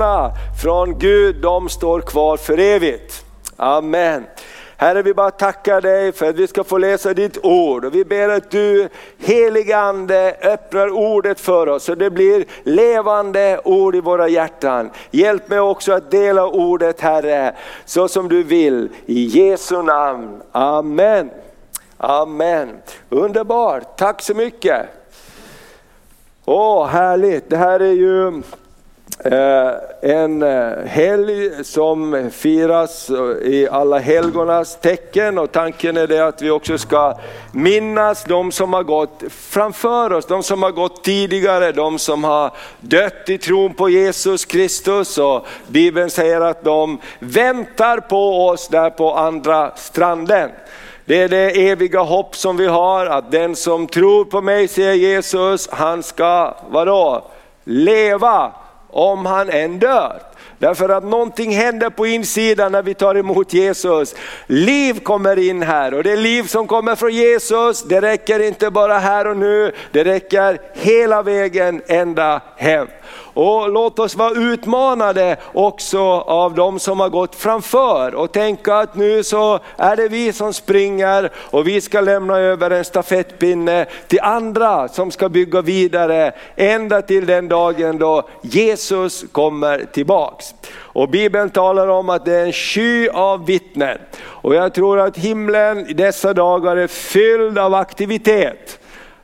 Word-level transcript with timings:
underbart! 0.00 0.32
Från 0.62 0.98
Gud, 0.98 1.36
de 1.36 1.68
står 1.68 2.00
kvar 2.00 2.36
för 2.36 2.58
evigt. 2.58 3.24
Amen. 3.56 4.26
Herre, 4.76 5.02
vi 5.02 5.14
bara 5.14 5.30
tackar 5.30 5.80
dig 5.80 6.12
för 6.12 6.28
att 6.28 6.36
vi 6.36 6.46
ska 6.46 6.64
få 6.64 6.78
läsa 6.78 7.14
ditt 7.14 7.44
ord. 7.44 7.84
Och 7.84 7.94
vi 7.94 8.04
ber 8.04 8.28
att 8.28 8.50
du, 8.50 8.88
helige 9.18 9.78
Ande, 9.78 10.36
öppnar 10.42 10.88
ordet 10.88 11.40
för 11.40 11.68
oss 11.68 11.84
så 11.84 11.94
det 11.94 12.10
blir 12.10 12.44
levande 12.62 13.60
ord 13.64 13.94
i 13.94 14.00
våra 14.00 14.28
hjärtan. 14.28 14.90
Hjälp 15.10 15.48
mig 15.48 15.60
också 15.60 15.92
att 15.92 16.10
dela 16.10 16.46
ordet 16.46 17.00
Herre, 17.00 17.54
så 17.84 18.08
som 18.08 18.28
du 18.28 18.42
vill. 18.42 18.88
I 19.06 19.24
Jesu 19.24 19.82
namn. 19.82 20.42
Amen. 20.52 21.30
Amen. 21.96 22.68
Underbart, 23.08 23.98
tack 23.98 24.22
så 24.22 24.34
mycket. 24.34 24.86
Åh, 26.44 26.86
härligt. 26.86 27.50
Det 27.50 27.56
här 27.56 27.80
är 27.80 27.92
ju 27.92 28.42
Eh, 29.24 29.72
en 30.00 30.42
eh, 30.42 30.84
helg 30.86 31.64
som 31.64 32.30
firas 32.32 33.10
i 33.42 33.68
alla 33.70 33.98
helgonas 33.98 34.80
tecken 34.80 35.38
och 35.38 35.52
tanken 35.52 35.96
är 35.96 36.06
det 36.06 36.26
att 36.26 36.42
vi 36.42 36.50
också 36.50 36.78
ska 36.78 37.18
minnas 37.52 38.24
de 38.24 38.52
som 38.52 38.72
har 38.72 38.82
gått 38.82 39.22
framför 39.30 40.12
oss, 40.12 40.26
de 40.26 40.42
som 40.42 40.62
har 40.62 40.70
gått 40.70 41.04
tidigare, 41.04 41.72
de 41.72 41.98
som 41.98 42.24
har 42.24 42.50
dött 42.80 43.28
i 43.28 43.38
tron 43.38 43.74
på 43.74 43.88
Jesus 43.88 44.44
Kristus. 44.44 45.18
Och 45.18 45.46
Bibeln 45.66 46.10
säger 46.10 46.40
att 46.40 46.64
de 46.64 46.98
väntar 47.18 48.00
på 48.00 48.46
oss 48.46 48.68
där 48.68 48.90
på 48.90 49.14
andra 49.14 49.76
stranden. 49.76 50.50
Det 51.04 51.22
är 51.22 51.28
det 51.28 51.68
eviga 51.68 52.00
hopp 52.00 52.36
som 52.36 52.56
vi 52.56 52.66
har, 52.66 53.06
att 53.06 53.30
den 53.30 53.56
som 53.56 53.86
tror 53.86 54.24
på 54.24 54.40
mig, 54.40 54.68
säger 54.68 54.94
Jesus, 54.94 55.68
han 55.70 56.02
ska, 56.02 56.54
vadå, 56.70 57.24
leva 57.64 58.52
om 58.92 59.26
han 59.26 59.50
än 59.50 59.78
dör. 59.78 60.22
Därför 60.58 60.88
att 60.88 61.04
någonting 61.04 61.56
händer 61.56 61.90
på 61.90 62.06
insidan 62.06 62.72
när 62.72 62.82
vi 62.82 62.94
tar 62.94 63.14
emot 63.14 63.52
Jesus. 63.52 64.14
Liv 64.46 65.00
kommer 65.00 65.38
in 65.38 65.62
här 65.62 65.94
och 65.94 66.02
det 66.02 66.16
liv 66.16 66.42
som 66.42 66.66
kommer 66.66 66.96
från 66.96 67.14
Jesus, 67.14 67.82
det 67.82 68.00
räcker 68.00 68.40
inte 68.40 68.70
bara 68.70 68.98
här 68.98 69.26
och 69.26 69.36
nu, 69.36 69.72
det 69.92 70.04
räcker 70.04 70.60
hela 70.74 71.22
vägen 71.22 71.82
ända 71.86 72.42
hem. 72.56 72.86
Och 73.34 73.70
låt 73.70 73.98
oss 73.98 74.16
vara 74.16 74.30
utmanade 74.30 75.36
också 75.52 76.00
av 76.20 76.54
de 76.54 76.78
som 76.78 77.00
har 77.00 77.08
gått 77.08 77.34
framför 77.34 78.14
och 78.14 78.32
tänka 78.32 78.76
att 78.76 78.94
nu 78.94 79.24
så 79.24 79.58
är 79.76 79.96
det 79.96 80.08
vi 80.08 80.32
som 80.32 80.52
springer 80.52 81.30
och 81.36 81.68
vi 81.68 81.80
ska 81.80 82.00
lämna 82.00 82.38
över 82.38 82.70
en 82.70 82.84
stafettpinne 82.84 83.86
till 84.08 84.20
andra 84.20 84.88
som 84.88 85.10
ska 85.10 85.28
bygga 85.28 85.62
vidare 85.62 86.32
ända 86.56 87.02
till 87.02 87.26
den 87.26 87.48
dagen 87.48 87.98
då 87.98 88.28
Jesus 88.42 89.24
kommer 89.32 89.84
tillbaks. 89.92 90.54
Och 90.72 91.08
Bibeln 91.08 91.50
talar 91.50 91.88
om 91.88 92.08
att 92.08 92.24
det 92.24 92.34
är 92.34 92.46
en 92.46 92.52
sky 92.52 93.08
av 93.08 93.46
vittnen. 93.46 93.98
Och 94.22 94.54
jag 94.54 94.74
tror 94.74 94.98
att 94.98 95.16
himlen 95.16 95.90
i 95.90 95.92
dessa 95.92 96.34
dagar 96.34 96.76
är 96.76 96.86
fylld 96.86 97.58
av 97.58 97.74
aktivitet. 97.74 98.79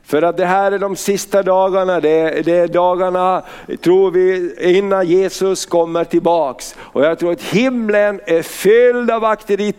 För 0.07 0.21
att 0.21 0.37
det 0.37 0.45
här 0.45 0.71
är 0.71 0.79
de 0.79 0.95
sista 0.95 1.43
dagarna, 1.43 1.99
det 1.99 2.09
är, 2.09 2.43
det 2.43 2.55
är, 2.55 2.67
dagarna, 2.67 3.43
tror 3.81 4.11
vi, 4.11 4.55
innan 4.77 5.07
Jesus 5.07 5.65
kommer 5.65 6.03
tillbaks. 6.03 6.75
Och 6.79 7.03
jag 7.03 7.19
tror 7.19 7.31
att 7.31 7.41
himlen 7.41 8.21
är 8.25 8.41
fylld 8.41 9.11
av 9.11 9.25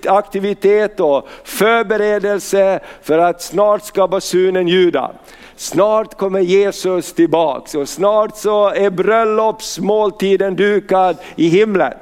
aktivitet 0.06 1.00
och 1.00 1.28
förberedelse 1.44 2.80
för 3.02 3.18
att 3.18 3.42
snart 3.42 3.84
ska 3.84 4.08
basunen 4.08 4.68
ljuda. 4.68 5.12
Snart 5.56 6.18
kommer 6.18 6.40
Jesus 6.40 7.12
tillbaks 7.12 7.74
och 7.74 7.88
snart 7.88 8.36
så 8.36 8.68
är 8.68 8.90
bröllopsmåltiden 8.90 10.56
dukad 10.56 11.16
i 11.36 11.48
himlen. 11.48 11.92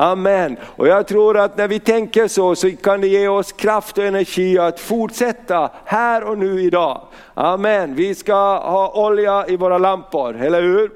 Amen. 0.00 0.56
Och 0.62 0.88
jag 0.88 1.06
tror 1.06 1.38
att 1.38 1.56
när 1.56 1.68
vi 1.68 1.80
tänker 1.80 2.28
så, 2.28 2.54
så 2.54 2.70
kan 2.82 3.00
det 3.00 3.08
ge 3.08 3.28
oss 3.28 3.52
kraft 3.52 3.98
och 3.98 4.04
energi 4.04 4.58
att 4.58 4.80
fortsätta 4.80 5.70
här 5.84 6.24
och 6.24 6.38
nu 6.38 6.62
idag. 6.62 7.00
Amen. 7.34 7.94
Vi 7.94 8.14
ska 8.14 8.58
ha 8.58 8.92
olja 9.06 9.46
i 9.48 9.56
våra 9.56 9.78
lampor, 9.78 10.36
eller 10.42 10.62
hur? 10.62 10.90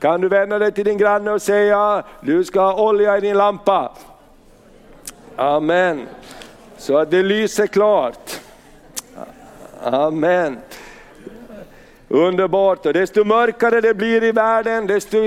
Kan 0.00 0.20
du 0.20 0.28
vända 0.28 0.58
dig 0.58 0.72
till 0.72 0.84
din 0.84 0.98
granne 0.98 1.30
och 1.30 1.42
säga, 1.42 2.02
du 2.20 2.44
ska 2.44 2.60
ha 2.60 2.88
olja 2.88 3.18
i 3.18 3.20
din 3.20 3.36
lampa. 3.36 3.92
Amen. 5.36 6.06
Så 6.78 6.96
att 6.96 7.10
det 7.10 7.22
lyser 7.22 7.66
klart. 7.66 8.40
Amen. 9.82 10.58
Underbart, 12.08 12.86
och 12.86 12.92
desto 12.92 13.24
mörkare 13.24 13.80
det 13.80 13.94
blir 13.94 14.24
i 14.24 14.32
världen, 14.32 14.86
desto 14.86 15.18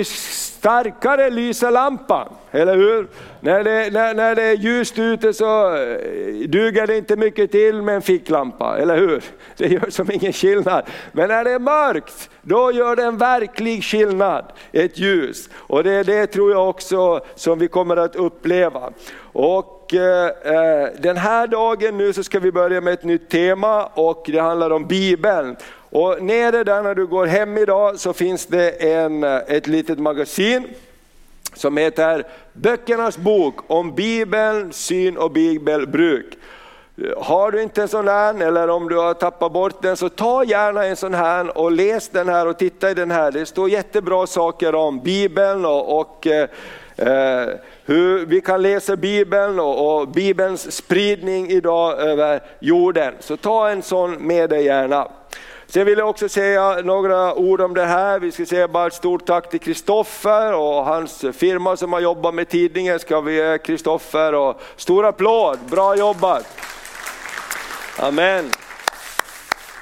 starkare 0.62 1.30
lyser 1.30 1.72
lampan, 1.72 2.28
eller 2.52 2.76
hur? 2.76 3.08
När 3.40 3.64
det, 3.64 3.94
när, 3.94 4.14
när 4.14 4.36
det 4.36 4.44
är 4.44 4.56
ljust 4.56 5.00
ute 5.00 5.34
så 5.34 5.76
eh, 5.76 6.48
duger 6.48 6.88
det 6.88 6.98
inte 6.98 7.16
mycket 7.16 7.52
till 7.52 7.82
med 7.82 7.96
en 7.96 8.02
ficklampa, 8.02 8.78
eller 8.78 8.98
hur? 8.98 9.24
Det 9.58 9.68
gör 9.68 9.90
som 9.90 10.12
ingen 10.12 10.34
skillnad. 10.34 10.84
Men 11.12 11.28
när 11.30 11.44
det 11.44 11.52
är 11.52 11.60
mörkt, 11.60 12.30
då 12.42 12.72
gör 12.72 12.96
det 12.96 13.04
en 13.04 13.18
verklig 13.18 13.84
skillnad, 13.84 14.46
ett 14.72 15.00
ljus. 15.00 15.50
Och 15.56 15.84
det 15.84 15.92
är 15.92 16.04
det 16.04 16.28
tror 16.28 16.52
jag 16.52 16.70
också 16.70 17.26
som 17.36 17.60
vi 17.60 17.68
kommer 17.68 17.98
att 17.98 18.16
uppleva. 18.16 18.92
Och 19.34 19.94
eh, 19.94 20.28
eh 20.28 20.90
den 21.00 21.18
här 21.18 21.48
dagen 21.48 21.98
nu 21.98 22.14
så 22.14 22.24
ska 22.24 22.40
vi 22.40 22.52
börja 22.52 22.82
med 22.82 22.94
ett 22.94 23.04
nytt 23.04 23.30
tema 23.30 23.86
och 23.86 24.24
det 24.28 24.40
handlar 24.40 24.70
om 24.70 24.88
Bibeln. 24.88 25.56
Och 25.92 26.24
nere 26.24 26.64
där 26.64 26.84
när 26.84 26.96
du 26.96 27.08
går 27.08 27.26
hem 27.26 27.58
idag 27.58 28.00
så 28.00 28.14
finns 28.14 28.46
det 28.46 28.70
en, 28.70 29.24
ett 29.24 29.68
litet 29.68 30.00
magasin 30.00 30.68
som 31.54 31.78
heter 31.78 32.24
Böckernas 32.54 33.18
bok 33.18 33.56
om 33.68 33.96
Bibeln, 33.96 34.74
syn 34.74 35.18
och 35.18 35.32
bibelbruk. 35.32 36.38
Har 37.18 37.52
du 37.52 37.62
inte 37.62 37.82
en 37.82 37.88
sån 37.88 38.08
här 38.08 38.42
eller 38.42 38.68
om 38.68 38.90
du 38.90 38.98
har 38.98 39.14
tappat 39.14 39.52
bort 39.52 39.82
den 39.82 39.98
så 39.98 40.10
ta 40.10 40.44
gärna 40.44 40.86
en 40.86 40.96
sån 40.96 41.14
här 41.14 41.58
och 41.58 41.72
läs 41.72 42.10
den 42.10 42.30
här 42.30 42.48
och 42.48 42.58
titta 42.58 42.92
i 42.92 42.94
den 42.94 43.12
här. 43.12 43.32
Det 43.32 43.46
står 43.46 43.70
jättebra 43.70 44.28
saker 44.28 44.76
om 44.76 45.00
Bibeln 45.00 45.66
och, 45.66 46.00
och 46.00 46.28
eh, 46.28 46.50
eh 46.96 47.50
hur 47.86 48.26
vi 48.26 48.42
kan 48.42 48.62
läsa 48.62 48.96
Bibeln 48.96 49.60
och, 49.60 50.02
och 50.02 50.08
Bibelns 50.08 50.72
spridning 50.72 51.50
idag 51.50 52.00
över 52.00 52.40
jorden. 52.60 53.14
Så 53.20 53.38
ta 53.38 53.70
en 53.70 53.82
sån 53.82 54.28
med 54.28 54.50
dig 54.50 54.66
gärna. 54.66 55.08
Sen 55.74 55.86
vill 55.86 55.98
jag 55.98 56.10
också 56.10 56.30
säga 56.30 56.82
några 56.84 57.36
ord 57.36 57.62
om 57.62 57.74
det 57.74 57.86
här. 57.86 58.20
Vi 58.20 58.32
ska 58.32 58.46
säga 58.46 58.68
bara 58.68 58.88
ett 58.88 58.94
stort 58.94 59.26
tack 59.26 59.50
till 59.50 59.60
Kristoffer 59.60 60.54
och 60.54 60.86
hans 60.86 61.26
firma 61.34 61.78
som 61.78 61.94
har 61.94 62.00
jobbat 62.00 62.36
med 62.36 62.50
tidningen. 62.50 63.00
Ska 63.00 63.22
vi 63.22 63.36
ge 63.36 63.58
Kristoffer 63.58 64.34
och 64.34 64.62
stor 64.76 65.06
applåd, 65.06 65.60
bra 65.70 65.96
jobbat! 65.96 66.46
Amen. 68.00 68.50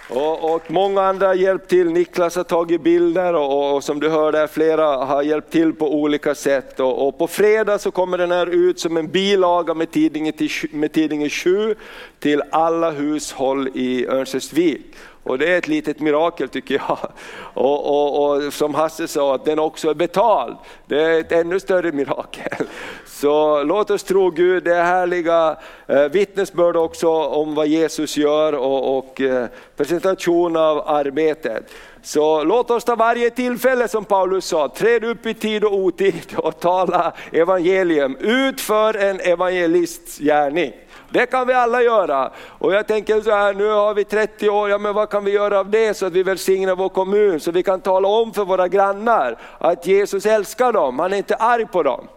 Och, 0.09 0.56
och, 0.56 0.71
många 0.71 1.01
andra 1.01 1.27
har 1.27 1.33
hjälpt 1.33 1.69
till, 1.69 1.92
Niklas 1.92 2.35
har 2.35 2.44
tagit 2.44 2.81
bilder 2.81 3.33
och, 3.33 3.75
och 3.75 3.83
som 3.83 4.00
du 4.00 4.09
hörde 4.09 4.47
flera 4.47 4.85
har 4.85 5.21
hjälpt 5.21 5.51
till 5.51 5.74
på 5.74 5.94
olika 5.94 6.35
sätt. 6.35 6.80
Och, 6.80 7.07
och, 7.07 7.18
på 7.18 7.27
fredag 7.27 7.80
så 7.80 7.92
kommer 7.92 8.18
den 8.18 8.31
här 8.31 8.47
ut 8.47 8.80
som 8.80 8.97
en 8.97 9.07
bilaga 9.07 9.74
med 9.74 9.92
tidningen, 9.92 10.33
till, 10.33 10.50
med 10.71 10.92
tidningen 10.92 11.30
7 11.30 11.75
till 12.19 12.42
alla 12.51 12.92
hushåll 12.92 13.69
i 13.74 14.07
Örnsköldsvik. 14.07 14.95
Och 15.24 15.38
det 15.38 15.54
är 15.54 15.57
ett 15.57 15.68
litet 15.68 16.00
mirakel 16.00 16.50
tycker 16.50 16.75
jag. 16.75 16.98
Och, 17.54 17.86
och, 17.86 18.36
och, 18.36 18.54
som 18.54 18.75
Hasse 18.75 19.07
sa, 19.07 19.36
att 19.36 19.45
den 19.45 19.60
också 19.60 19.89
är 19.89 19.94
betald. 19.94 20.57
Det 20.86 21.01
är 21.01 21.19
ett 21.19 21.31
ännu 21.31 21.60
större 21.60 21.92
mirakel. 21.92 22.68
Så 23.06 23.63
låt 23.63 23.92
oss 23.92 24.04
tro 24.04 24.30
Gud, 24.30 24.63
det 24.63 24.75
är 24.75 24.83
härliga 24.83 25.57
eh, 25.88 26.04
vittnesbörd 26.04 26.75
också 26.75 27.10
om 27.10 27.56
vad 27.56 27.68
Jesus 27.68 28.18
gör 28.18 28.54
och, 28.54 28.98
och 28.98 29.21
eh, 29.21 29.48
presentation 29.77 30.57
av 30.57 30.88
arbetet. 30.88 31.71
Så 32.01 32.44
låt 32.44 32.71
oss 32.71 32.83
ta 32.83 32.95
varje 32.95 33.30
tillfälle 33.30 33.88
som 33.88 34.06
Paulus 34.06 34.45
sa, 34.45 34.68
träd 34.68 35.04
upp 35.04 35.25
i 35.25 35.33
tid 35.33 35.63
och 35.63 35.74
otid 35.74 36.36
och 36.36 36.60
tala 36.60 37.13
evangelium. 37.31 38.18
Utför 38.19 38.94
en 38.94 39.19
evangelists 39.19 40.18
gärning. 40.18 40.74
Det 41.11 41.25
kan 41.25 41.47
vi 41.47 41.53
alla 41.53 41.81
göra. 41.81 42.31
Och 42.47 42.73
jag 42.73 42.88
tänker 42.88 43.21
så 43.21 43.31
här, 43.31 43.53
nu 43.53 43.67
har 43.67 43.94
vi 43.94 44.03
30 44.03 44.50
år, 44.50 44.69
ja 44.69 44.77
men 44.77 44.94
vad 44.94 45.09
kan 45.09 45.25
vi 45.25 45.31
göra 45.31 45.59
av 45.59 45.69
det 45.69 45.94
så 45.94 46.06
att 46.06 46.13
vi 46.13 46.23
välsignar 46.23 46.75
vår 46.75 46.89
kommun, 46.89 47.39
så 47.39 47.51
vi 47.51 47.63
kan 47.63 47.81
tala 47.81 48.07
om 48.07 48.33
för 48.33 48.45
våra 48.45 48.67
grannar 48.67 49.38
att 49.57 49.88
Jesus 49.88 50.25
älskar 50.25 50.73
dem, 50.73 51.00
han 51.00 51.13
är 51.13 51.17
inte 51.17 51.35
arg 51.35 51.65
på 51.65 51.83
dem. 51.83 52.07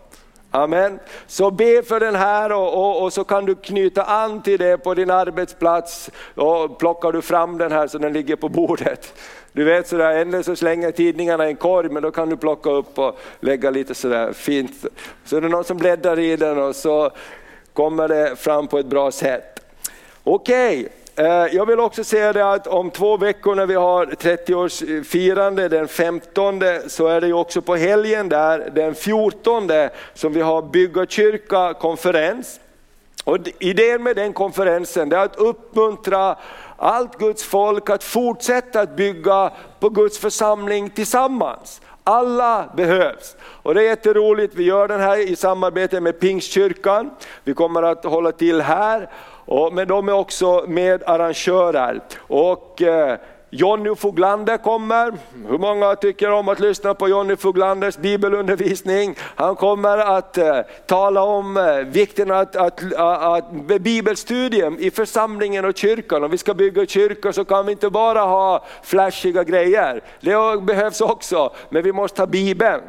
Amen. 0.55 0.99
Så 1.27 1.51
be 1.51 1.83
för 1.83 2.01
den 2.01 2.15
här 2.15 2.53
och, 2.53 2.75
och, 2.75 3.03
och, 3.03 3.13
så 3.13 3.25
kan 3.25 3.45
du 3.45 3.55
knyta 3.55 4.05
an 4.05 4.43
till 4.43 4.59
det 4.59 4.79
på 4.79 4.95
din 4.95 5.11
arbetsplats 5.11 6.11
och 6.35 6.79
plockar 6.79 7.13
du 7.13 7.23
fram 7.23 7.59
den 7.59 7.73
här 7.73 7.87
så 7.87 7.99
den 7.99 8.13
ligger 8.13 8.37
på 8.37 8.49
bordet. 8.49 9.15
Du 9.53 9.65
vet 9.65 9.89
sådär, 9.89 10.11
eller 10.11 10.43
så 10.43 10.57
slänger 10.57 10.91
tidningarna 10.91 11.47
i 11.47 11.51
en 11.51 11.57
korg 11.57 11.89
men 11.89 12.03
då 12.03 12.11
kan 12.11 12.29
du 12.29 12.37
plocka 12.37 12.71
upp 12.71 12.99
och 12.99 13.19
lägga 13.41 13.71
lite 13.71 13.95
sådär 13.95 14.33
fint. 14.33 14.87
Så 15.25 15.37
är 15.37 15.41
det 15.41 15.49
någon 15.49 15.65
som 15.65 15.77
bläddrar 15.77 16.19
i 16.19 16.37
den 16.37 16.59
och 16.59 16.77
så 16.77 17.11
kommer 17.73 18.09
det 18.09 18.37
fram 18.37 18.67
på 18.69 18.79
ett 18.79 18.87
bra 18.87 19.11
sätt. 19.11 19.61
Okej, 20.25 20.89
okay. 21.15 21.49
jag 21.53 21.67
vill 21.67 21.81
också 21.81 22.05
säga 22.05 22.33
det 22.33 22.53
att 22.53 22.67
om 22.67 22.91
två 22.91 23.17
veckor 23.17 23.55
när 23.55 23.67
vi 23.67 23.75
har 23.75 24.07
30-årsfirande 24.07 25.69
den 25.69 25.89
15 25.89 26.61
så 26.87 27.07
är 27.07 27.21
det 27.21 27.27
ju 27.27 27.33
också 27.33 27.63
på 27.63 27.77
helgen 27.77 28.29
där 28.29 28.71
den 28.75 28.95
14 28.95 29.71
som 30.15 30.33
vi 30.33 30.41
har 30.41 30.63
bygga 30.63 31.07
kyrka 31.07 31.75
konferens. 31.75 32.61
Och 33.25 33.39
idén 33.59 34.03
med 34.03 34.17
den 34.17 34.33
konferensen 34.33 35.13
är 35.13 35.17
att 35.17 35.37
uppmuntra 35.37 36.37
allt 36.77 37.19
Guds 37.19 37.45
folk 37.45 37.91
att 37.91 38.05
fortsätta 38.05 38.81
att 38.81 38.97
bygga 38.97 39.53
på 39.81 39.89
Guds 39.89 40.19
församling 40.19 40.91
tillsammans. 40.91 41.81
Alla 42.05 42.69
behövs. 42.77 43.37
Och 43.43 43.75
det 43.75 43.81
är 43.81 43.85
jätteroligt, 43.85 44.55
vi 44.55 44.65
gör 44.65 44.89
den 44.89 45.01
här 45.01 45.31
i 45.31 45.37
samarbete 45.37 46.01
med 46.01 46.21
Pingstkyrkan. 46.21 47.11
Vi 47.45 47.55
kommer 47.55 47.83
att 47.83 48.05
hålla 48.05 48.33
till 48.33 48.61
här, 48.61 49.11
men 49.73 49.89
de 49.89 50.09
är 50.09 50.13
också 50.13 50.65
medarrangörer. 50.69 52.01
Och 52.19 52.83
eh, 52.83 53.19
Jonny 53.55 53.95
Foglander 53.95 54.57
kommer. 54.57 55.13
Hur 55.49 55.59
många 55.59 55.95
tycker 55.95 56.31
om 56.31 56.49
att 56.49 56.61
lyssna 56.61 56.95
på 56.95 57.09
Jonny 57.09 57.37
Foglanders 57.37 57.97
bibelundervisning? 57.97 59.17
Han 59.19 59.57
kommer 59.57 59.99
att 59.99 60.39
eh, 60.39 60.59
tala 60.87 61.23
om 61.23 61.57
eh, 61.57 61.77
vikten 61.77 62.31
av 62.31 62.37
att, 62.37 62.57
att, 62.57 62.95
att, 62.95 63.53
bibelstudium 63.81 64.77
i 64.79 64.91
församlingen 64.91 65.65
och 65.65 65.77
kyrkan. 65.77 66.25
Om 66.25 66.31
vi 66.31 66.39
ska 66.39 66.55
bygga 66.55 66.87
kyrkor 66.87 67.33
så 67.33 67.45
kan 67.45 67.67
vi 67.67 67.73
inte 67.73 67.91
bara 67.91 68.21
ha 68.21 68.65
flashiga 68.83 69.45
grejer. 69.45 70.03
Det 70.21 70.63
behövs 70.63 71.01
också, 71.01 71.53
men 71.69 71.83
vi 71.83 71.93
måste 71.93 72.23
ha 72.23 72.27
bibeln. 72.27 72.81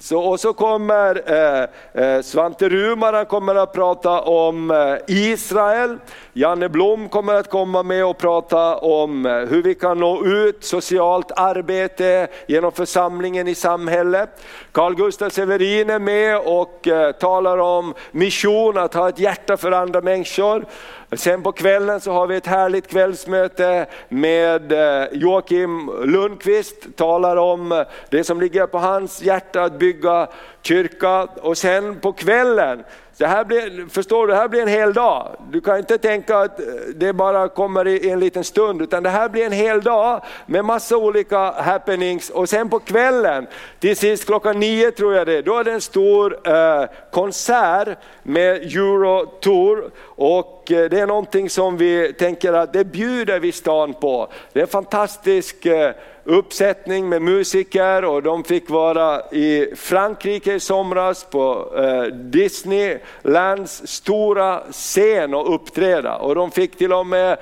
Så, 0.00 0.20
och 0.20 0.40
så 0.40 0.52
kommer 0.52 1.22
eh, 1.26 2.04
eh, 2.04 2.22
Svante 2.22 2.68
Rumar, 2.68 3.12
han 3.12 3.26
kommer 3.26 3.54
att 3.54 3.72
prata 3.72 4.20
om 4.20 4.70
eh, 4.70 4.96
Israel. 5.06 5.98
Janne 6.32 6.68
Blom 6.68 7.08
kommer 7.08 7.34
att 7.34 7.50
komma 7.50 7.82
med 7.82 8.06
och 8.06 8.18
prata 8.18 8.76
om 8.76 9.26
eh, 9.26 9.32
hur 9.32 9.62
vi 9.62 9.74
kan 9.74 9.98
nå 9.98 10.24
ut, 10.26 10.64
socialt 10.64 11.32
arbete 11.36 12.28
genom 12.46 12.72
församlingen 12.72 13.48
i 13.48 13.54
samhället. 13.54 14.42
Carl 14.72 14.94
Gustaf 14.94 15.32
Severin 15.32 15.90
är 15.90 15.98
med 15.98 16.38
och 16.38 16.88
eh, 16.88 17.12
talar 17.12 17.58
om 17.58 17.94
mission, 18.10 18.78
att 18.78 18.94
ha 18.94 19.08
ett 19.08 19.18
hjärta 19.18 19.56
för 19.56 19.72
andra 19.72 20.00
människor. 20.00 20.66
Sen 21.12 21.42
på 21.42 21.52
kvällen 21.52 22.00
så 22.00 22.12
har 22.12 22.26
vi 22.26 22.36
ett 22.36 22.46
härligt 22.46 22.86
kvällsmöte 22.86 23.86
med 24.08 24.72
eh, 24.72 25.08
Joakim 25.12 25.90
Lundqvist, 26.04 26.96
talar 26.96 27.36
om 27.36 27.84
det 28.10 28.24
som 28.24 28.40
ligger 28.40 28.66
på 28.66 28.78
hans 28.78 29.22
hjärta 29.22 29.62
att 29.62 29.78
bygga 29.78 30.28
kyrka. 30.62 31.22
Och 31.22 31.58
sen 31.58 32.00
på 32.00 32.12
kvällen 32.12 32.84
det 33.18 33.26
här 33.26 33.44
blir, 33.44 33.88
förstår 33.88 34.26
du, 34.26 34.32
det 34.32 34.38
här 34.38 34.48
blir 34.48 34.62
en 34.62 34.68
hel 34.68 34.92
dag. 34.92 35.36
Du 35.50 35.60
kan 35.60 35.78
inte 35.78 35.98
tänka 35.98 36.38
att 36.38 36.60
eh, 36.60 36.66
det 36.94 37.12
bara 37.12 37.48
kommer 37.48 37.86
i 37.88 38.10
en 38.10 38.20
liten 38.20 38.44
stund, 38.44 38.82
utan 38.82 39.02
det 39.02 39.10
här 39.10 39.28
blir 39.28 39.46
en 39.46 39.52
hel 39.52 39.82
dag 39.82 40.24
med 40.46 40.64
massa 40.64 40.96
olika 40.96 41.38
happenings. 41.50 42.30
Och 42.30 42.48
sen 42.48 42.68
på 42.68 42.78
kvällen, 42.78 43.46
till 43.78 43.96
sist 43.96 44.26
klockan 44.26 44.60
nio 44.60 44.90
tror 44.90 45.14
jag 45.14 45.26
det 45.26 45.42
då 45.42 45.58
är 45.58 45.64
det 45.64 45.72
en 45.72 45.80
stor 45.80 46.38
eh, 46.44 46.84
konsert 47.10 47.98
med 48.22 48.54
Eurotour. 48.56 49.90
Och 50.04 50.72
eh, 50.72 50.90
det 50.90 51.00
är 51.00 51.06
någonting 51.06 51.50
som 51.50 51.76
vi 51.76 52.12
tänker 52.12 52.52
att 52.52 52.72
det 52.72 52.84
bjuder 52.84 53.40
vi 53.40 53.52
stan 53.52 53.94
på. 53.94 54.28
Det 54.52 54.60
är 54.60 54.64
en 54.64 54.68
fantastisk 54.68 55.66
eh, 55.66 55.92
uppsättning 56.28 57.08
med 57.08 57.22
musiker 57.22 58.04
och 58.04 58.22
de 58.22 58.44
fick 58.44 58.70
vara 58.70 59.20
i 59.30 59.72
Frankrike 59.76 60.54
i 60.54 60.60
somras 60.60 61.24
på 61.24 61.72
eh, 61.76 62.02
Disneylands 62.14 63.86
stora 63.86 64.62
scen 64.70 65.34
och 65.34 65.54
uppträda. 65.54 66.16
Och 66.16 66.34
de 66.34 66.50
fick 66.50 66.78
till 66.78 66.92
och 66.92 67.06
med 67.06 67.38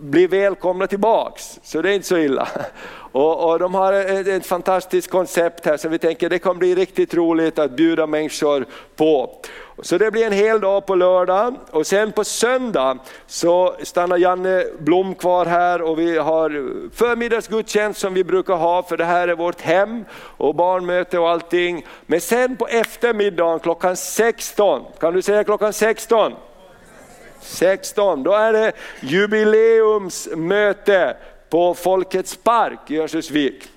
bli 0.00 0.26
välkomna 0.26 0.86
tillbaks, 0.86 1.60
så 1.62 1.82
det 1.82 1.90
är 1.90 1.94
inte 1.94 2.06
så 2.06 2.18
illa. 2.18 2.48
Och, 3.16 3.50
och 3.50 3.58
de 3.58 3.74
har 3.74 3.92
ett, 3.92 4.28
ett, 4.28 4.46
fantastiskt 4.46 5.10
koncept 5.10 5.66
här 5.66 5.76
så 5.76 5.88
vi 5.88 5.98
tänker 5.98 6.30
det 6.30 6.38
kommer 6.38 6.58
bli 6.58 6.74
riktigt 6.74 7.14
roligt 7.14 7.58
att 7.58 7.70
bjuda 7.70 8.06
människor 8.06 8.66
på. 8.96 9.40
Så 9.82 9.98
det 9.98 10.10
blir 10.10 10.26
en 10.26 10.32
hel 10.32 10.60
dag 10.60 10.86
på 10.86 10.94
lördag 10.94 11.54
och 11.70 11.86
sen 11.86 12.12
på 12.12 12.24
söndag 12.24 12.98
så 13.26 13.74
stannar 13.82 14.16
Janne 14.16 14.64
Blom 14.78 15.14
kvar 15.14 15.46
här 15.46 15.82
och 15.82 15.98
vi 15.98 16.18
har 16.18 16.50
förmiddagsgudstjänst 16.94 18.00
som 18.00 18.14
vi 18.14 18.24
brukar 18.24 18.54
ha 18.54 18.82
för 18.82 18.96
det 18.96 19.04
här 19.04 19.28
är 19.28 19.34
vårt 19.34 19.60
hem 19.60 20.04
och 20.12 20.54
barnmöte 20.54 21.18
och 21.18 21.30
allting. 21.30 21.86
Men 22.06 22.20
sen 22.20 22.56
på 22.56 22.66
eftermiddagen 22.66 23.60
klockan 23.60 23.96
16, 23.96 24.84
kan 25.00 25.14
du 25.14 25.22
säga 25.22 25.44
klockan 25.44 25.72
16? 25.72 26.32
16, 27.40 28.22
då 28.22 28.32
är 28.32 28.52
det 28.52 28.72
jubileumsmöte 29.00 31.16
på 31.50 31.74
Folkets 31.74 32.36
park 32.36 32.90
i 32.90 32.98
Örnsköldsvik. 32.98 33.68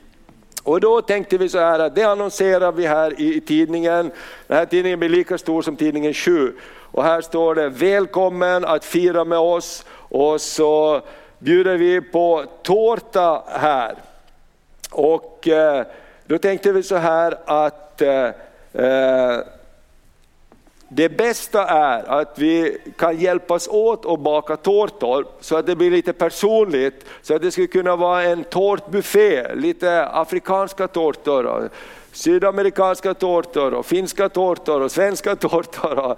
Och 0.63 0.79
då 0.79 1.01
tänkte 1.01 1.37
vi 1.37 1.49
så 1.49 1.59
här 1.59 1.79
att 1.79 1.95
det 1.95 2.03
annonserar 2.03 2.71
vi 2.71 2.87
här 2.87 3.21
i, 3.21 3.35
i 3.35 3.41
tidningen. 3.41 4.11
Den 4.47 4.57
här 4.57 4.65
tidningen 4.65 4.99
blir 4.99 5.09
lika 5.09 5.37
stor 5.37 5.61
som 5.61 5.75
tidningen 5.75 6.13
7. 6.13 6.53
Och 6.91 7.03
här 7.03 7.21
står 7.21 7.55
det 7.55 7.69
välkommen 7.69 8.65
att 8.65 8.85
fira 8.85 9.23
med 9.23 9.39
oss 9.39 9.85
och 9.91 10.41
så 10.41 11.01
bjuder 11.39 11.77
vi 11.77 12.01
på 12.01 12.45
tårta 12.63 13.43
här. 13.47 13.95
Och 14.91 15.47
eh, 15.47 15.85
då 16.25 16.37
tänkte 16.37 16.71
vi 16.71 16.83
så 16.83 16.95
här 16.95 17.37
att 17.45 18.01
eh, 18.01 18.29
eh 18.73 19.39
det 20.91 21.09
bästa 21.09 21.67
är 21.67 22.19
att 22.19 22.39
vi 22.39 22.77
kan 22.97 23.17
hjälpas 23.17 23.67
åt 23.67 24.05
att 24.05 24.19
baka 24.19 24.57
tårtor 24.57 25.25
så 25.39 25.57
att 25.57 25.65
det 25.65 25.75
blir 25.75 25.91
lite 25.91 26.13
personligt. 26.13 27.05
Så 27.21 27.35
att 27.35 27.41
det 27.41 27.51
skulle 27.51 27.67
kunna 27.67 27.95
vara 27.95 28.23
en 28.23 28.43
tårtbuffé, 28.43 29.55
lite 29.55 30.05
afrikanska 30.05 30.87
tårtor, 30.87 31.69
sydamerikanska 32.11 33.13
tårtor, 33.13 33.73
och 33.73 33.85
finska 33.85 34.29
tårtor 34.29 34.81
och 34.81 34.91
svenska 34.91 35.35
tårtor. 35.35 36.15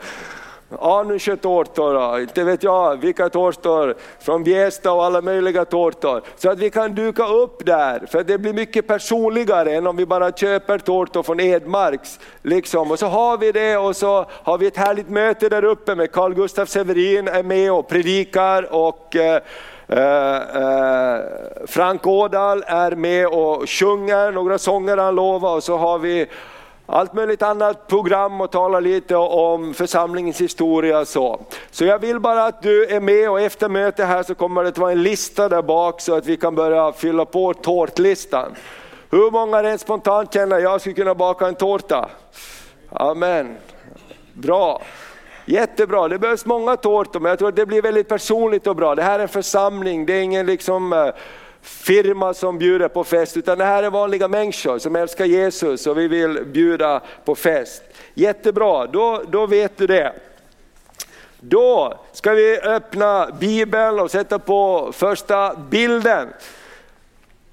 Anusjötårtor, 0.79 2.19
inte 2.19 2.43
vet 2.43 2.63
jag 2.63 3.01
vilka 3.01 3.29
tårtor 3.29 3.95
från 4.19 4.43
Bjästa 4.43 4.91
och 4.91 5.05
alla 5.05 5.21
möjliga 5.21 5.65
tårtor. 5.65 6.21
Så 6.37 6.49
att 6.49 6.59
vi 6.59 6.69
kan 6.69 6.95
duka 6.95 7.27
upp 7.27 7.65
där, 7.65 8.05
för 8.09 8.23
det 8.23 8.37
blir 8.37 8.53
mycket 8.53 8.87
personligare 8.87 9.75
än 9.75 9.87
om 9.87 9.95
vi 9.95 10.05
bara 10.05 10.31
köper 10.31 10.77
tårtor 10.77 11.23
från 11.23 11.39
Edmarks. 11.39 12.19
Liksom. 12.41 12.91
Och 12.91 12.99
så 12.99 13.05
har 13.07 13.37
vi 13.37 13.51
det 13.51 13.77
och 13.77 13.95
så 13.95 14.25
har 14.29 14.57
vi 14.57 14.67
ett 14.67 14.77
härligt 14.77 15.09
möte 15.09 15.49
där 15.49 15.63
uppe 15.63 15.95
med 15.95 16.11
Carl 16.11 16.33
Gustaf 16.33 16.69
Severin 16.69 17.27
är 17.27 17.43
med 17.43 17.71
och 17.71 17.87
predikar 17.87 18.73
och 18.73 19.15
eh, 19.15 19.41
eh, 19.87 20.35
eh 20.35 21.19
Frank 21.67 22.07
Ådahl 22.07 22.63
är 22.67 22.91
med 22.91 23.27
och 23.27 23.69
sjunger 23.69 24.31
några 24.31 24.57
sånger 24.57 24.97
han 24.97 25.15
lovar 25.15 25.55
och 25.55 25.63
så 25.63 25.77
har 25.77 25.99
vi 25.99 26.27
allt 26.91 27.13
möjligt 27.13 27.41
annat 27.41 27.87
program 27.87 28.41
och 28.41 28.51
tala 28.51 28.79
lite 28.79 29.15
om 29.15 29.73
församlingens 29.73 30.41
historia. 30.41 31.05
Så. 31.05 31.41
så 31.71 31.85
jag 31.85 31.99
vill 31.99 32.19
bara 32.19 32.45
att 32.45 32.61
du 32.61 32.85
är 32.85 32.99
med 32.99 33.29
och 33.29 33.41
efter 33.41 33.69
mötet 33.69 34.07
här 34.07 34.23
så 34.23 34.35
kommer 34.35 34.63
det 34.63 34.69
att 34.69 34.77
vara 34.77 34.91
en 34.91 35.03
lista 35.03 35.49
där 35.49 35.61
bak 35.61 36.01
så 36.01 36.15
att 36.15 36.25
vi 36.25 36.37
kan 36.37 36.55
börja 36.55 36.91
fylla 36.91 37.25
på 37.25 37.53
tårtlistan. 37.53 38.55
Hur 39.09 39.31
många 39.31 39.63
rent 39.63 39.81
spontant 39.81 40.33
känner 40.33 40.55
att 40.55 40.63
jag 40.63 40.81
skulle 40.81 40.95
kunna 40.95 41.15
baka 41.15 41.47
en 41.47 41.55
tårta? 41.55 42.09
Amen. 42.89 43.57
Bra. 44.33 44.81
Jättebra, 45.45 46.07
det 46.07 46.19
behövs 46.19 46.45
många 46.45 46.75
tårtor 46.75 47.19
men 47.19 47.29
jag 47.29 47.39
tror 47.39 47.49
att 47.49 47.55
det 47.55 47.65
blir 47.65 47.81
väldigt 47.81 48.09
personligt 48.09 48.67
och 48.67 48.75
bra. 48.75 48.95
Det 48.95 49.03
här 49.03 49.19
är 49.19 49.23
en 49.23 49.29
församling, 49.29 50.05
det 50.05 50.13
är 50.13 50.21
ingen 50.21 50.45
liksom 50.45 50.93
eh, 50.93 51.07
firma 51.61 52.33
som 52.33 52.57
bjuder 52.57 52.87
på 52.87 53.03
fest, 53.03 53.37
utan 53.37 53.57
det 53.57 53.65
här 53.65 53.83
är 53.83 53.89
vanliga 53.89 54.27
människor 54.27 54.79
som 54.79 54.95
älskar 54.95 55.25
Jesus 55.25 55.87
och 55.87 55.97
vi 55.97 56.07
vill 56.07 56.45
bjuda 56.45 57.01
på 57.25 57.35
fest. 57.35 57.83
Jättebra, 58.13 58.87
då, 58.87 59.23
då 59.27 59.45
vet 59.45 59.77
du 59.77 59.87
det. 59.87 60.13
Då 61.39 61.99
ska 62.11 62.31
vi 62.31 62.59
öppna 62.59 63.29
Bibeln 63.39 63.99
och 63.99 64.11
sätta 64.11 64.39
på 64.39 64.91
första 64.93 65.55
bilden. 65.55 66.27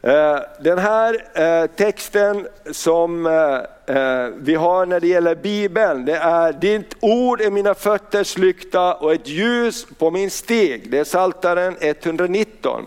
Eh, 0.03 0.39
den 0.61 0.79
här 0.79 1.25
eh, 1.35 1.67
texten 1.67 2.47
som 2.73 3.27
eh, 3.27 4.29
vi 4.37 4.55
har 4.55 4.87
när 4.87 5.01
det 5.01 5.07
gäller 5.07 5.35
Bibeln, 5.35 6.05
det 6.05 6.17
är 6.17 6.53
ditt 6.53 6.95
ord 7.01 7.41
är 7.41 7.51
mina 7.51 7.75
fötters 7.75 8.39
lykta 8.39 8.95
och 8.95 9.13
ett 9.13 9.29
ljus 9.29 9.87
på 9.99 10.11
min 10.11 10.31
steg. 10.31 10.91
Det 10.91 10.99
är 10.99 11.05
Saltaren 11.05 11.77
119. 11.81 12.87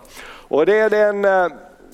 Och 0.52 0.66
det 0.66 0.78
är 0.78 0.90
den 0.90 1.24
eh, 1.24 1.48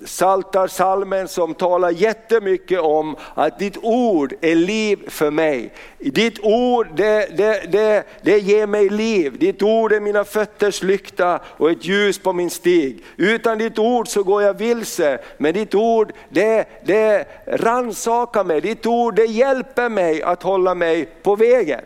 saltarsalmen 0.04 1.28
som 1.28 1.54
talar 1.54 1.90
jättemycket 1.90 2.80
om 2.80 3.16
att 3.34 3.58
ditt 3.58 3.76
ord 3.82 4.34
är 4.40 4.54
liv 4.54 5.08
för 5.08 5.30
mig. 5.30 5.72
Ditt 5.98 6.38
ord 6.42 6.88
det, 6.96 7.36
det, 7.36 7.72
det, 7.72 8.04
det 8.22 8.38
ger 8.38 8.66
mig 8.66 8.88
liv, 8.88 9.38
ditt 9.38 9.62
ord 9.62 9.92
är 9.92 10.00
mina 10.00 10.24
fötters 10.24 10.82
lykta 10.82 11.40
och 11.44 11.70
ett 11.70 11.84
ljus 11.84 12.18
på 12.18 12.32
min 12.32 12.50
stig. 12.50 13.04
Utan 13.16 13.58
ditt 13.58 13.78
ord 13.78 14.08
så 14.08 14.22
går 14.22 14.42
jag 14.42 14.54
vilse, 14.54 15.18
men 15.36 15.54
ditt 15.54 15.74
ord 15.74 16.12
det, 16.28 16.68
det 16.84 17.26
ransakar 17.46 18.44
mig, 18.44 18.60
ditt 18.60 18.86
ord 18.86 19.14
det 19.14 19.26
hjälper 19.26 19.88
mig 19.88 20.22
att 20.22 20.42
hålla 20.42 20.74
mig 20.74 21.08
på 21.22 21.36
vägen. 21.36 21.80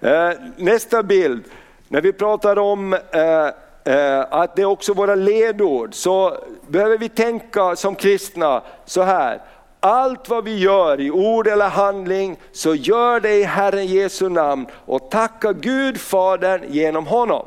Eh, 0.00 0.30
nästa 0.56 1.02
bild, 1.02 1.44
när 1.88 2.00
vi 2.00 2.12
pratar 2.12 2.58
om 2.58 2.92
eh, 2.92 3.48
Eh, 3.88 4.24
att 4.30 4.56
det 4.56 4.62
är 4.62 4.66
också 4.66 4.92
våra 4.92 5.14
ledord, 5.14 5.94
så 5.94 6.36
behöver 6.66 6.98
vi 6.98 7.08
tänka 7.08 7.76
som 7.76 7.94
kristna 7.94 8.62
så 8.84 9.02
här. 9.02 9.40
Allt 9.80 10.28
vad 10.28 10.44
vi 10.44 10.58
gör 10.58 11.00
i 11.00 11.10
ord 11.10 11.46
eller 11.46 11.68
handling, 11.68 12.36
så 12.52 12.74
gör 12.74 13.20
det 13.20 13.34
i 13.34 13.42
Herren 13.42 13.86
Jesu 13.86 14.28
namn 14.28 14.66
och 14.86 15.10
tacka 15.10 15.52
Gud 15.52 16.00
Fadern 16.00 16.62
genom 16.68 17.06
honom. 17.06 17.46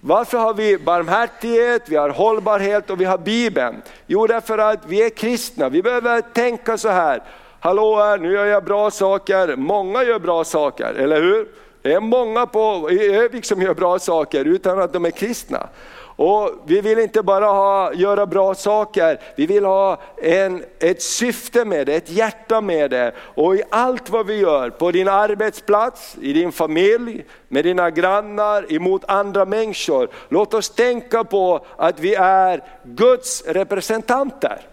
Varför 0.00 0.38
har 0.38 0.54
vi 0.54 0.78
barmhärtighet, 0.78 1.82
vi 1.88 1.96
har 1.96 2.10
hållbarhet 2.10 2.90
och 2.90 3.00
vi 3.00 3.04
har 3.04 3.18
Bibeln? 3.18 3.82
Jo, 4.06 4.26
därför 4.26 4.58
att 4.58 4.86
vi 4.86 5.06
är 5.06 5.10
kristna. 5.10 5.68
Vi 5.68 5.82
behöver 5.82 6.20
tänka 6.20 6.78
så 6.78 6.88
här, 6.88 7.22
hallå 7.60 7.96
här, 7.96 8.18
nu 8.18 8.32
gör 8.32 8.46
jag 8.46 8.64
bra 8.64 8.90
saker, 8.90 9.56
många 9.56 10.02
gör 10.02 10.18
bra 10.18 10.44
saker, 10.44 10.94
eller 10.94 11.20
hur? 11.20 11.48
Det 11.82 11.92
är 11.92 12.00
många 12.00 12.46
på, 12.46 12.90
i 12.90 13.14
Övik 13.14 13.44
som 13.44 13.62
gör 13.62 13.74
bra 13.74 13.98
saker 13.98 14.44
utan 14.44 14.80
att 14.80 14.92
de 14.92 15.04
är 15.04 15.10
kristna. 15.10 15.68
Och 16.16 16.50
vi 16.66 16.80
vill 16.80 16.98
inte 16.98 17.22
bara 17.22 17.46
ha, 17.46 17.92
göra 17.94 18.26
bra 18.26 18.54
saker, 18.54 19.20
vi 19.36 19.46
vill 19.46 19.64
ha 19.64 20.00
en, 20.22 20.64
ett 20.78 21.02
syfte 21.02 21.64
med 21.64 21.86
det, 21.86 21.94
ett 21.94 22.10
hjärta 22.10 22.60
med 22.60 22.90
det. 22.90 23.14
Och 23.18 23.56
i 23.56 23.62
allt 23.70 24.10
vad 24.10 24.26
vi 24.26 24.36
gör, 24.36 24.70
på 24.70 24.90
din 24.90 25.08
arbetsplats, 25.08 26.16
i 26.20 26.32
din 26.32 26.52
familj, 26.52 27.24
med 27.48 27.64
dina 27.64 27.90
grannar, 27.90 28.72
emot 28.72 29.04
andra 29.08 29.44
människor. 29.44 30.08
Låt 30.28 30.54
oss 30.54 30.70
tänka 30.70 31.24
på 31.24 31.66
att 31.76 32.00
vi 32.00 32.14
är 32.14 32.64
Guds 32.84 33.44
representanter. 33.46 34.71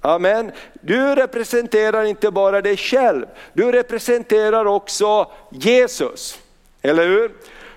Amen. 0.00 0.52
Du 0.80 1.14
representerar 1.14 2.04
inte 2.04 2.30
bara 2.30 2.60
dig 2.60 2.76
själv, 2.76 3.26
du 3.52 3.72
representerar 3.72 4.64
också 4.66 5.30
Jesus. 5.50 6.38
Eller 6.82 7.06
hur? 7.06 7.32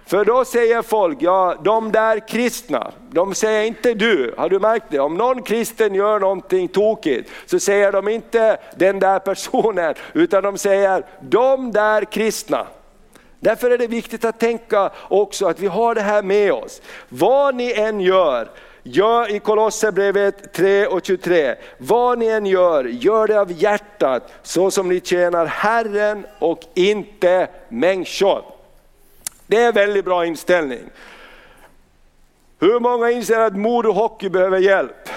För 0.05 0.25
då 0.25 0.45
säger 0.45 0.81
folk, 0.81 1.17
ja 1.21 1.55
de 1.63 1.91
där 1.91 2.27
kristna, 2.27 2.91
de 3.11 3.35
säger 3.35 3.63
inte 3.63 3.93
du, 3.93 4.33
har 4.37 4.49
du 4.49 4.59
märkt 4.59 4.85
det? 4.89 4.99
Om 4.99 5.15
någon 5.15 5.43
kristen 5.43 5.95
gör 5.95 6.19
någonting 6.19 6.67
tokigt 6.67 7.29
så 7.45 7.59
säger 7.59 7.91
de 7.91 8.07
inte 8.07 8.57
den 8.75 8.99
där 8.99 9.19
personen, 9.19 9.93
utan 10.13 10.43
de 10.43 10.57
säger 10.57 11.05
de 11.19 11.71
där 11.71 12.05
kristna. 12.05 12.67
Därför 13.39 13.71
är 13.71 13.77
det 13.77 13.87
viktigt 13.87 14.25
att 14.25 14.39
tänka 14.39 14.91
också 15.09 15.45
att 15.47 15.59
vi 15.59 15.67
har 15.67 15.95
det 15.95 16.01
här 16.01 16.23
med 16.23 16.53
oss. 16.53 16.81
Vad 17.09 17.55
ni 17.55 17.71
än 17.71 18.01
gör, 18.01 18.47
Gör 18.83 19.35
i 19.35 19.39
Kolosserbrevet 19.39 20.53
3 20.53 20.87
och 20.87 21.05
23, 21.05 21.55
vad 21.77 22.19
ni 22.19 22.27
än 22.27 22.45
gör, 22.45 22.83
gör 22.83 23.27
det 23.27 23.41
av 23.41 23.51
hjärtat 23.51 24.33
så 24.43 24.71
som 24.71 24.89
ni 24.89 25.01
tjänar 25.01 25.45
Herren 25.45 26.25
och 26.39 26.59
inte 26.73 27.47
människor. 27.69 28.43
Det 29.47 29.61
är 29.61 29.67
en 29.67 29.73
väldigt 29.73 30.05
bra 30.05 30.25
inställning. 30.25 30.83
Hur 32.59 32.79
många 32.79 33.11
inser 33.11 33.39
att 33.39 33.55
Modo 33.57 33.91
Hockey 33.91 34.29
behöver 34.29 34.59
hjälp? 34.59 35.09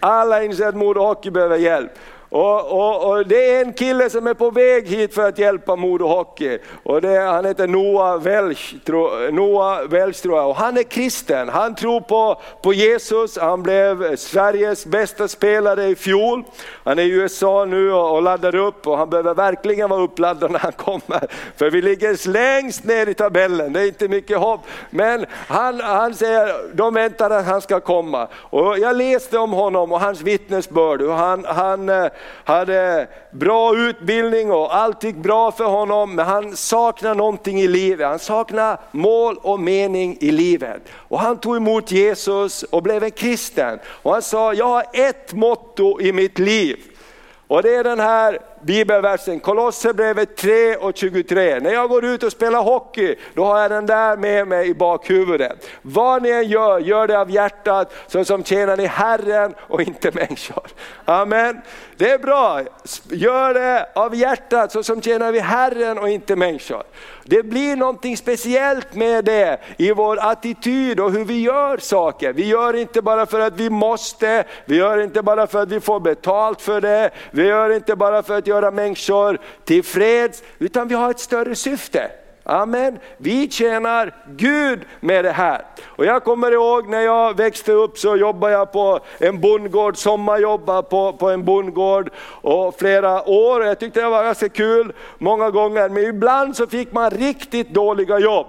Alla 0.00 0.44
inser 0.44 0.66
att 0.66 0.76
Modo 0.76 1.00
Hockey 1.00 1.30
behöver 1.30 1.56
hjälp. 1.56 1.98
Och, 2.30 2.72
och, 2.72 3.10
och, 3.10 3.26
det 3.26 3.50
är 3.50 3.64
en 3.64 3.72
kille 3.72 4.10
som 4.10 4.26
är 4.26 4.34
på 4.34 4.50
väg 4.50 4.88
hit 4.88 5.14
för 5.14 5.28
att 5.28 5.38
hjälpa 5.38 5.76
Modo 5.76 6.06
Hockey. 6.06 6.58
Och 6.82 7.00
det, 7.00 7.18
han 7.18 7.44
heter 7.44 7.66
Noah 7.66 8.22
Welch, 8.22 8.74
tro, 8.84 9.30
Noah 9.30 9.88
Welch 9.88 10.22
tror 10.22 10.38
jag. 10.38 10.48
Och 10.48 10.56
han 10.56 10.76
är 10.76 10.82
kristen, 10.82 11.48
han 11.48 11.74
tror 11.74 12.00
på, 12.00 12.40
på 12.62 12.72
Jesus, 12.72 13.38
han 13.38 13.62
blev 13.62 14.16
Sveriges 14.16 14.86
bästa 14.86 15.28
spelare 15.28 15.84
i 15.84 15.94
fjol. 15.94 16.44
Han 16.84 16.98
är 16.98 17.02
i 17.02 17.10
USA 17.10 17.64
nu 17.64 17.92
och, 17.92 18.16
och 18.16 18.22
laddar 18.22 18.54
upp 18.54 18.86
och 18.86 18.98
han 18.98 19.10
behöver 19.10 19.34
verkligen 19.34 19.90
vara 19.90 20.00
uppladdad 20.00 20.50
när 20.50 20.58
han 20.58 20.72
kommer. 20.72 21.26
För 21.56 21.70
vi 21.70 21.82
ligger 21.82 22.28
längst 22.28 22.84
ner 22.84 23.06
i 23.06 23.14
tabellen, 23.14 23.72
det 23.72 23.80
är 23.80 23.86
inte 23.86 24.08
mycket 24.08 24.38
hopp. 24.38 24.60
Men 24.90 25.26
han, 25.30 25.80
han 25.80 26.14
säger, 26.14 26.74
de 26.74 26.94
väntar 26.94 27.30
att 27.30 27.46
han 27.46 27.60
ska 27.60 27.80
komma. 27.80 28.28
Och 28.34 28.78
jag 28.78 28.96
läste 28.96 29.38
om 29.38 29.52
honom 29.52 29.92
och 29.92 30.00
hans 30.00 30.20
vittnesbörd. 30.20 31.02
Och 31.02 31.14
han, 31.14 31.44
han 31.44 31.88
eh, 31.88 32.06
hade 32.44 33.08
bra 33.30 33.76
utbildning 33.76 34.50
och 34.50 34.76
allt 34.76 35.04
gick 35.04 35.16
bra 35.16 35.52
för 35.52 35.64
honom, 35.64 36.14
men 36.14 36.26
han 36.26 36.56
saknade 36.56 37.14
någonting 37.14 37.60
i 37.60 37.68
livet. 37.68 38.06
Han 38.06 38.18
saknade 38.18 38.78
mål 38.90 39.38
och 39.42 39.60
mening 39.60 40.16
i 40.20 40.30
livet. 40.30 40.82
Och 40.94 41.20
han 41.20 41.38
tog 41.38 41.56
emot 41.56 41.90
Jesus 41.90 42.62
och 42.62 42.82
blev 42.82 43.04
en 43.04 43.10
kristen. 43.10 43.78
Och 43.86 44.12
han 44.12 44.22
sa, 44.22 44.54
jag 44.54 44.66
har 44.66 44.84
ett 44.92 45.32
motto 45.32 46.00
i 46.00 46.12
mitt 46.12 46.38
liv. 46.38 46.76
Och 47.46 47.62
det 47.62 47.74
är 47.74 47.84
den 47.84 48.00
här 48.00 48.38
bibelversen, 48.62 49.40
Kolosserbrevet 49.40 50.36
3 50.36 50.76
och 50.76 50.96
23. 50.96 51.60
När 51.60 51.72
jag 51.72 51.88
går 51.88 52.04
ut 52.04 52.22
och 52.22 52.32
spelar 52.32 52.62
hockey, 52.62 53.14
då 53.34 53.44
har 53.44 53.60
jag 53.60 53.70
den 53.70 53.86
där 53.86 54.16
med 54.16 54.48
mig 54.48 54.68
i 54.68 54.74
bakhuvudet. 54.74 55.68
Vad 55.82 56.22
ni 56.22 56.30
än 56.30 56.48
gör, 56.48 56.78
gör 56.78 57.06
det 57.06 57.20
av 57.20 57.30
hjärtat, 57.30 57.92
så 58.06 58.24
som 58.24 58.44
tjänar 58.44 58.76
ni 58.76 58.86
Herren 58.86 59.54
och 59.58 59.82
inte 59.82 60.10
människor. 60.14 60.66
Amen. 61.04 61.60
Det 61.96 62.10
är 62.10 62.18
bra, 62.18 62.60
gör 63.10 63.54
det 63.54 63.88
av 63.94 64.14
hjärtat, 64.14 64.72
så 64.72 64.82
som 64.82 65.02
tjänar 65.02 65.32
vi 65.32 65.40
Herren 65.40 65.98
och 65.98 66.08
inte 66.08 66.36
människor. 66.36 66.82
Det 67.28 67.42
blir 67.42 67.76
någonting 67.76 68.16
speciellt 68.16 68.94
med 68.94 69.24
det 69.24 69.60
i 69.76 69.92
vår 69.92 70.18
attityd 70.20 71.00
och 71.00 71.12
hur 71.12 71.24
vi 71.24 71.42
gör 71.42 71.78
saker. 71.78 72.32
Vi 72.32 72.46
gör 72.46 72.76
inte 72.76 73.02
bara 73.02 73.26
för 73.26 73.40
att 73.40 73.56
vi 73.60 73.70
måste, 73.70 74.44
vi 74.64 74.76
gör 74.76 74.98
inte 74.98 75.22
bara 75.22 75.46
för 75.46 75.62
att 75.62 75.68
vi 75.68 75.80
får 75.80 76.00
betalt 76.00 76.62
för 76.62 76.80
det, 76.80 77.10
vi 77.30 77.46
gör 77.46 77.70
inte 77.70 77.96
bara 77.96 78.22
för 78.22 78.38
att 78.38 78.46
göra 78.46 78.70
människor 78.70 79.38
tillfreds, 79.64 80.42
utan 80.58 80.88
vi 80.88 80.94
har 80.94 81.10
ett 81.10 81.20
större 81.20 81.54
syfte. 81.54 82.10
Amen. 82.50 82.98
Vi 83.16 83.50
tjänar 83.50 84.14
Gud 84.36 84.80
med 85.00 85.24
det 85.24 85.32
här. 85.32 85.62
Och 85.86 86.04
jag 86.04 86.24
kommer 86.24 86.52
ihåg 86.52 86.88
när 86.88 87.00
jag 87.00 87.36
växte 87.36 87.72
upp 87.72 87.98
så 87.98 88.16
jobbade 88.16 88.52
jag 88.52 88.72
på 88.72 89.00
en 89.18 89.40
bondgård, 89.40 89.96
sommarjobbade 89.96 90.82
på, 90.82 91.12
på 91.12 91.30
en 91.30 91.44
bondgård 91.44 92.10
och 92.28 92.78
flera 92.78 93.28
år. 93.28 93.64
Jag 93.64 93.78
tyckte 93.78 94.00
det 94.00 94.08
var 94.08 94.24
ganska 94.24 94.48
kul 94.48 94.92
många 95.18 95.50
gånger, 95.50 95.88
men 95.88 96.04
ibland 96.04 96.56
så 96.56 96.66
fick 96.66 96.92
man 96.92 97.10
riktigt 97.10 97.70
dåliga 97.70 98.18
jobb. 98.18 98.46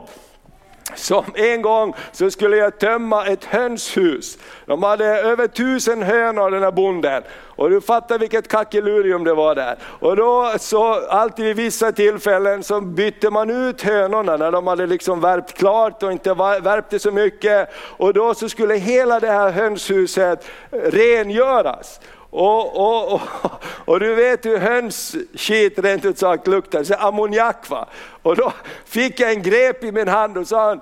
Som 0.95 1.25
en 1.35 1.61
gång 1.61 1.93
så 2.11 2.31
skulle 2.31 2.57
jag 2.57 2.79
tömma 2.79 3.25
ett 3.25 3.45
hönshus. 3.45 4.37
De 4.65 4.83
hade 4.83 5.05
över 5.05 5.47
tusen 5.47 6.03
hönor 6.03 6.51
den 6.51 6.63
här 6.63 6.71
bonden. 6.71 7.23
Och 7.59 7.69
du 7.69 7.81
fattar 7.81 8.19
vilket 8.19 8.47
kackelurium 8.47 9.23
det 9.23 9.33
var 9.33 9.55
där. 9.55 9.77
Och 9.83 10.15
då 10.15 10.53
så 10.59 10.93
alltid 11.09 11.45
vid 11.45 11.55
vissa 11.55 11.91
tillfällen 11.91 12.63
så 12.63 12.81
bytte 12.81 13.29
man 13.29 13.49
ut 13.49 13.81
hönorna 13.81 14.37
när 14.37 14.51
de 14.51 14.67
hade 14.67 14.87
liksom 14.87 15.21
värpt 15.21 15.53
klart 15.53 16.03
och 16.03 16.11
inte 16.11 16.33
värpte 16.33 16.99
så 16.99 17.11
mycket. 17.11 17.69
Och 17.75 18.13
då 18.13 18.33
så 18.33 18.49
skulle 18.49 18.75
hela 18.75 19.19
det 19.19 19.31
här 19.31 19.51
hönshuset 19.51 20.45
rengöras. 20.71 21.99
Och, 22.29 22.75
och, 22.75 23.13
och, 23.13 23.21
och, 23.85 23.99
du 23.99 24.15
vet 24.15 24.45
hur 24.45 24.57
hönsskit 24.57 25.79
rent 25.79 26.05
ut 26.05 26.17
sagt 26.19 26.47
luktar, 26.47 26.83
så 26.83 26.93
ammoniak 26.93 27.69
va. 27.69 27.87
Och 28.21 28.35
då 28.35 28.53
fick 28.85 29.19
jag 29.19 29.31
en 29.31 29.41
grep 29.41 29.83
i 29.83 29.91
min 29.91 30.07
hand 30.07 30.37
och 30.37 30.47
sa 30.47 30.77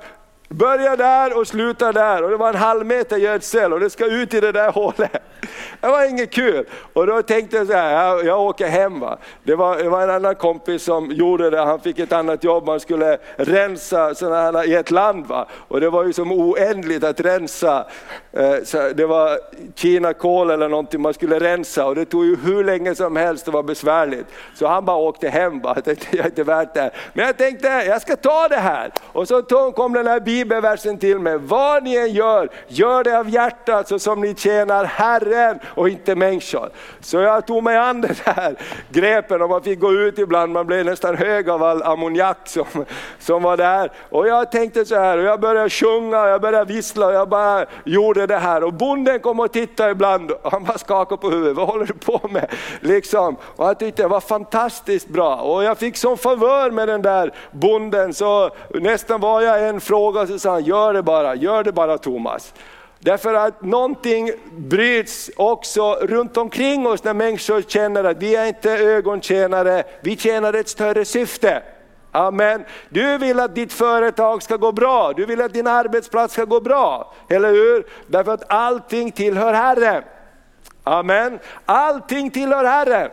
Börjar 0.50 0.78
Börja 0.78 0.96
där 0.96 1.38
och 1.38 1.48
sluta 1.48 1.92
där 1.92 2.24
och 2.24 2.30
det 2.30 2.38
var 2.38 2.50
en 2.50 2.56
halv 2.56 2.86
meter 2.86 3.18
gödsel 3.18 3.74
och 3.74 3.80
det 3.80 3.90
ska 3.90 4.06
ut 4.06 4.34
i 4.34 4.40
det 4.40 4.52
där 4.52 4.72
hålet. 4.72 5.24
Det 5.82 5.88
var 5.88 6.10
inget 6.10 6.32
kul. 6.32 6.66
Och 6.94 7.08
då 7.08 7.22
tänkte 7.22 7.58
jag 7.58 7.68
så 7.68 7.74
här, 7.74 8.08
jag, 8.08 8.26
jag 8.26 8.42
åker 8.42 8.68
hem. 8.68 9.00
Va? 9.00 9.18
Det, 9.44 9.56
var, 9.56 9.78
det 9.78 9.90
var 9.90 10.02
en 10.02 10.10
annan 10.10 10.36
kompis 10.36 10.84
som 10.84 11.12
gjorde 11.12 11.50
det, 11.50 11.62
han 11.62 11.80
fick 11.80 12.00
ett 12.00 12.12
annat 12.12 12.44
jobb, 12.44 12.66
man 12.66 12.80
skulle 12.80 13.18
rensa 13.36 14.16
sådana 14.16 14.60
här 14.60 14.70
i 14.70 14.74
ett 14.74 14.92
land. 14.92 15.26
Va? 15.26 15.48
Och 15.68 15.82
det 15.82 15.90
var 15.90 16.04
ju 16.04 16.14
som 16.14 16.32
oändligt 16.32 17.04
att 17.04 17.20
rensa, 17.20 17.86
eh, 18.32 18.56
så 18.64 18.90
det 18.96 19.06
var 19.06 19.40
kinakål 19.76 20.52
eller 20.52 20.70
någonting 20.70 21.02
man 21.02 21.14
skulle 21.14 21.40
rensa 21.40 21.86
och 21.86 21.96
det 21.96 22.06
tog 22.06 22.26
ju 22.26 22.38
hur 22.44 22.64
länge 22.64 22.96
som 22.96 23.16
helst, 23.16 23.48
och 23.48 23.54
var 23.54 23.64
besvärligt. 23.64 24.28
Så 24.56 24.68
han 24.68 24.86
bara 24.86 24.98
åkte 24.98 25.30
hem, 25.30 25.62
va? 25.62 25.74
jag 25.76 25.86
tänkte 25.86 26.18
jag 26.18 26.26
är 26.26 26.30
inte 26.30 26.44
värt 26.44 26.74
det. 26.74 26.92
Men 27.14 27.26
jag 27.26 27.38
tänkte, 27.38 27.68
jag 27.68 28.02
ska 28.02 28.16
ta 28.16 28.48
det 28.48 28.56
här. 28.56 28.92
Och 29.12 29.28
så 29.28 29.42
kom 29.72 29.94
den 29.94 30.08
här 30.08 30.20
bilen 30.20 30.37
bibelversen 30.38 30.98
till 30.98 31.20
mig. 31.20 31.38
Vad 31.38 31.84
ni 31.84 31.96
än 31.96 32.12
gör, 32.12 32.50
gör 32.68 33.04
det 33.04 33.20
av 33.20 33.30
hjärtat 33.30 33.88
så 33.88 34.00
som 34.00 34.22
ni 34.22 34.36
tjänar 34.36 34.86
Herren 34.86 35.60
och 35.66 35.90
inte 35.90 36.16
människor. 36.16 36.70
Så 37.00 37.18
jag 37.18 37.48
tog 37.48 37.64
mig 37.64 37.78
an 37.78 38.02
den 38.02 38.16
här 38.26 38.56
grepen 38.90 39.42
och 39.42 39.50
man 39.50 39.64
fick 39.64 39.80
gå 39.80 39.94
ut 39.94 40.20
ibland, 40.20 40.54
man 40.54 40.68
blev 40.68 40.86
nästan 40.86 41.18
hög 41.18 41.50
av 41.50 41.64
all 41.64 41.84
ammoniak 41.84 42.38
som, 42.46 42.86
som 43.20 43.44
var 43.44 43.58
där. 43.58 43.92
Och 44.10 44.28
jag 44.28 44.52
tänkte 44.52 44.86
så 44.86 44.96
här, 44.96 45.18
och 45.18 45.24
jag 45.24 45.40
började 45.40 45.70
sjunga, 45.70 46.28
jag 46.28 46.42
började 46.42 46.74
vissla 46.74 47.08
och 47.08 47.14
jag 47.14 47.30
bara 47.30 47.66
gjorde 47.84 48.28
det 48.28 48.38
här. 48.38 48.64
Och 48.64 48.74
bonden 48.74 49.20
kom 49.20 49.40
och 49.40 49.52
tittade 49.52 49.92
ibland 49.92 50.32
och 50.32 50.52
han 50.52 50.64
bara 50.64 50.78
skakade 50.78 51.22
på 51.22 51.30
huvudet, 51.30 51.58
vad 51.58 51.68
håller 51.68 51.86
du 51.86 51.94
på 51.94 52.28
med? 52.28 52.52
Liksom. 52.80 53.36
Och 53.56 53.66
jag 53.66 53.80
tyckte 53.80 54.02
det 54.02 54.08
var 54.08 54.20
fantastiskt 54.20 55.08
bra. 55.08 55.36
Och 55.36 55.64
jag 55.64 55.78
fick 55.78 55.98
sån 55.98 56.18
favör 56.18 56.72
med 56.72 56.88
den 56.88 57.02
där 57.02 57.34
bonden 57.52 58.14
så 58.14 58.50
nästan 58.70 59.22
var 59.22 59.42
jag 59.42 59.70
en 59.70 59.82
fråga 59.82 60.27
så 60.28 60.40
sa 60.40 60.52
han, 60.52 60.64
gör 60.64 60.94
det 60.94 61.04
bara, 61.04 61.36
gör 61.36 61.64
det 61.64 61.72
bara 61.72 61.98
Thomas. 61.98 62.54
Därför 63.00 63.34
att 63.34 63.62
någonting 63.62 64.32
bryts 64.52 65.32
också 65.36 65.94
runt 66.02 66.38
omkring 66.38 66.88
oss 66.88 67.04
när 67.04 67.14
människor 67.14 67.62
känner 67.62 68.04
att 68.04 68.18
vi 68.18 68.36
är 68.36 68.46
inte 68.46 68.72
ögontjänare, 68.72 69.84
vi 70.02 70.18
tjänar 70.18 70.54
ett 70.54 70.70
större 70.70 71.06
syfte. 71.06 71.64
Amen. 72.12 72.66
Du 72.90 73.18
vill 73.18 73.40
att 73.40 73.56
ditt 73.56 73.74
företag 73.74 74.44
ska 74.44 74.58
gå 74.58 74.72
bra, 74.72 75.14
du 75.14 75.26
vill 75.26 75.42
att 75.42 75.54
din 75.54 75.68
arbetsplats 75.68 76.34
ska 76.34 76.46
gå 76.46 76.62
bra. 76.62 77.14
Eller 77.30 77.52
hur? 77.52 77.86
Därför 78.08 78.34
att 78.34 78.44
allting 78.52 79.12
tillhör 79.12 79.54
Herren. 79.54 80.04
Amen. 80.84 81.40
Allting 81.66 82.32
tillhör 82.32 82.64
Herren. 82.64 83.10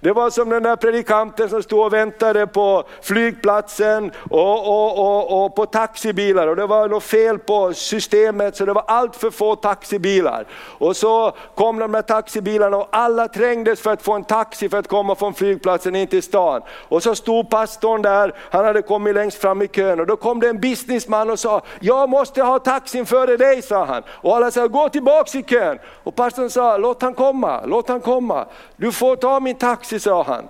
Det 0.00 0.12
var 0.12 0.30
som 0.30 0.48
den 0.48 0.62
där 0.62 0.76
predikanten 0.76 1.48
som 1.48 1.62
stod 1.62 1.86
och 1.86 1.92
väntade 1.92 2.46
på 2.46 2.84
flygplatsen 3.02 4.12
och, 4.30 4.68
och, 4.68 4.98
och, 4.98 5.44
och, 5.44 5.54
på 5.54 5.66
taxibilar 5.66 6.46
och 6.46 6.56
det 6.56 6.66
var 6.66 6.88
något 6.88 7.02
fel 7.02 7.38
på 7.38 7.72
systemet 7.74 8.56
så 8.56 8.64
det 8.64 8.72
var 8.72 8.84
allt 8.86 9.16
för 9.16 9.30
få 9.30 9.56
taxibilar. 9.56 10.46
Och 10.52 10.96
så 10.96 11.32
kom 11.54 11.78
de 11.78 11.92
där 11.92 12.02
taxibilarna 12.02 12.76
och 12.76 12.88
alla 12.92 13.28
trängdes 13.28 13.80
för 13.80 13.92
att 13.92 14.02
få 14.02 14.12
en 14.12 14.24
taxi 14.24 14.68
för 14.68 14.78
att 14.78 14.88
komma 14.88 15.14
från 15.14 15.34
flygplatsen 15.34 15.96
in 15.96 16.06
till 16.06 16.22
stan. 16.22 16.62
Och 16.88 17.02
så 17.02 17.14
stod 17.14 17.50
pastorn 17.50 18.02
där, 18.02 18.34
han 18.50 18.64
hade 18.64 18.82
kommit 18.82 19.14
längst 19.14 19.38
fram 19.38 19.62
i 19.62 19.68
kön 19.68 20.00
och 20.00 20.06
då 20.06 20.16
kom 20.16 20.40
det 20.40 20.48
en 20.48 20.60
businessman 20.60 21.30
och 21.30 21.38
sa, 21.38 21.60
jag 21.80 22.08
måste 22.08 22.42
ha 22.42 22.58
taxin 22.58 23.06
före 23.06 23.36
dig, 23.36 23.62
sa 23.62 23.84
han. 23.84 24.02
Och 24.08 24.36
alla 24.36 24.50
sa, 24.50 24.66
gå 24.66 24.88
tillbaks 24.88 25.34
i 25.34 25.42
kön. 25.42 25.78
Och 26.04 26.14
pastorn 26.14 26.50
sa, 26.50 26.76
låt 26.76 27.02
han 27.02 27.14
komma, 27.14 27.60
låt 27.66 27.88
han 27.88 28.00
komma. 28.00 28.46
Du 28.76 28.92
får 28.92 29.16
ta 29.16 29.40
min 29.40 29.54
taxi 29.54 29.87
taxi, 29.88 30.00
sa 30.00 30.22
han. 30.22 30.48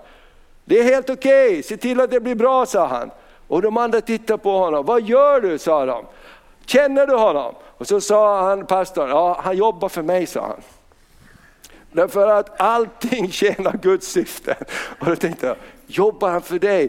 Det 0.65 0.79
är 0.79 0.85
helt 0.85 1.11
okej, 1.11 1.51
okay. 1.51 1.63
se 1.63 1.77
till 1.77 2.01
att 2.01 2.11
det 2.11 2.21
blir 2.21 2.35
bra, 2.35 2.67
sa 2.67 2.87
han. 2.87 3.11
Och 3.49 3.63
de 3.63 3.77
andra 3.77 4.01
tittade 4.01 4.39
på 4.39 4.59
honom, 4.59 4.87
vad 4.87 5.03
gör 5.03 5.41
du, 5.41 5.59
sa 5.59 5.87
de. 5.87 6.05
Känner 6.67 7.07
du 7.07 7.15
honom? 7.15 7.55
Och 7.79 7.87
så 7.87 8.01
sa 8.01 8.43
han, 8.43 8.67
pastorn, 8.67 9.09
ja 9.11 9.41
han 9.45 9.57
jobbar 9.57 9.89
för 9.89 10.03
mig, 10.03 10.27
sa 10.27 10.41
han. 10.41 10.61
Därför 11.93 12.29
att 12.29 12.61
allting 12.61 13.31
tjänar 13.33 13.79
Guds 13.83 14.07
syften. 14.07 14.57
Och 15.01 15.07
då 15.07 15.17
tänkte 15.17 15.47
jag, 15.47 15.57
jobbar 15.87 16.31
han 16.31 16.43
för 16.43 16.59
dig? 16.59 16.89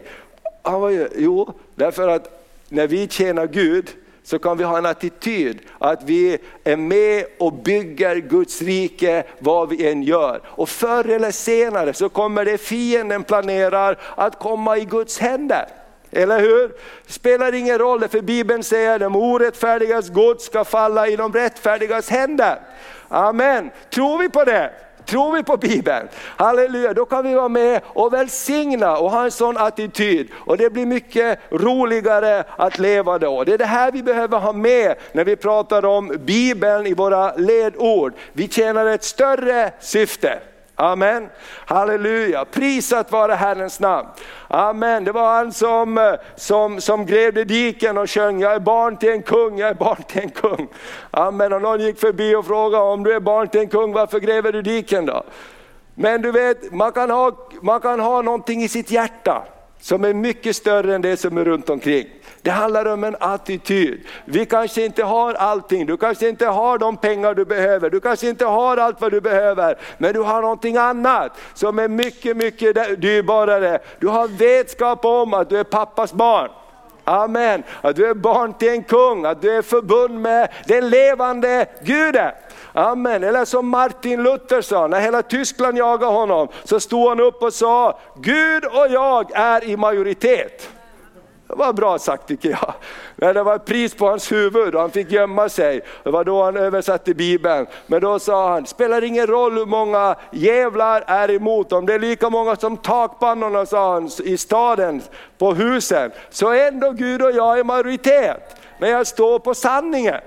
Han 0.62 0.80
var 0.80 0.90
ju, 0.90 1.08
jo, 1.16 1.52
därför 1.74 2.08
att 2.08 2.46
när 2.68 2.86
vi 2.86 3.08
tjänar 3.08 3.46
Gud 3.46 3.88
så 4.22 4.38
kan 4.38 4.58
vi 4.58 4.64
ha 4.64 4.78
en 4.78 4.86
attityd 4.86 5.58
att 5.78 6.02
vi 6.02 6.38
är 6.64 6.76
med 6.76 7.24
och 7.38 7.52
bygger 7.52 8.16
Guds 8.16 8.62
rike 8.62 9.24
vad 9.38 9.68
vi 9.68 9.90
än 9.90 10.02
gör. 10.02 10.40
Och 10.44 10.68
förr 10.68 11.08
eller 11.08 11.30
senare 11.30 11.92
så 11.92 12.08
kommer 12.08 12.44
det 12.44 12.58
fienden 12.58 13.24
planerar 13.24 13.98
att 14.16 14.38
komma 14.38 14.78
i 14.78 14.84
Guds 14.84 15.18
händer. 15.18 15.66
Eller 16.10 16.40
hur? 16.40 16.68
Det 17.06 17.12
spelar 17.12 17.54
ingen 17.54 17.78
roll, 17.78 18.08
för 18.08 18.20
Bibeln 18.20 18.62
säger 18.62 18.94
att 18.94 19.00
de 19.00 19.16
orättfärdigas 19.16 20.08
gods 20.08 20.44
ska 20.44 20.64
falla 20.64 21.08
i 21.08 21.16
de 21.16 21.32
rättfärdigas 21.32 22.10
händer. 22.10 22.58
Amen, 23.08 23.70
tror 23.90 24.18
vi 24.18 24.28
på 24.28 24.44
det? 24.44 24.70
Tror 25.10 25.32
vi 25.32 25.42
på 25.42 25.56
Bibeln, 25.56 26.08
halleluja, 26.36 26.94
då 26.94 27.04
kan 27.04 27.24
vi 27.24 27.34
vara 27.34 27.48
med 27.48 27.80
och 27.86 28.12
välsigna 28.12 28.96
och 28.96 29.10
ha 29.10 29.24
en 29.24 29.30
sån 29.30 29.56
attityd. 29.56 30.28
Och 30.34 30.56
det 30.56 30.70
blir 30.70 30.86
mycket 30.86 31.38
roligare 31.50 32.44
att 32.56 32.78
leva 32.78 33.18
då. 33.18 33.44
Det 33.44 33.52
är 33.54 33.58
det 33.58 33.64
här 33.64 33.92
vi 33.92 34.02
behöver 34.02 34.38
ha 34.38 34.52
med 34.52 34.94
när 35.12 35.24
vi 35.24 35.36
pratar 35.36 35.84
om 35.84 36.16
Bibeln 36.20 36.86
i 36.86 36.94
våra 36.94 37.34
ledord. 37.36 38.14
Vi 38.32 38.48
tjänar 38.48 38.86
ett 38.86 39.04
större 39.04 39.72
syfte. 39.80 40.38
Amen. 40.80 41.28
Halleluja, 41.66 42.44
prisat 42.44 43.12
vare 43.12 43.32
Herrens 43.32 43.80
namn. 43.80 44.08
Amen, 44.48 45.04
det 45.04 45.12
var 45.12 45.34
han 45.34 45.52
som, 45.52 45.98
eh, 45.98 46.14
som, 46.36 46.80
som 46.80 47.06
grävde 47.06 47.44
diken 47.44 47.98
och 47.98 48.10
sjöng, 48.10 48.40
jag 48.40 48.54
är 48.54 48.60
barn 48.60 48.96
till 48.96 49.08
en 49.08 49.22
kung, 49.22 49.58
jag 49.58 49.68
är 49.68 49.74
barn 49.74 50.02
till 50.02 50.22
en 50.22 50.30
kung. 50.30 50.68
Amen, 51.10 51.52
och 51.52 51.62
någon 51.62 51.80
gick 51.80 52.00
förbi 52.00 52.34
och 52.34 52.46
frågade, 52.46 52.84
om 52.84 53.02
du 53.02 53.12
är 53.12 53.20
barn 53.20 53.48
till 53.48 53.60
en 53.60 53.68
kung, 53.68 53.92
varför 53.92 54.20
gräver 54.20 54.52
du 54.52 54.62
diken 54.62 55.06
då? 55.06 55.22
Men 55.94 56.22
du 56.22 56.32
vet, 56.32 56.72
man 56.72 56.92
kan 56.92 57.10
ha, 57.10 57.48
man 57.62 57.80
kan 57.80 58.00
ha 58.00 58.22
någonting 58.22 58.62
i 58.62 58.68
sitt 58.68 58.90
hjärta 58.90 59.42
som 59.80 60.04
är 60.04 60.14
mycket 60.14 60.56
större 60.56 60.94
än 60.94 61.02
det 61.02 61.16
som 61.16 61.38
är 61.38 61.44
runt 61.44 61.70
omkring. 61.70 62.06
Det 62.42 62.50
handlar 62.50 62.86
om 62.86 63.04
en 63.04 63.16
attityd. 63.20 64.00
Vi 64.24 64.46
kanske 64.46 64.84
inte 64.84 65.04
har 65.04 65.34
allting, 65.34 65.86
du 65.86 65.96
kanske 65.96 66.28
inte 66.28 66.46
har 66.46 66.78
de 66.78 66.96
pengar 66.96 67.34
du 67.34 67.44
behöver, 67.44 67.90
du 67.90 68.00
kanske 68.00 68.28
inte 68.28 68.44
har 68.44 68.76
allt 68.76 69.00
vad 69.00 69.12
du 69.12 69.20
behöver, 69.20 69.78
men 69.98 70.14
du 70.14 70.20
har 70.20 70.42
någonting 70.42 70.76
annat 70.76 71.38
som 71.54 71.78
är 71.78 71.88
mycket, 71.88 72.36
mycket 72.36 73.00
dyrbarare. 73.00 73.78
Du 73.98 74.08
har 74.08 74.28
vetskap 74.28 75.04
om 75.04 75.34
att 75.34 75.48
du 75.48 75.58
är 75.58 75.64
pappas 75.64 76.12
barn. 76.12 76.50
Amen, 77.04 77.62
att 77.80 77.96
du 77.96 78.06
är 78.06 78.14
barn 78.14 78.52
till 78.52 78.68
en 78.68 78.82
kung, 78.82 79.24
att 79.24 79.42
du 79.42 79.56
är 79.56 79.62
förbund 79.62 80.20
med 80.20 80.48
den 80.66 80.90
levande 80.90 81.66
Guden. 81.82 82.32
Amen. 82.72 83.24
Eller 83.24 83.44
som 83.44 83.68
Martin 83.68 84.22
Luther 84.22 84.60
sa, 84.60 84.86
när 84.86 85.00
hela 85.00 85.22
Tyskland 85.22 85.78
jagade 85.78 86.12
honom, 86.12 86.48
så 86.64 86.80
stod 86.80 87.08
han 87.08 87.20
upp 87.20 87.42
och 87.42 87.52
sa, 87.52 87.98
Gud 88.16 88.64
och 88.64 88.86
jag 88.90 89.30
är 89.34 89.64
i 89.64 89.76
majoritet. 89.76 90.70
Det 91.50 91.56
var 91.56 91.72
bra 91.72 91.98
sagt 91.98 92.28
tycker 92.28 92.50
jag. 92.50 92.74
Men 93.16 93.34
det 93.34 93.42
var 93.42 93.56
ett 93.56 93.64
pris 93.64 93.94
på 93.94 94.06
hans 94.06 94.32
huvud 94.32 94.74
och 94.74 94.80
han 94.80 94.90
fick 94.90 95.12
gömma 95.12 95.48
sig. 95.48 95.80
Det 96.02 96.10
var 96.10 96.24
då 96.24 96.42
han 96.42 96.56
översatte 96.56 97.14
Bibeln. 97.14 97.66
Men 97.86 98.00
då 98.00 98.18
sa 98.18 98.48
han, 98.52 98.66
spelar 98.66 99.04
ingen 99.04 99.26
roll 99.26 99.58
hur 99.58 99.66
många 99.66 100.16
jävlar 100.32 101.04
är 101.06 101.30
emot 101.30 101.70
dem. 101.70 101.86
Det 101.86 101.94
är 101.94 101.98
lika 101.98 102.30
många 102.30 102.56
som 102.56 102.76
takpannorna 102.76 103.66
sa 103.66 103.92
han 103.92 104.10
i 104.24 104.36
staden, 104.36 105.02
på 105.38 105.54
husen. 105.54 106.10
Så 106.30 106.52
ändå 106.52 106.90
Gud 106.90 107.22
och 107.22 107.32
jag 107.32 107.58
i 107.58 107.64
majoritet. 107.64 108.56
Men 108.78 108.90
jag 108.90 109.06
står 109.06 109.38
på 109.38 109.54
sanningen. 109.54 110.20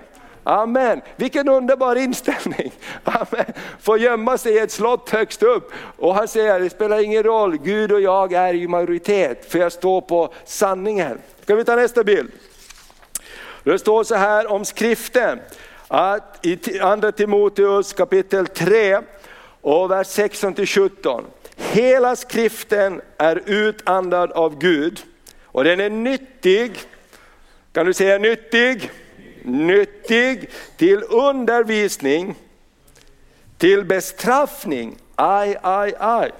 Amen, 0.44 1.02
vilken 1.16 1.50
underbar 1.50 1.96
inställning. 1.96 2.72
Amen. 3.04 3.54
Få 3.82 3.98
gömma 3.98 4.38
sig 4.38 4.54
i 4.54 4.60
ett 4.60 4.72
slott 4.72 5.10
högst 5.10 5.44
upp. 5.44 5.72
Och 5.98 6.16
han 6.16 6.28
säger, 6.28 6.60
det 6.60 6.70
spelar 6.70 7.04
ingen 7.04 7.24
roll, 7.24 7.58
Gud 7.58 7.92
och 7.92 8.02
jag 8.02 8.34
är 8.34 8.54
i 8.54 8.68
majoritet, 8.68 9.52
för 9.52 9.60
jag 9.60 9.72
står 9.72 10.02
på 10.02 10.34
sanningen. 10.46 11.20
Ska 11.42 11.56
vi 11.56 11.66
ta 11.66 11.76
nästa 11.76 12.04
bild? 12.04 12.32
Det 13.64 13.80
står 13.80 14.04
så 14.04 14.16
här 14.16 14.52
om 14.52 14.66
skriften, 14.66 15.40
att 15.88 16.46
i 16.46 16.80
andra 16.80 17.12
Timoteus 17.12 17.94
kapitel 17.94 18.48
3 18.48 19.00
och 19.62 19.92
vers 19.92 20.08
16-17. 20.08 21.24
Hela 21.56 22.16
skriften 22.16 23.02
är 23.18 23.42
utandad 23.46 24.32
av 24.32 24.60
Gud 24.60 25.00
och 25.44 25.64
den 25.64 25.80
är 25.80 25.90
nyttig, 25.90 26.80
kan 27.74 27.86
du 27.86 27.94
säga 27.94 28.18
nyttig? 28.18 28.92
Nyttig 29.44 30.50
till 30.78 31.04
undervisning, 31.04 32.36
till 33.58 33.86
bestraffning. 33.86 34.98
Aj, 35.16 35.58
aj, 35.62 35.94
aj. 36.00 36.32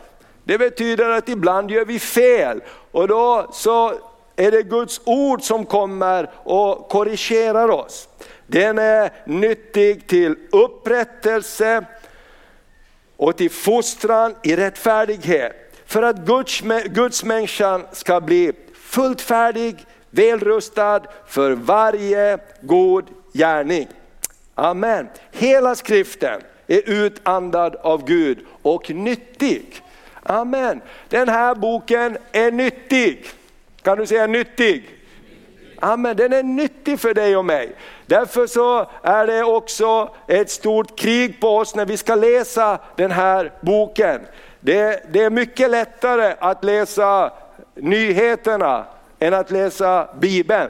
Det 0.44 0.58
betyder 0.58 1.10
att 1.10 1.30
ibland 1.30 1.72
gör 1.72 1.86
vi 1.86 2.00
fel 2.00 2.62
och 2.92 3.08
då 3.08 3.50
så 3.54 3.94
är 4.36 4.52
det 4.52 4.64
Guds 4.64 5.02
ord 5.04 5.42
som 5.42 5.66
kommer 5.66 6.30
och 6.44 6.90
korrigerar 6.90 7.70
oss. 7.70 8.08
Den 8.48 8.78
är 8.78 9.12
nyttig 9.26 10.08
till 10.08 10.36
upprättelse 10.52 11.86
och 13.18 13.38
till 13.38 13.52
fostran 13.52 14.36
i 14.44 14.56
rättfärdighet. 14.56 15.54
För 15.86 16.04
att 16.04 16.18
Guds, 16.18 16.62
Guds 16.86 17.24
människan 17.24 17.86
ska 17.92 18.22
bli 18.22 18.52
fullt 18.74 19.22
färdig, 19.22 19.86
välrustad 20.14 21.02
för 21.28 21.52
varje 21.52 22.38
god 22.62 23.06
gärning. 23.34 23.88
Amen. 24.56 25.08
Hela 25.32 25.76
skriften 25.76 26.42
är 26.68 26.90
utandad 26.90 27.76
av 27.76 28.06
Gud 28.06 28.46
och 28.62 28.90
nyttig. 28.90 29.82
Amen. 30.24 30.82
Den 31.10 31.30
här 31.30 31.56
boken 31.56 32.18
är 32.32 32.52
nyttig. 32.52 33.26
Kan 33.82 33.98
du 33.98 34.06
säga 34.06 34.28
nyttig? 34.28 34.90
Amen, 35.80 36.18
den 36.18 36.34
är 36.34 36.44
nyttig 36.44 37.00
för 37.00 37.14
dig 37.14 37.38
och 37.38 37.46
mig. 37.46 37.76
Därför 38.06 38.48
så 38.48 38.90
är 39.02 39.28
det 39.28 39.44
också 39.44 40.16
ett 40.28 40.50
stort 40.50 41.00
krig 41.00 41.42
på 41.42 41.58
oss 41.58 41.76
när 41.76 41.86
vi 41.86 41.98
ska 41.98 42.16
läsa 42.16 42.80
den 42.96 43.12
här 43.12 43.52
boken. 43.62 44.22
Det, 44.60 45.04
det 45.14 45.24
är 45.24 45.30
mycket 45.30 45.70
lättare 45.70 46.36
att 46.40 46.64
läsa 46.64 47.32
nyheterna 47.76 48.86
än 49.24 49.34
att 49.34 49.52
läsa 49.52 50.08
Bibeln. 50.20 50.70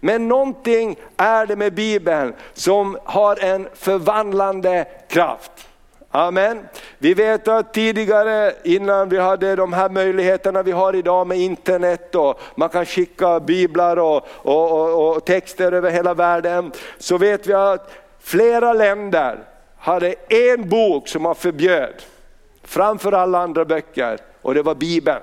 Men 0.00 0.28
någonting 0.28 0.96
är 1.16 1.46
det 1.46 1.56
med 1.56 1.74
Bibeln 1.74 2.34
som 2.52 2.98
har 3.04 3.44
en 3.44 3.68
förvandlande 3.74 4.86
kraft. 5.08 5.68
Amen. 6.10 6.68
Vi 6.98 7.14
vet 7.14 7.48
att 7.48 7.74
tidigare 7.74 8.52
innan 8.64 9.08
vi 9.08 9.18
hade 9.18 9.56
de 9.56 9.72
här 9.72 9.88
möjligheterna 9.88 10.62
vi 10.62 10.72
har 10.72 10.96
idag 10.96 11.26
med 11.26 11.38
internet 11.38 12.14
och 12.14 12.40
man 12.54 12.68
kan 12.68 12.86
skicka 12.86 13.40
biblar 13.40 13.96
och, 13.96 14.26
och, 14.28 14.72
och, 14.72 15.16
och 15.16 15.24
texter 15.24 15.72
över 15.72 15.90
hela 15.90 16.14
världen. 16.14 16.72
Så 16.98 17.18
vet 17.18 17.46
vi 17.46 17.52
att 17.52 17.90
flera 18.20 18.72
länder 18.72 19.38
hade 19.78 20.14
en 20.28 20.68
bok 20.68 21.08
som 21.08 21.22
man 21.22 21.34
förbjöd 21.34 22.02
framför 22.62 23.12
alla 23.12 23.38
andra 23.38 23.64
böcker 23.64 24.18
och 24.42 24.54
det 24.54 24.62
var 24.62 24.74
Bibeln. 24.74 25.22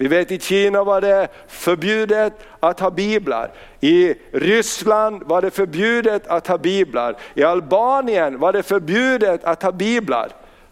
Vi 0.00 0.08
vet 0.08 0.32
i 0.32 0.38
Kina 0.38 0.84
var 0.84 1.00
det 1.00 1.28
förbjudet 1.48 2.32
att 2.60 2.80
ha 2.80 2.90
biblar. 2.90 3.50
I 3.80 4.14
Ryssland 4.32 5.22
var 5.22 5.42
det 5.42 5.50
förbjudet 5.50 6.26
att 6.26 6.46
ha 6.46 6.58
biblar. 6.58 7.16
I 7.34 7.42
Albanien 7.42 8.38
var 8.38 8.52
det 8.52 8.62
förbjudet 8.62 9.44
att 9.44 9.62
ha 9.62 9.72
biblar. 9.72 10.28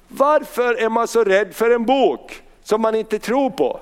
Varför 0.09 0.75
är 0.75 0.89
man 0.89 1.09
så 1.09 1.25
rädd 1.25 1.55
för 1.55 1.71
en 1.71 1.85
bok 1.85 2.43
som 2.63 2.81
man 2.81 2.95
inte 2.95 3.19
tror 3.19 3.51
på? 3.51 3.81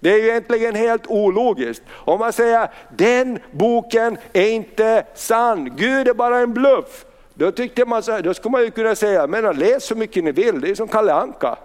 Det 0.00 0.12
är 0.12 0.16
ju 0.16 0.28
egentligen 0.28 0.74
helt 0.74 1.06
ologiskt. 1.06 1.82
Om 1.90 2.18
man 2.18 2.32
säger 2.32 2.68
den 2.96 3.38
boken 3.50 4.18
är 4.32 4.50
inte 4.50 5.04
sann, 5.14 5.76
Gud 5.76 6.08
är 6.08 6.14
bara 6.14 6.38
en 6.38 6.54
bluff. 6.54 7.04
Då, 7.34 7.50
tyckte 7.50 7.84
man 7.84 8.02
så 8.02 8.12
här, 8.12 8.22
då 8.22 8.34
skulle 8.34 8.52
man 8.52 8.62
ju 8.62 8.70
kunna 8.70 8.94
säga, 8.94 9.26
men 9.26 9.58
läs 9.58 9.84
så 9.84 9.94
mycket 9.94 10.24
ni 10.24 10.32
vill, 10.32 10.60
det 10.60 10.70
är 10.70 10.74
som 10.74 10.88
Kalle 10.88 11.12
Anka. 11.12 11.58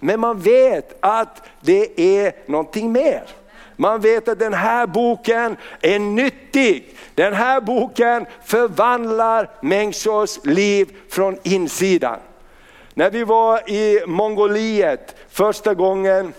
Men 0.00 0.20
man 0.20 0.40
vet 0.40 0.96
att 1.00 1.42
det 1.60 2.00
är 2.20 2.32
någonting 2.46 2.92
mer. 2.92 3.22
Man 3.76 4.00
vet 4.00 4.28
att 4.28 4.38
den 4.38 4.54
här 4.54 4.86
boken 4.86 5.56
är 5.80 5.98
nyttig. 5.98 6.96
Den 7.14 7.34
här 7.34 7.60
boken 7.60 8.26
förvandlar 8.44 9.50
människors 9.60 10.44
liv 10.44 10.88
från 11.10 11.38
insidan. 11.42 12.18
När 12.94 13.10
vi 13.10 13.24
var 13.24 13.70
i 13.70 14.02
Mongoliet 14.06 15.16
första 15.28 15.74
gången 15.74 16.32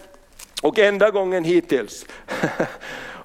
och 0.61 0.79
enda 0.79 1.11
gången 1.11 1.43
hittills. 1.43 2.05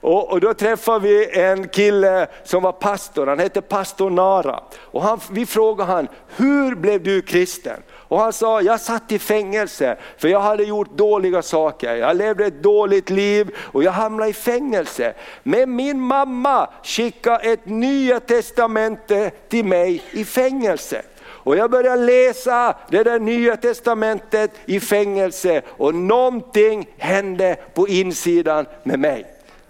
Och, 0.00 0.32
och, 0.32 0.40
då 0.40 0.54
träffade 0.54 1.08
vi 1.08 1.40
en 1.40 1.68
kille 1.68 2.26
som 2.44 2.62
var 2.62 2.72
pastor, 2.72 3.26
han 3.26 3.38
hette 3.38 3.60
pastor 3.60 4.10
Nara. 4.10 4.62
Och 4.76 5.02
han, 5.02 5.20
vi 5.30 5.46
frågade 5.46 5.92
han, 5.92 6.08
hur 6.36 6.74
blev 6.74 7.02
du 7.02 7.22
kristen? 7.22 7.82
Och 8.08 8.20
han 8.20 8.32
sa, 8.32 8.62
jag 8.62 8.80
satt 8.80 9.12
i 9.12 9.18
fängelse 9.18 9.96
för 10.18 10.28
jag 10.28 10.40
hade 10.40 10.64
gjort 10.64 10.96
dåliga 10.96 11.42
saker. 11.42 11.94
Jag 11.94 12.16
levde 12.16 12.46
ett 12.46 12.62
dåligt 12.62 13.10
liv 13.10 13.50
och 13.58 13.82
jag 13.82 13.92
hamnade 13.92 14.30
i 14.30 14.32
fängelse. 14.32 15.14
Men 15.42 15.76
min 15.76 16.00
mamma 16.00 16.68
skickade 16.82 17.44
ett 17.44 17.66
nya 17.66 18.20
testamente 18.20 19.30
till 19.48 19.64
mig 19.64 20.02
i 20.10 20.24
fängelse. 20.24 21.02
Och 21.46 21.56
jag 21.56 21.70
började 21.70 22.02
läsa 22.02 22.74
det 22.90 23.02
där 23.02 23.18
nya 23.18 23.56
testamentet 23.56 24.50
i 24.64 24.80
fängelse 24.80 25.62
och 25.68 25.94
någonting 25.94 26.88
hände 26.98 27.56
på 27.74 27.88
insidan 27.88 28.66
med 28.82 28.98
mig. 28.98 29.26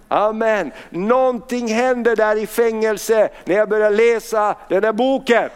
Amen. 0.08 0.72
Någonting 0.90 1.68
hände 1.68 2.14
där 2.14 2.36
i 2.36 2.46
fängelse 2.46 3.28
när 3.44 3.54
jag 3.56 3.68
började 3.68 3.96
läsa 3.96 4.56
den 4.68 4.82
där 4.82 4.92
boken. 4.92 5.48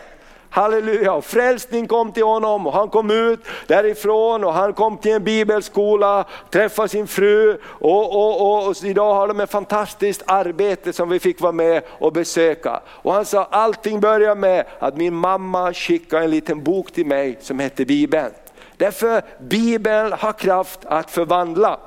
Halleluja, 0.51 1.13
och 1.13 1.25
frälsning 1.25 1.87
kom 1.87 2.13
till 2.13 2.25
honom 2.25 2.67
och 2.67 2.73
han 2.73 2.89
kom 2.89 3.11
ut 3.11 3.41
därifrån 3.67 4.45
och 4.45 4.53
han 4.53 4.73
kom 4.73 4.99
till 4.99 5.13
en 5.13 5.25
bibelskola, 5.25 6.25
träffade 6.51 6.89
sin 6.89 7.07
fru 7.07 7.59
och, 7.65 8.17
och, 8.17 8.41
och, 8.41 8.69
och 8.69 8.85
idag 8.85 9.15
har 9.15 9.29
de 9.29 9.41
ett 9.41 9.51
fantastiskt 9.51 10.23
arbete 10.27 10.93
som 10.93 11.09
vi 11.09 11.21
fick 11.21 11.41
vara 11.41 11.53
med 11.53 11.83
och 11.89 12.13
besöka. 12.13 12.81
Och 12.87 13.13
han 13.13 13.25
sa 13.25 13.49
allting 13.51 14.01
börjar 14.01 14.35
med 14.35 14.67
att 14.79 14.97
min 14.97 15.15
mamma 15.15 15.73
skickade 15.75 16.25
en 16.25 16.31
liten 16.31 16.63
bok 16.63 16.93
till 16.93 17.07
mig 17.07 17.39
som 17.41 17.59
hette 17.59 17.85
Bibeln. 17.85 18.31
Därför 18.77 19.23
Bibeln 19.41 20.13
har 20.13 20.33
kraft 20.33 20.81
att 20.85 21.11
förvandla. 21.11 21.81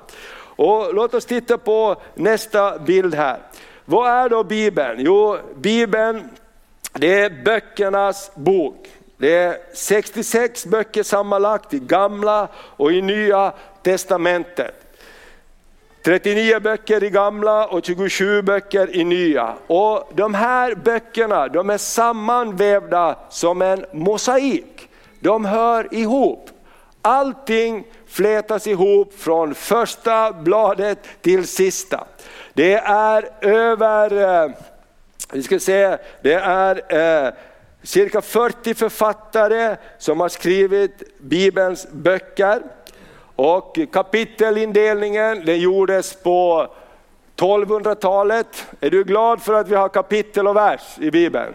Och 0.56 0.94
låt 0.94 1.14
oss 1.14 1.26
titta 1.26 1.58
på 1.58 1.96
nästa 2.16 2.80
bild 2.80 3.16
här. 3.16 3.40
Vad 3.86 4.10
är 4.10 4.30
då 4.30 4.44
Bibeln? 4.44 4.96
Jo, 5.00 5.38
Bibeln 5.56 6.30
det 6.94 7.20
är 7.20 7.44
böckernas 7.44 8.32
bok. 8.36 8.90
Det 9.18 9.36
är 9.36 9.58
66 9.74 10.66
böcker 10.66 11.04
sammanlagt 11.04 11.74
i 11.74 11.80
gamla 11.80 12.48
och 12.56 12.92
i 12.92 13.02
nya 13.02 13.54
testamentet. 13.82 14.76
39 16.04 16.60
böcker 16.60 17.04
i 17.04 17.10
gamla 17.10 17.68
och 17.68 17.86
27 17.86 18.42
böcker 18.42 18.96
i 18.96 19.04
nya. 19.04 19.54
Och 19.68 20.12
de 20.14 20.34
här 20.34 20.76
böckerna 20.76 21.48
de 21.48 21.70
är 21.70 21.78
sammanvävda 21.78 23.16
som 23.30 23.62
en 23.62 23.86
mosaik. 23.94 24.90
De 25.20 25.46
hör 25.46 25.94
ihop. 25.94 26.50
Allting 27.02 27.84
flätas 28.08 28.68
ihop 28.68 29.14
från 29.14 29.56
första 29.56 30.34
bladet 30.34 31.00
till 31.22 31.48
sista. 31.48 32.08
Det 32.54 32.74
är 32.86 33.30
över 33.42 34.44
eh, 34.44 34.52
vi 35.34 35.44
ska 35.44 35.60
se, 35.60 35.98
det 36.22 36.34
är 36.34 36.82
eh, 37.26 37.34
cirka 37.84 38.22
40 38.22 38.74
författare 38.74 39.76
som 39.98 40.20
har 40.20 40.30
skrivit 40.30 41.20
Bibelns 41.20 41.88
böcker. 41.92 42.62
Och 43.36 43.80
kapitelindelningen 43.94 45.46
den 45.46 45.60
gjordes 45.60 46.16
på 46.16 46.68
1200-talet. 47.38 48.66
Är 48.80 48.90
du 48.90 49.04
glad 49.04 49.42
för 49.42 49.54
att 49.54 49.68
vi 49.68 49.76
har 49.76 49.90
kapitel 49.90 50.48
och 50.48 50.56
vers 50.56 50.98
i 51.00 51.12
Bibeln? 51.12 51.54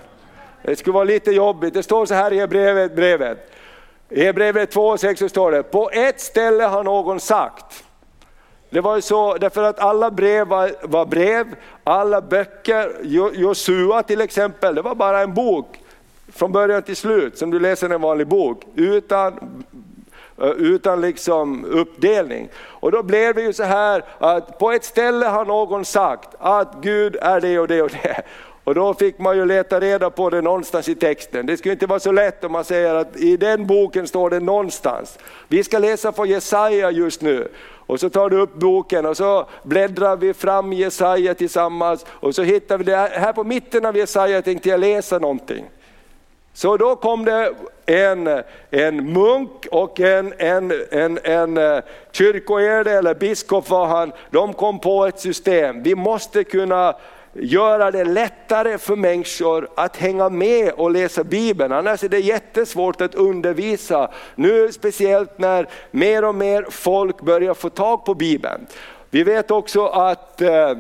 Det 0.63 0.77
skulle 0.77 0.95
vara 0.95 1.05
lite 1.05 1.31
jobbigt. 1.31 1.75
Det 1.75 1.83
står 1.83 2.07
så 2.07 2.15
här 2.15 2.33
i 2.33 2.47
brevet, 2.47 2.97
brevet. 2.97 3.53
I 4.11 4.25
Hebreerbrevet 4.25 4.75
2.6 4.75 5.15
så 5.15 5.29
står 5.29 5.53
det, 5.53 5.63
på 5.63 5.91
ett 5.91 6.21
ställe 6.21 6.65
har 6.65 6.85
någon 6.85 7.21
sagt, 7.21 7.85
det 8.71 8.81
var 8.81 8.97
ju 8.97 9.03
så 9.03 9.35
därför 9.35 9.63
att 9.63 9.79
alla 9.79 10.11
brev 10.11 10.47
var, 10.47 10.73
var 10.83 11.07
brev, 11.07 11.47
alla 11.85 12.21
böcker, 12.21 12.93
Josua 13.35 14.03
till 14.03 14.21
exempel, 14.21 14.75
det 14.75 14.83
var 14.83 14.95
bara 14.95 15.21
en 15.21 15.35
bok 15.35 15.81
från 16.33 16.53
början 16.53 16.83
till 16.83 16.97
slut 16.97 17.39
som 17.39 17.51
du 17.51 17.61
läser 17.61 17.91
en 17.91 18.01
vanlig 18.01 18.27
bok 18.27 18.63
utan 18.75 19.65
utan 20.57 21.01
liksom 21.01 21.65
uppdelning. 21.65 22.49
Och 22.57 22.93
då 22.93 23.03
blev 23.03 23.35
det 23.35 23.43
ju 23.43 23.53
så 23.53 23.63
här 23.63 24.05
att 24.19 24.59
på 24.59 24.73
ett 24.73 24.85
ställe 24.85 25.27
har 25.27 25.45
någon 25.45 25.85
sagt 25.85 26.29
att 26.39 26.75
Gud 26.81 27.17
är 27.21 27.41
det 27.41 27.59
och 27.59 27.69
det 27.69 27.83
och 27.83 27.91
det. 27.91 28.23
Och 28.69 28.75
då 28.75 28.95
fick 28.95 29.19
man 29.19 29.37
ju 29.37 29.47
leta 29.47 29.81
reda 29.81 30.11
på 30.11 30.31
det 30.31 30.41
någonstans 30.41 30.89
i 30.89 30.95
texten. 30.95 31.47
Det 31.47 31.57
skulle 31.57 31.73
inte 31.73 31.87
vara 31.87 32.01
så 32.01 32.13
lätt 32.13 32.45
om 32.45 32.53
man 32.53 32.65
säger 32.65 32.95
att 32.95 33.17
i 33.17 33.37
den 33.37 33.67
boken 33.67 34.07
står 34.07 34.31
det 34.31 34.41
någonstans. 34.41 35.19
Vi 35.49 35.65
ska 35.65 35.79
läsa 35.79 36.13
från 36.13 36.29
Jesaja 36.29 36.91
just 36.91 37.23
nu. 37.23 37.49
Och 37.63 38.01
så 38.01 38.11
tar 38.11 38.31
du 38.31 38.41
upp 38.41 38.55
boken 38.55 39.07
och 39.07 39.17
så 39.17 39.47
bläddrar 39.63 40.17
vi 40.17 40.35
fram 40.35 40.73
Jesaja 40.73 41.35
tillsammans 41.35 42.07
och 42.09 42.35
så 42.35 42.43
hittar 42.43 42.79
vi 42.79 42.85
det 42.85 42.97
här 42.97 43.33
på 43.33 43.45
mitten 43.45 43.87
av 43.87 43.97
Jesaja 43.97 44.43
tänkte 44.43 44.69
jag 44.69 44.81
läsa 44.81 45.19
någonting. 45.19 45.65
Så 46.55 46.77
då 46.77 46.97
kom 46.97 47.25
det 47.25 47.55
en, 47.87 48.43
en 48.71 49.13
munk 49.13 49.67
och 49.71 50.01
en, 50.01 50.35
en, 50.39 50.73
en, 50.91 51.19
en 51.25 51.57
eh, 51.57 51.81
kyrkoherde 52.13 52.93
eller 52.93 53.15
biskop 53.15 53.71
var 53.71 53.87
han, 53.87 54.13
de 54.31 54.53
kom 54.53 54.79
på 54.79 55.07
ett 55.07 55.21
system. 55.21 55.83
Vi 55.83 55.95
måste 55.95 56.45
kunna 56.45 56.95
göra 57.41 57.91
det 57.91 58.05
lättare 58.05 58.79
för 58.79 58.97
människor 58.97 59.69
att 59.75 59.97
hänga 59.97 60.29
med 60.29 60.73
och 60.73 60.91
läsa 60.91 61.25
Bibeln. 61.25 61.73
Annars 61.73 62.05
är 62.05 62.09
det 62.09 62.19
jättesvårt 62.19 63.01
att 63.01 63.15
undervisa. 63.15 64.11
Nu 64.35 64.73
speciellt 64.73 65.39
när 65.39 65.69
mer 65.91 66.25
och 66.25 66.35
mer 66.35 66.67
folk 66.71 67.21
börjar 67.21 67.55
få 67.55 67.71
tag 67.71 68.05
på 68.05 68.15
Bibeln. 68.15 68.67
Vi 69.11 69.23
vet 69.23 69.51
också 69.51 69.87
att 69.87 70.41
eh, 70.41 70.71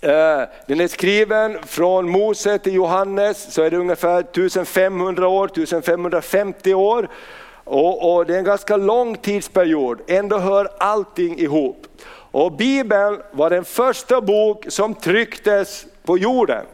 eh 0.00 0.42
den 0.66 0.80
är 0.80 0.88
skriven 0.88 1.58
från 1.62 2.10
Mose 2.10 2.58
till 2.58 2.74
Johannes, 2.74 3.52
så 3.52 3.62
är 3.62 3.70
det 3.70 3.76
ungefär 3.76 4.20
1500 4.20 5.28
år, 5.28 5.44
1550 5.44 6.74
år. 6.74 7.08
Och, 7.64 8.14
och 8.14 8.26
det 8.26 8.34
är 8.34 8.38
en 8.38 8.44
ganska 8.44 8.76
lång 8.76 9.16
tidsperiod, 9.16 10.00
ändå 10.06 10.38
hör 10.38 10.68
allting 10.78 11.38
ihop. 11.38 11.86
Och 12.30 12.52
Bibeln 12.52 13.22
var 13.30 13.50
den 13.50 13.64
första 13.64 14.20
bok 14.20 14.64
som 14.68 14.94
trycktes 14.94 15.86
på 16.04 16.18
jorden. 16.18 16.64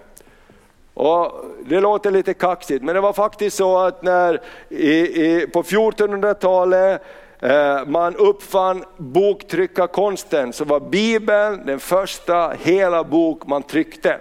Och 0.94 1.44
det 1.66 1.80
låter 1.80 2.10
lite 2.10 2.34
kaxigt 2.34 2.84
men 2.84 2.94
det 2.94 3.00
var 3.00 3.12
faktiskt 3.12 3.56
så 3.56 3.78
att 3.78 4.02
när 4.02 4.40
i, 4.68 4.92
i, 4.92 5.46
på 5.46 5.62
1400-talet 5.62 7.02
eh, 7.40 7.86
man 7.86 8.16
uppfann 8.16 8.84
boktryckarkonsten 8.96 10.52
så 10.52 10.64
var 10.64 10.80
Bibeln 10.80 11.66
den 11.66 11.80
första 11.80 12.52
hela 12.62 13.04
bok 13.04 13.46
man 13.46 13.62
tryckte. 13.62 14.20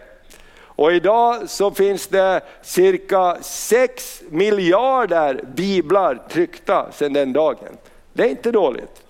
Och 0.57 0.93
idag 0.93 1.49
så 1.49 1.71
finns 1.71 2.07
det 2.07 2.41
cirka 2.61 3.37
6 3.41 4.23
miljarder 4.29 5.43
biblar 5.55 6.21
tryckta 6.29 6.91
sedan 6.91 7.13
den 7.13 7.33
dagen. 7.33 7.77
Det 8.13 8.23
är 8.23 8.29
inte 8.29 8.51
dåligt. 8.51 9.04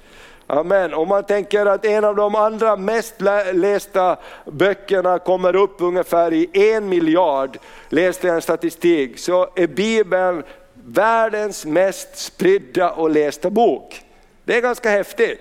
Amen. 0.48 0.94
Om 0.94 1.08
man 1.08 1.24
tänker 1.24 1.66
att 1.66 1.86
en 1.86 2.06
av 2.06 2.16
de 2.16 2.36
andra 2.36 2.76
mest 2.76 3.16
lästa 3.54 4.18
böckerna 4.46 5.20
kommer 5.20 5.56
upp 5.56 5.76
ungefär 5.82 6.34
i 6.34 6.50
en 6.54 6.90
miljard, 6.90 7.58
läste 7.90 8.28
jag 8.28 8.36
en 8.36 8.42
statistik, 8.42 9.20
så 9.20 9.48
är 9.56 9.68
Bibeln 9.68 10.44
världens 10.74 11.66
mest 11.66 12.18
spridda 12.18 12.92
och 12.92 13.10
lästa 13.10 13.50
bok. 13.50 14.02
Det 14.44 14.58
är 14.58 14.62
ganska 14.62 14.90
häftigt. 14.90 15.40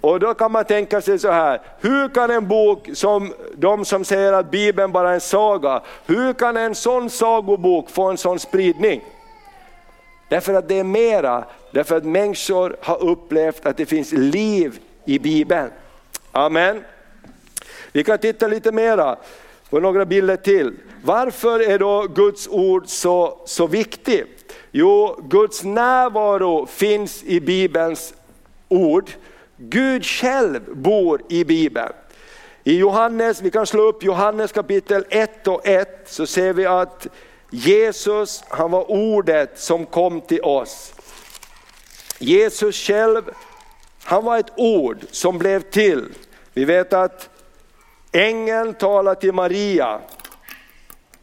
Och 0.00 0.20
då 0.20 0.34
kan 0.34 0.52
man 0.52 0.64
tänka 0.64 1.00
sig 1.00 1.18
så 1.18 1.30
här, 1.30 1.60
hur 1.80 2.08
kan 2.08 2.30
en 2.30 2.48
bok 2.48 2.88
som 2.94 3.32
de 3.54 3.84
som 3.84 4.04
säger 4.04 4.32
att 4.32 4.50
Bibeln 4.50 4.92
bara 4.92 5.10
är 5.10 5.14
en 5.14 5.20
saga, 5.20 5.82
hur 6.06 6.32
kan 6.32 6.56
en 6.56 6.74
sån 6.74 7.10
sagobok 7.10 7.90
få 7.90 8.02
en 8.10 8.18
sån 8.18 8.38
spridning? 8.38 9.02
Därför 10.28 10.54
att 10.54 10.68
det 10.68 10.78
är 10.78 10.84
mera, 10.84 11.44
därför 11.70 11.96
att 11.96 12.04
människor 12.04 12.76
har 12.80 13.02
upplevt 13.02 13.66
att 13.66 13.76
det 13.76 13.86
finns 13.86 14.12
liv 14.12 14.78
i 15.04 15.18
Bibeln. 15.18 15.70
Amen. 16.32 16.84
Vi 17.92 18.04
kan 18.04 18.18
titta 18.18 18.46
lite 18.46 18.72
mera 18.72 19.16
på 19.70 19.80
några 19.80 20.04
bilder 20.04 20.36
till. 20.36 20.72
Varför 21.04 21.70
är 21.70 21.78
då 21.78 22.06
Guds 22.06 22.48
ord 22.48 22.82
så, 22.86 23.38
så 23.44 23.66
viktigt? 23.66 24.54
Jo, 24.70 25.20
Guds 25.28 25.64
närvaro 25.64 26.66
finns 26.66 27.22
i 27.24 27.40
Bibelns 27.40 28.14
ord. 28.68 29.10
Gud 29.56 30.04
själv 30.04 30.60
bor 30.74 31.22
i 31.28 31.44
Bibeln. 31.44 31.92
I 32.64 32.78
Johannes, 32.78 33.42
vi 33.42 33.50
kan 33.50 33.66
slå 33.66 33.82
upp 33.82 34.04
Johannes 34.04 34.52
kapitel 34.52 35.04
1 35.10 35.48
och 35.48 35.66
1 35.66 36.02
så 36.06 36.26
ser 36.26 36.52
vi 36.52 36.66
att 36.66 37.06
Jesus 37.54 38.44
han 38.48 38.70
var 38.70 38.90
ordet 38.90 39.58
som 39.58 39.86
kom 39.86 40.20
till 40.20 40.42
oss. 40.42 40.94
Jesus 42.18 42.76
själv, 42.76 43.22
han 44.04 44.24
var 44.24 44.38
ett 44.38 44.52
ord 44.56 44.98
som 45.10 45.38
blev 45.38 45.60
till. 45.60 46.14
Vi 46.52 46.64
vet 46.64 46.92
att 46.92 47.28
ängeln 48.12 48.74
talar 48.74 49.14
till 49.14 49.32
Maria. 49.32 50.00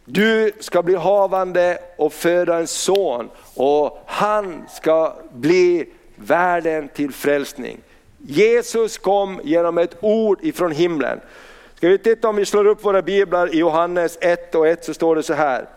Du 0.06 0.52
ska 0.60 0.84
bli 0.84 0.96
havande 0.96 1.80
och 1.98 2.13
föda 2.13 2.58
en 2.58 2.67
son 2.67 3.30
och 3.56 4.04
han 4.06 4.63
ska 4.70 5.15
bli 5.32 5.89
världen 6.15 6.89
till 6.89 7.12
frälsning. 7.12 7.78
Jesus 8.17 8.98
kom 8.98 9.41
genom 9.44 9.78
ett 9.78 9.96
ord 10.02 10.39
ifrån 10.41 10.72
himlen. 10.72 11.20
Ska 11.76 11.89
vi 11.89 11.98
titta 11.98 12.30
om 12.30 12.36
vi 12.36 12.46
slår 12.46 12.67
upp 12.67 12.86
våra 12.86 13.02
biblar 13.02 13.56
i 13.56 13.58
Johannes 13.58 14.17
1 14.22 14.56
och 14.56 14.67
1 14.67 14.86
så 14.86 14.94
står 14.94 15.15
det 15.15 15.24
så 15.24 15.34
här. 15.34 15.67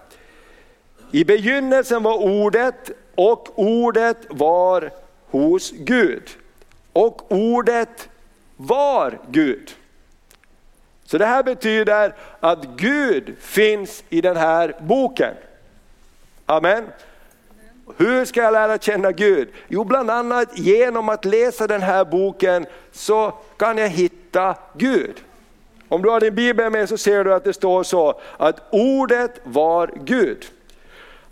I 1.14 1.24
begynnelsen 1.24 2.03
var 2.03 2.16
ordet 2.16 2.90
och 3.14 3.59
ordet 3.59 4.16
var 4.29 4.90
hos 5.31 5.70
Gud. 5.70 6.31
Och 6.92 7.33
ordet 7.33 8.09
var 8.57 9.18
Gud. 9.31 9.74
Så 11.05 11.18
det 11.18 11.27
här 11.27 11.42
betyder 11.42 12.14
att 12.40 12.64
Gud 12.77 13.37
finns 13.40 14.05
i 14.09 14.20
den 14.20 14.37
här 14.37 14.77
boken. 14.81 15.35
Amen. 16.46 16.85
Hur 17.96 18.24
ska 18.24 18.42
jag 18.42 18.53
lära 18.53 18.79
känna 18.79 19.12
Gud? 19.12 19.48
Jo, 19.68 19.85
bland 19.85 20.11
annat 20.11 20.59
genom 20.59 21.09
att 21.09 21.24
läsa 21.24 21.66
den 21.66 21.83
här 21.83 22.05
boken 22.05 22.66
så 22.92 23.33
kan 23.57 23.79
jag 23.79 23.88
hitta 23.88 24.57
Gud. 24.77 25.20
Om 25.88 26.03
du 26.03 26.11
har 26.11 26.20
din 26.20 26.35
bibel 26.35 26.70
med 26.70 26.88
så 26.88 26.98
ser 26.98 27.24
du 27.24 27.35
att 27.35 27.44
det 27.44 27.53
står 27.53 27.83
så 27.83 28.20
att 28.37 28.61
ordet 28.70 29.40
var 29.44 29.90
Gud. 30.05 30.46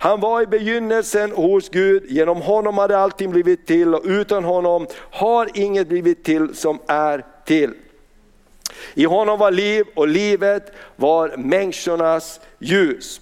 Han 0.03 0.21
var 0.21 0.43
i 0.43 0.47
begynnelsen 0.47 1.31
hos 1.31 1.69
Gud, 1.69 2.05
genom 2.09 2.43
honom 2.43 2.79
hade 2.79 2.99
allting 2.99 3.31
blivit 3.31 3.67
till 3.67 3.95
och 3.95 4.03
utan 4.05 4.45
honom 4.45 4.87
har 4.97 5.49
inget 5.55 5.89
blivit 5.89 6.25
till 6.25 6.55
som 6.55 6.79
är 6.87 7.25
till. 7.45 7.75
I 8.95 9.05
honom 9.05 9.39
var 9.39 9.51
liv 9.51 9.85
och 9.95 10.09
livet 10.09 10.73
var 10.97 11.37
människornas 11.37 12.41
ljus. 12.59 13.21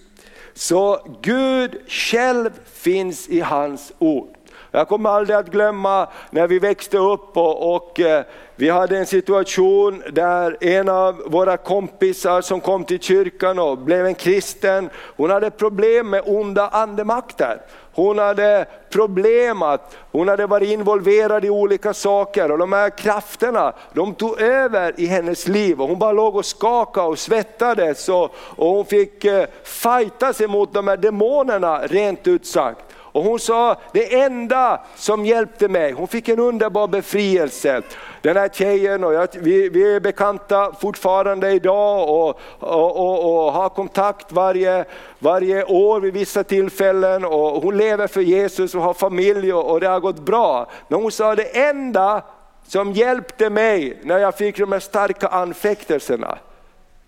Så 0.55 1.16
Gud 1.23 1.81
själv 1.88 2.51
finns 2.73 3.29
i 3.29 3.40
hans 3.40 3.93
ord. 3.99 4.39
Jag 4.70 4.88
kommer 4.88 5.11
aldrig 5.11 5.37
att 5.38 5.50
glömma 5.50 6.09
när 6.30 6.46
vi 6.46 6.59
växte 6.59 6.98
upp 6.98 7.37
och, 7.37 7.74
och 7.74 8.00
eh, 8.00 8.24
vi 8.56 8.68
hade 8.68 8.98
en 8.98 9.06
situation 9.06 10.02
där 10.12 10.56
en 10.61 10.88
av 10.88 11.22
våra 11.26 11.56
kompisar 11.56 12.40
som 12.40 12.61
kom 12.61 12.85
till 12.85 13.00
kyrkan 13.00 13.59
och 13.59 13.78
blev 13.78 14.06
en 14.06 14.14
kristen, 14.14 14.90
hon 15.16 15.30
hade 15.30 15.50
problem 15.50 16.11
med 16.11 16.22
onda 16.26 16.68
andemakter. 16.68 17.61
Hon 17.92 18.18
hade 18.18 18.66
problem 18.90 19.62
att 19.62 19.96
hon 20.12 20.28
hade 20.28 20.46
varit 20.46 20.70
involverad 20.70 21.44
i 21.44 21.50
olika 21.50 21.94
saker 21.94 22.50
och 22.50 22.59
de 22.59 22.72
här 22.72 22.90
krafterna 22.90 23.72
de 23.92 24.14
tog 24.14 24.40
över 24.40 25.00
i 25.00 25.06
hennes 25.06 25.48
liv 25.48 25.80
och 25.80 25.88
hon 25.88 25.98
bara 25.98 26.12
låg 26.12 26.37
och 26.37 26.44
skakade 26.44 27.06
och 27.06 27.18
svettades 27.18 28.09
och, 28.09 28.35
och 28.35 28.66
hon 28.66 28.85
fick 28.85 29.24
eh, 29.24 29.46
fighta 29.64 30.33
sig 30.33 30.46
mot 30.46 30.74
de 30.74 30.88
här 30.88 30.96
demonerna 30.96 31.78
rent 31.78 32.26
ut 32.26 32.46
sagt. 32.46 32.85
Och 33.12 33.23
hon 33.23 33.38
sa, 33.38 33.77
det 33.92 34.20
enda 34.20 34.81
som 34.96 35.27
hjälpte 35.27 35.68
mig, 35.68 35.92
hon 35.92 36.09
fick 36.09 36.29
en 36.29 36.38
underbar 36.38 36.88
befrielse. 36.88 37.83
Den 38.23 38.37
här 38.37 38.49
tjejen 38.49 39.05
och 39.05 39.14
jag, 39.14 39.29
vi, 39.33 39.68
vi 39.68 39.94
är 39.94 40.01
bekanta 40.01 40.73
fortfarande 40.81 41.51
idag 41.51 42.09
och, 42.09 42.40
och, 42.59 42.96
och, 42.96 43.46
och, 43.46 43.53
har 43.53 43.68
kontakt 43.68 44.33
varje, 44.33 44.85
varje 45.18 45.64
år 45.64 46.01
vid 46.01 46.12
vissa 46.12 46.44
tillfällen. 46.44 47.25
Och 47.25 47.62
hon 47.62 47.77
lever 47.77 48.07
för 48.07 48.20
Jesus 48.20 48.75
och 48.75 48.83
har 48.83 48.94
familj 48.94 49.53
och, 49.53 49.70
och 49.70 49.81
det 49.81 49.88
har 49.88 50.01
gått 50.01 50.20
bra. 50.20 50.70
Men 50.88 51.03
hon 51.03 51.12
sa, 51.12 51.35
det 51.35 51.59
enda 51.59 52.23
som 52.66 52.92
hjälpte 52.92 53.51
mig 53.51 54.01
när 54.03 54.18
jag 54.18 54.35
fick 54.35 54.59
de 54.59 54.73
här 54.73 54.81
starka 54.81 55.29
anfäktelserna, 55.29 56.38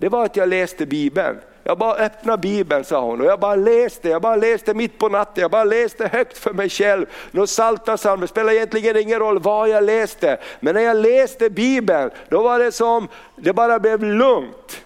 det 0.02 0.08
var 0.08 0.24
att 0.24 0.36
jag 0.36 0.48
läste 0.48 0.86
Bibeln. 0.86 1.38
Jag 1.62 1.78
bara 1.78 1.94
öppnade 1.94 2.40
Bibeln 2.40 2.84
sa 2.84 3.04
hon 3.04 3.20
och 3.20 3.26
jag 3.26 3.40
bara 3.40 3.56
läste, 3.56 4.08
jag 4.08 4.22
bara 4.22 4.36
läste 4.36 4.74
mitt 4.74 4.98
på 4.98 5.08
natten, 5.08 5.42
jag 5.42 5.50
bara 5.50 5.64
läste 5.64 6.06
högt 6.06 6.38
för 6.38 6.52
mig 6.52 6.68
själv. 6.68 7.06
Någon 7.30 7.46
psaltarpsalm, 7.46 8.20
det 8.20 8.28
spelar 8.28 8.52
egentligen 8.52 8.96
ingen 8.96 9.18
roll 9.18 9.38
vad 9.38 9.68
jag 9.68 9.84
läste. 9.84 10.38
Men 10.60 10.74
när 10.74 10.82
jag 10.82 10.96
läste 10.96 11.50
Bibeln, 11.50 12.10
då 12.28 12.42
var 12.42 12.58
det 12.58 12.72
som, 12.72 13.08
det 13.36 13.52
bara 13.52 13.78
blev 13.78 14.04
lugnt. 14.04 14.84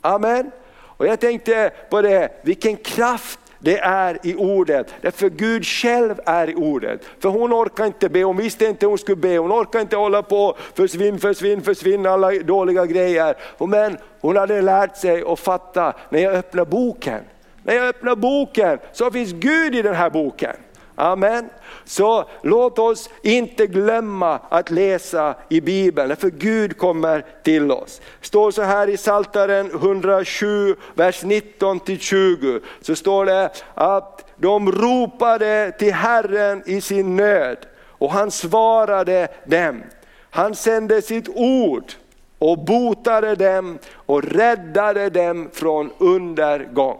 Amen. 0.00 0.50
Och 0.80 1.06
jag 1.06 1.20
tänkte 1.20 1.70
på 1.90 2.02
det, 2.02 2.28
vilken 2.42 2.76
kraft 2.76 3.40
det 3.62 3.78
är 3.78 4.18
i 4.22 4.34
ordet. 4.34 4.94
Därför 5.00 5.30
Gud 5.30 5.66
själv 5.66 6.20
är 6.26 6.50
i 6.50 6.54
ordet. 6.54 7.00
För 7.18 7.28
hon 7.28 7.52
orkar 7.52 7.86
inte 7.86 8.08
be, 8.08 8.22
hon 8.22 8.36
visste 8.36 8.66
inte 8.66 8.86
hur 8.86 8.88
hon 8.88 8.98
skulle 8.98 9.16
be, 9.16 9.38
hon 9.38 9.52
orkar 9.52 9.80
inte 9.80 9.96
hålla 9.96 10.22
på, 10.22 10.56
försvinn, 10.74 11.18
försvinn, 11.18 11.62
försvinn 11.62 12.06
alla 12.06 12.30
dåliga 12.30 12.86
grejer. 12.86 13.34
Men 13.66 13.98
hon 14.20 14.36
hade 14.36 14.62
lärt 14.62 14.96
sig 14.96 15.22
att 15.26 15.40
fatta, 15.40 15.92
när 16.10 16.20
jag 16.20 16.34
öppnar 16.34 16.64
boken, 16.64 17.20
när 17.62 17.74
jag 17.74 17.88
öppnar 17.88 18.16
boken 18.16 18.78
så 18.92 19.10
finns 19.10 19.32
Gud 19.32 19.74
i 19.74 19.82
den 19.82 19.94
här 19.94 20.10
boken. 20.10 20.56
Amen. 20.94 21.50
Så 21.84 22.24
låt 22.42 22.78
oss 22.78 23.10
inte 23.22 23.66
glömma 23.66 24.40
att 24.48 24.70
läsa 24.70 25.34
i 25.48 25.60
Bibeln, 25.60 26.16
för 26.16 26.30
Gud 26.30 26.78
kommer 26.78 27.24
till 27.42 27.72
oss. 27.72 28.00
Det 28.20 28.26
står 28.26 28.50
så 28.50 28.62
här 28.62 28.88
i 28.88 28.96
Saltaren 28.96 29.66
107, 29.66 30.76
vers 30.94 31.22
19 31.22 31.80
20, 31.98 32.60
så 32.80 32.96
står 32.96 33.26
det 33.26 33.50
att 33.74 34.24
de 34.36 34.72
ropade 34.72 35.72
till 35.78 35.92
Herren 35.92 36.62
i 36.66 36.80
sin 36.80 37.16
nöd 37.16 37.58
och 38.02 38.10
han 38.12 38.30
svarade 38.30 39.28
dem. 39.44 39.82
Han 40.30 40.54
sände 40.54 41.02
sitt 41.02 41.28
ord 41.28 41.92
och 42.38 42.58
botade 42.58 43.34
dem 43.34 43.78
och 43.94 44.22
räddade 44.22 45.10
dem 45.10 45.48
från 45.52 45.90
undergång. 45.98 46.98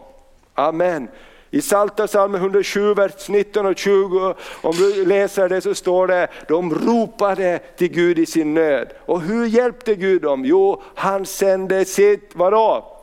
Amen. 0.55 1.09
I 1.55 1.61
Salta 1.61 2.07
psalm 2.07 2.35
107, 2.35 2.95
vers 2.95 3.29
19 3.29 3.67
och 3.67 3.79
20, 3.79 4.35
om 4.61 4.73
du 4.77 5.05
läser 5.07 5.49
det 5.49 5.61
så 5.61 5.75
står 5.75 6.07
det, 6.07 6.29
de 6.49 6.75
ropade 6.75 7.59
till 7.77 7.89
Gud 7.89 8.19
i 8.19 8.27
sin 8.27 8.55
nöd. 8.55 8.93
Och 8.99 9.21
hur 9.21 9.47
hjälpte 9.47 9.95
Gud 9.95 10.23
dem? 10.23 10.45
Jo, 10.45 10.83
han 10.95 11.27
sände 11.27 11.85
sitt, 11.85 12.31
vadå? 12.35 12.99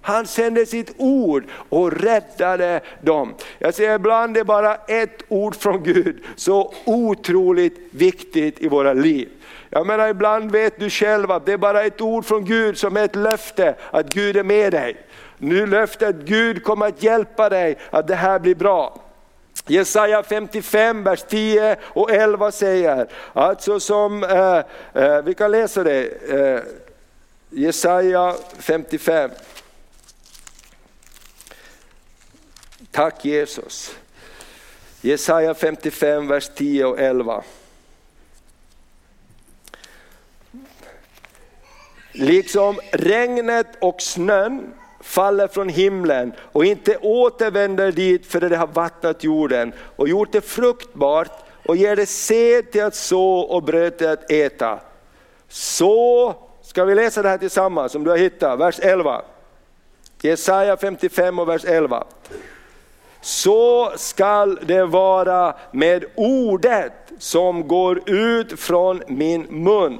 Han 0.00 0.26
sände 0.26 0.66
sitt 0.66 0.94
ord 0.96 1.44
och 1.68 1.92
räddade 1.92 2.80
dem. 3.02 3.34
Jag 3.58 3.74
säger 3.74 3.94
ibland 3.94 4.36
är 4.36 4.44
bara 4.44 4.74
ett 4.74 5.22
ord 5.28 5.56
från 5.56 5.82
Gud, 5.82 6.24
så 6.36 6.74
otroligt 6.84 7.78
viktigt 7.90 8.60
i 8.60 8.68
våra 8.68 8.92
liv. 8.92 9.28
Jag 9.70 9.86
menar 9.86 10.08
ibland 10.08 10.52
vet 10.52 10.78
du 10.78 10.90
själv 10.90 11.30
att 11.30 11.46
det 11.46 11.52
är 11.52 11.58
bara 11.58 11.82
ett 11.82 12.00
ord 12.00 12.24
från 12.24 12.44
Gud 12.44 12.78
som 12.78 12.96
är 12.96 13.04
ett 13.04 13.16
löfte 13.16 13.74
att 13.90 14.14
Gud 14.14 14.36
är 14.36 14.44
med 14.44 14.72
dig. 14.72 14.96
Nu 15.38 15.66
löftet 15.66 16.16
Gud 16.16 16.64
kommer 16.64 16.86
att 16.86 17.02
hjälpa 17.02 17.48
dig 17.48 17.78
att 17.90 18.06
det 18.06 18.14
här 18.14 18.38
blir 18.38 18.54
bra. 18.54 19.00
Jesaja 19.66 20.22
55, 20.22 21.04
vers 21.04 21.22
10 21.28 21.76
och 21.82 22.10
11 22.10 22.52
säger, 22.52 23.06
alltså 23.32 23.80
som, 23.80 24.24
eh, 24.24 24.58
eh, 25.02 25.22
vi 25.22 25.34
kan 25.34 25.50
läsa 25.50 25.84
det, 25.84 26.06
eh, 26.32 26.60
Jesaja 27.50 28.34
55. 28.58 29.30
Tack 32.90 33.24
Jesus. 33.24 33.96
Jesaja 35.00 35.54
55, 35.54 36.28
vers 36.28 36.50
10 36.54 36.84
och 36.84 37.00
11. 37.00 37.42
Liksom 42.12 42.80
regnet 42.92 43.66
och 43.80 44.02
snön 44.02 44.74
faller 45.04 45.48
från 45.48 45.68
himlen 45.68 46.32
och 46.38 46.64
inte 46.64 46.96
återvänder 46.96 47.92
dit 47.92 48.26
förrän 48.26 48.50
det 48.50 48.56
har 48.56 48.66
vattnat 48.66 49.24
jorden 49.24 49.72
och 49.96 50.08
gjort 50.08 50.32
det 50.32 50.40
fruktbart 50.40 51.30
och 51.66 51.76
ger 51.76 51.96
det 51.96 52.06
sed 52.06 52.72
till 52.72 52.84
att 52.84 52.94
så 52.94 53.38
och 53.38 53.62
bröd 53.62 53.98
till 53.98 54.08
att 54.08 54.30
äta. 54.30 54.78
Så, 55.48 56.34
ska 56.62 56.84
vi 56.84 56.94
läsa 56.94 57.22
det 57.22 57.28
här 57.28 57.38
tillsammans 57.38 57.92
som 57.92 58.04
du 58.04 58.10
har 58.10 58.18
hittat, 58.18 58.60
vers 58.60 58.78
11. 58.82 59.22
Jesaja 60.20 60.76
55 60.76 61.38
och 61.38 61.48
vers 61.48 61.64
11. 61.64 62.04
Så 63.20 63.92
skall 63.96 64.58
det 64.62 64.84
vara 64.84 65.54
med 65.72 66.04
ordet 66.14 66.92
som 67.18 67.68
går 67.68 68.10
ut 68.10 68.60
från 68.60 69.02
min 69.08 69.46
mun. 69.50 69.98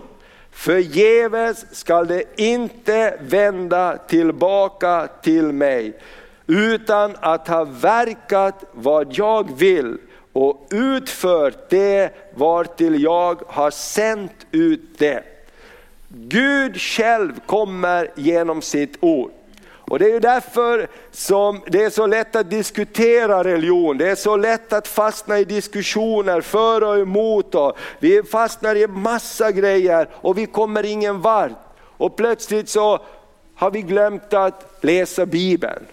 Förgäves 0.55 1.67
skall 1.71 2.07
det 2.07 2.25
inte 2.37 3.19
vända 3.21 3.99
tillbaka 3.99 5.09
till 5.23 5.53
mig, 5.53 6.01
utan 6.47 7.17
att 7.21 7.49
ha 7.49 7.65
verkat 7.65 8.65
vad 8.73 9.19
jag 9.19 9.59
vill 9.59 9.99
och 10.33 10.69
utfört 10.71 11.71
det 11.71 12.15
vartill 12.35 13.03
jag 13.03 13.43
har 13.47 13.71
sänt 13.71 14.47
ut 14.51 14.99
det. 14.99 15.23
Gud 16.09 16.81
själv 16.81 17.41
kommer 17.47 18.11
genom 18.15 18.63
sitt 18.63 18.97
ord. 19.01 19.31
Och 19.87 19.99
Det 19.99 20.13
är 20.13 20.21
därför 20.21 20.89
som 21.11 21.61
det 21.67 21.83
är 21.83 21.91
så 21.91 22.07
lätt 22.07 22.37
att 22.37 22.51
diskutera 22.51 23.45
religion. 23.45 23.99
Det 23.99 24.11
är 24.11 24.15
så 24.15 24.37
lätt 24.37 24.73
att 24.73 24.89
fastna 24.89 25.39
i 25.39 25.45
diskussioner 25.45 26.41
för 26.41 26.83
och 26.83 26.99
emot. 26.99 27.55
Och 27.55 27.77
vi 27.99 28.23
fastnar 28.23 28.77
i 28.77 28.87
massa 28.87 29.53
grejer 29.53 30.09
och 30.13 30.39
vi 30.39 30.47
kommer 30.47 30.85
ingen 30.85 31.21
vart. 31.21 31.53
Och 31.97 32.17
plötsligt 32.17 32.69
så 32.69 33.01
har 33.55 33.71
vi 33.71 33.83
glömt 33.83 34.35
att 34.35 34.79
läsa 34.81 35.27
Bibeln. 35.27 35.87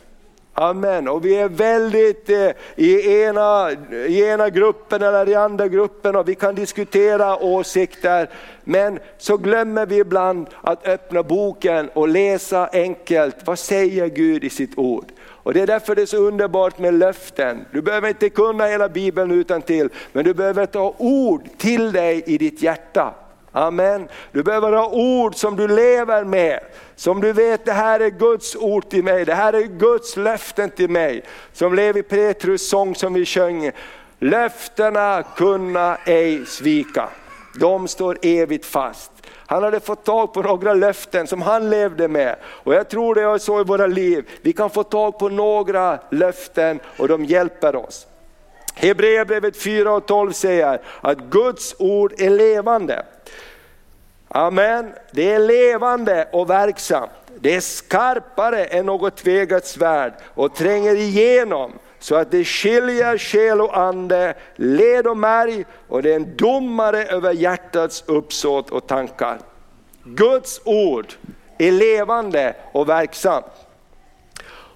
Amen. 0.53 1.07
Och 1.07 1.25
vi 1.25 1.35
är 1.35 1.49
väldigt 1.49 2.29
eh, 2.29 2.49
i, 2.75 3.21
ena, 3.21 3.71
i 3.91 4.23
ena 4.23 4.49
gruppen 4.49 5.01
eller 5.01 5.29
i 5.29 5.35
andra 5.35 5.67
gruppen 5.67 6.15
och 6.15 6.29
vi 6.29 6.35
kan 6.35 6.55
diskutera 6.55 7.43
åsikter. 7.43 8.29
Men 8.63 8.99
så 9.17 9.37
glömmer 9.37 9.85
vi 9.85 9.97
ibland 9.97 10.47
att 10.61 10.87
öppna 10.87 11.23
boken 11.23 11.89
och 11.93 12.07
läsa 12.07 12.69
enkelt, 12.73 13.35
vad 13.45 13.59
säger 13.59 14.07
Gud 14.07 14.43
i 14.43 14.49
sitt 14.49 14.77
ord? 14.77 15.05
Och 15.43 15.53
Det 15.53 15.61
är 15.61 15.67
därför 15.67 15.95
det 15.95 16.01
är 16.01 16.05
så 16.05 16.17
underbart 16.17 16.79
med 16.79 16.93
löften. 16.93 17.65
Du 17.71 17.81
behöver 17.81 18.09
inte 18.09 18.29
kunna 18.29 18.65
hela 18.65 18.89
Bibeln 18.89 19.31
utan 19.31 19.61
till, 19.61 19.89
men 20.13 20.25
du 20.25 20.33
behöver 20.33 20.65
ta 20.65 20.95
ord 20.97 21.49
till 21.57 21.91
dig 21.91 22.23
i 22.25 22.37
ditt 22.37 22.61
hjärta. 22.61 23.13
Amen. 23.51 24.07
Du 24.31 24.43
behöver 24.43 24.71
ha 24.71 24.87
ord 24.87 25.35
som 25.35 25.55
du 25.55 25.67
lever 25.67 26.23
med. 26.23 26.59
Som 26.95 27.21
du 27.21 27.33
vet, 27.33 27.65
det 27.65 27.73
här 27.73 27.99
är 27.99 28.09
Guds 28.09 28.55
ord 28.55 28.89
till 28.89 29.03
mig, 29.03 29.25
det 29.25 29.33
här 29.33 29.53
är 29.53 29.61
Guds 29.61 30.17
löften 30.17 30.69
till 30.69 30.89
mig. 30.89 31.23
Som 31.53 31.75
Levi 31.75 32.03
Petrus 32.03 32.69
sång 32.69 32.95
som 32.95 33.13
vi 33.13 33.25
sjöng. 33.25 33.71
Löftena 34.19 35.23
kunna 35.35 35.97
ej 36.05 36.45
svika, 36.45 37.09
de 37.59 37.87
står 37.87 38.17
evigt 38.21 38.65
fast. 38.65 39.11
Han 39.45 39.63
hade 39.63 39.79
fått 39.79 40.05
tag 40.05 40.33
på 40.33 40.41
några 40.41 40.73
löften 40.73 41.27
som 41.27 41.41
han 41.41 41.69
levde 41.69 42.07
med. 42.07 42.35
Och 42.43 42.73
jag 42.73 42.89
tror 42.89 43.15
det 43.15 43.21
är 43.21 43.37
så 43.37 43.61
i 43.61 43.63
våra 43.63 43.87
liv, 43.87 44.29
vi 44.41 44.53
kan 44.53 44.69
få 44.69 44.83
tag 44.83 45.19
på 45.19 45.29
några 45.29 45.99
löften 46.11 46.79
och 46.97 47.07
de 47.07 47.25
hjälper 47.25 47.75
oss. 47.75 48.07
Hebreerbrevet 48.75 49.57
4 49.57 49.93
och 49.93 50.05
12 50.05 50.31
säger 50.31 50.81
att 51.01 51.17
Guds 51.17 51.75
ord 51.79 52.13
är 52.17 52.29
levande. 52.29 53.05
Amen. 54.33 54.93
Det 55.11 55.31
är 55.31 55.39
levande 55.39 56.27
och 56.31 56.49
verksamt. 56.49 57.11
Det 57.39 57.55
är 57.55 57.59
skarpare 57.59 58.65
än 58.65 58.85
något 58.85 59.15
tvegat 59.15 59.65
svärd 59.65 60.13
och 60.35 60.55
tränger 60.55 60.95
igenom 60.95 61.71
så 61.99 62.15
att 62.15 62.31
det 62.31 62.43
skiljer 62.43 63.17
själ 63.17 63.61
och 63.61 63.77
ande, 63.77 64.33
led 64.55 65.07
och 65.07 65.17
märg 65.17 65.65
och 65.87 66.03
det 66.03 66.11
är 66.11 66.15
en 66.15 66.37
domare 66.37 67.05
över 67.05 67.33
hjärtats 67.33 68.03
uppsåt 68.07 68.69
och 68.69 68.87
tankar. 68.87 69.37
Guds 70.03 70.61
ord 70.65 71.13
är 71.57 71.71
levande 71.71 72.55
och 72.71 72.89
verksamt. 72.89 73.45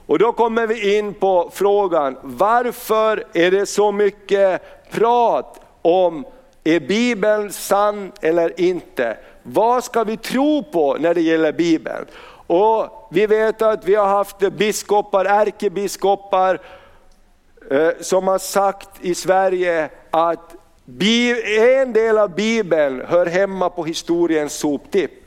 Och 0.06 0.20
då 0.20 0.32
kommer 0.32 0.68
vi 0.68 0.98
in 0.98 1.14
på 1.14 1.52
frågan, 1.54 2.18
varför 2.22 3.24
är 3.34 3.52
det 3.52 3.66
så 3.66 3.92
mycket 3.92 4.62
prat 4.92 5.62
om 5.82 6.26
är 6.64 6.80
Bibeln 6.80 7.52
sann 7.52 8.12
eller 8.22 8.62
inte? 8.62 9.18
Vad 9.48 9.84
ska 9.84 10.04
vi 10.04 10.18
tro 10.18 10.64
på 10.64 10.98
när 11.00 11.14
det 11.14 11.22
gäller 11.22 11.52
Bibeln? 11.52 12.06
Och 12.48 13.08
vi 13.12 13.28
vet 13.28 13.62
att 13.62 13.86
vi 13.86 13.96
har 13.96 14.08
haft 14.08 14.40
biskopar, 14.40 15.26
ärkebiskopar 15.26 16.62
eh, 17.72 17.90
som 18.02 18.28
har 18.28 18.38
sagt 18.38 18.90
i 19.02 19.16
Sverige 19.16 19.90
att 20.12 20.56
en 21.60 21.94
del 21.94 22.18
av 22.18 22.36
Bibeln 22.36 23.02
hör 23.08 23.26
hemma 23.26 23.70
på 23.70 23.86
historiens 23.86 24.54
soptipp. 24.54 25.25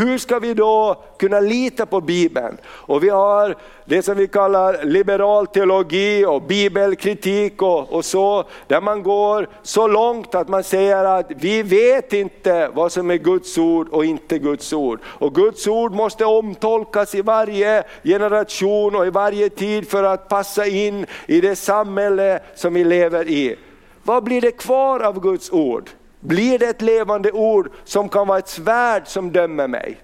Hur 0.00 0.18
ska 0.18 0.38
vi 0.38 0.54
då 0.54 1.02
kunna 1.18 1.40
lita 1.40 1.86
på 1.86 2.00
Bibeln? 2.00 2.56
Och 2.66 3.04
vi 3.04 3.08
har 3.08 3.56
det 3.84 4.02
som 4.02 4.16
vi 4.16 4.28
kallar 4.28 4.84
liberal 4.84 5.46
teologi 5.46 6.24
och 6.24 6.42
bibelkritik 6.42 7.62
och, 7.62 7.92
och, 7.92 8.04
så, 8.04 8.44
där 8.66 8.80
man 8.80 9.02
går 9.02 9.48
så 9.62 9.88
långt 9.88 10.34
att 10.34 10.48
man 10.48 10.64
säger 10.64 11.04
att 11.04 11.30
vi 11.36 11.62
vet 11.62 12.12
inte 12.12 12.70
vad 12.74 12.92
som 12.92 13.10
är 13.10 13.16
Guds 13.16 13.58
ord 13.58 13.88
och 13.88 14.04
inte 14.04 14.38
Guds 14.38 14.72
ord. 14.72 15.00
Och 15.04 15.34
Guds 15.34 15.66
ord 15.66 15.92
måste 15.92 16.24
omtolkas 16.24 17.14
i 17.14 17.22
varje 17.22 17.84
generation 18.04 18.96
och 18.96 19.06
i 19.06 19.10
varje 19.10 19.48
tid 19.48 19.88
för 19.88 20.04
att 20.04 20.28
passa 20.28 20.66
in 20.66 21.06
i 21.26 21.40
det 21.40 21.56
samhälle 21.56 22.40
som 22.54 22.74
vi 22.74 22.84
lever 22.84 23.28
i. 23.28 23.56
Vad 24.02 24.24
blir 24.24 24.40
det 24.40 24.52
kvar 24.52 25.00
av 25.00 25.20
Guds 25.20 25.50
ord? 25.50 25.90
Blir 26.20 26.58
det 26.58 26.66
ett 26.66 26.82
levande 26.82 27.32
ord 27.32 27.70
som 27.84 28.08
kan 28.08 28.26
vara 28.26 28.38
ett 28.38 28.48
svärd 28.48 29.02
som 29.06 29.32
dömer 29.32 29.68
mig? 29.68 30.00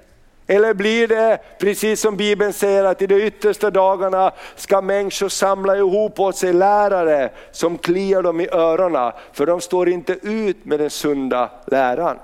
Eller 0.47 0.75
blir 0.75 1.09
det, 1.09 1.39
precis 1.59 2.01
som 2.01 2.17
Bibeln 2.17 2.53
säger, 2.53 2.85
att 2.85 3.03
i 3.03 3.07
de 3.07 3.15
yttersta 3.15 3.71
dagarna 3.71 4.33
ska 4.57 4.83
människor 4.83 5.29
samla 5.29 5.77
ihop 5.77 6.21
åt 6.21 6.37
sig 6.37 6.53
lärare 6.53 7.31
som 7.53 7.79
kliar 7.79 8.23
dem 8.23 8.41
i 8.41 8.49
öronen, 8.53 9.13
för 9.33 9.47
de 9.47 9.61
står 9.61 9.89
inte 9.89 10.13
ut 10.23 10.65
med 10.65 10.81
den 10.81 10.91
sunda 10.91 11.51
läran. 11.67 12.19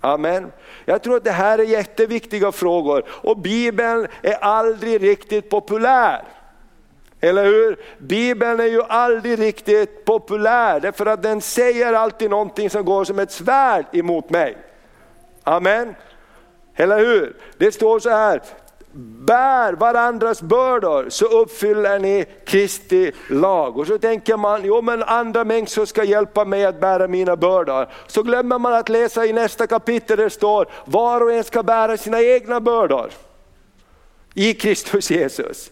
Amen. 0.00 0.52
Jag 0.84 1.02
tror 1.02 1.16
att 1.16 1.24
det 1.24 1.30
här 1.30 1.58
är 1.58 1.62
jätteviktiga 1.62 2.52
frågor 2.52 3.04
och 3.08 3.36
Bibeln 3.36 4.06
är 4.22 4.44
aldrig 4.44 5.02
riktigt 5.02 5.50
populär. 5.50 6.22
Eller 7.20 7.44
hur? 7.44 7.76
Bibeln 7.98 8.60
är 8.60 8.64
ju 8.64 8.82
aldrig 8.82 9.38
riktigt 9.38 10.04
populär 10.04 10.80
därför 10.80 11.06
att 11.06 11.22
den 11.22 11.40
säger 11.40 11.92
alltid 11.92 12.30
någonting 12.30 12.70
som 12.70 12.84
går 12.84 13.04
som 13.04 13.18
ett 13.18 13.32
svärd 13.32 13.84
emot 13.92 14.30
mig. 14.30 14.56
Amen. 15.44 15.94
Eller 16.74 16.98
hur? 16.98 17.36
Det 17.58 17.72
står 17.72 17.98
så 17.98 18.10
här, 18.10 18.42
bär 19.26 19.72
varandras 19.72 20.42
bördor 20.42 21.06
så 21.08 21.26
uppfyller 21.26 21.98
ni 21.98 22.24
Kristi 22.44 23.12
lag. 23.30 23.78
Och 23.78 23.86
så 23.86 23.98
tänker 23.98 24.36
man, 24.36 24.60
jo 24.64 24.82
men 24.82 25.02
andra 25.02 25.44
människor 25.44 25.84
ska 25.84 26.04
hjälpa 26.04 26.44
mig 26.44 26.64
att 26.64 26.80
bära 26.80 27.08
mina 27.08 27.36
bördor. 27.36 27.88
Så 28.06 28.22
glömmer 28.22 28.58
man 28.58 28.74
att 28.74 28.88
läsa 28.88 29.26
i 29.26 29.32
nästa 29.32 29.66
kapitel 29.66 30.16
där 30.16 30.24
det 30.24 30.30
står, 30.30 30.68
var 30.84 31.20
och 31.20 31.32
en 31.32 31.44
ska 31.44 31.62
bära 31.62 31.96
sina 31.96 32.22
egna 32.22 32.60
bördor. 32.60 33.10
I 34.34 34.54
Kristus 34.54 35.10
Jesus. 35.10 35.70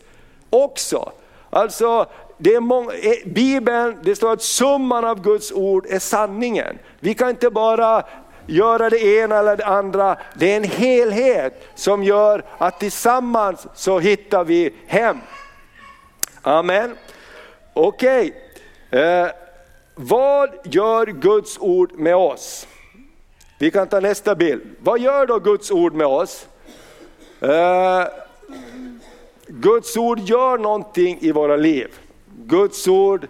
Också. 0.51 1.13
Alltså, 1.51 2.07
det 2.39 2.55
är 2.55 2.61
många, 2.61 2.93
eh, 2.93 3.13
Bibeln, 3.27 3.99
det 4.03 4.17
står 4.17 4.33
att 4.33 4.43
summan 4.43 5.05
av 5.05 5.23
Guds 5.23 5.53
ord 5.53 5.87
är 5.89 5.99
sanningen. 5.99 6.79
Vi 7.01 7.15
kan 7.15 7.31
inte 7.31 7.51
bara 7.51 8.05
göra 8.47 8.91
det 8.91 9.05
ena 9.05 9.39
eller 9.39 9.57
det 9.57 9.67
andra. 9.67 10.17
Det 10.35 10.53
är 10.53 10.57
en 10.57 10.65
helhet 10.65 11.63
som 11.75 12.03
gör 12.03 12.45
att 12.59 12.81
tillsammans 12.81 13.67
så 13.75 13.99
hittar 13.99 14.45
vi 14.45 14.75
hem. 14.87 15.19
Amen. 16.43 16.97
Okej, 17.73 18.33
okay. 18.91 19.01
eh, 19.01 19.29
vad 19.95 20.51
gör 20.65 21.07
Guds 21.07 21.59
ord 21.59 21.93
med 21.93 22.17
oss? 22.17 22.67
Vi 23.59 23.71
kan 23.71 23.89
ta 23.89 24.01
nästa 24.01 24.35
bild. 24.35 24.63
Vad 24.79 25.01
gör 25.01 25.27
då 25.27 25.39
Guds 25.39 25.71
ord 25.71 25.95
med 25.95 26.07
oss? 26.07 26.47
Eh, 27.41 28.05
Guds 29.47 29.97
ord 29.97 30.19
gör 30.21 30.59
någonting 30.59 31.19
i 31.21 31.33
våra 31.33 31.57
liv. 31.57 31.95
Guds 32.27 32.89
ord 32.89 33.29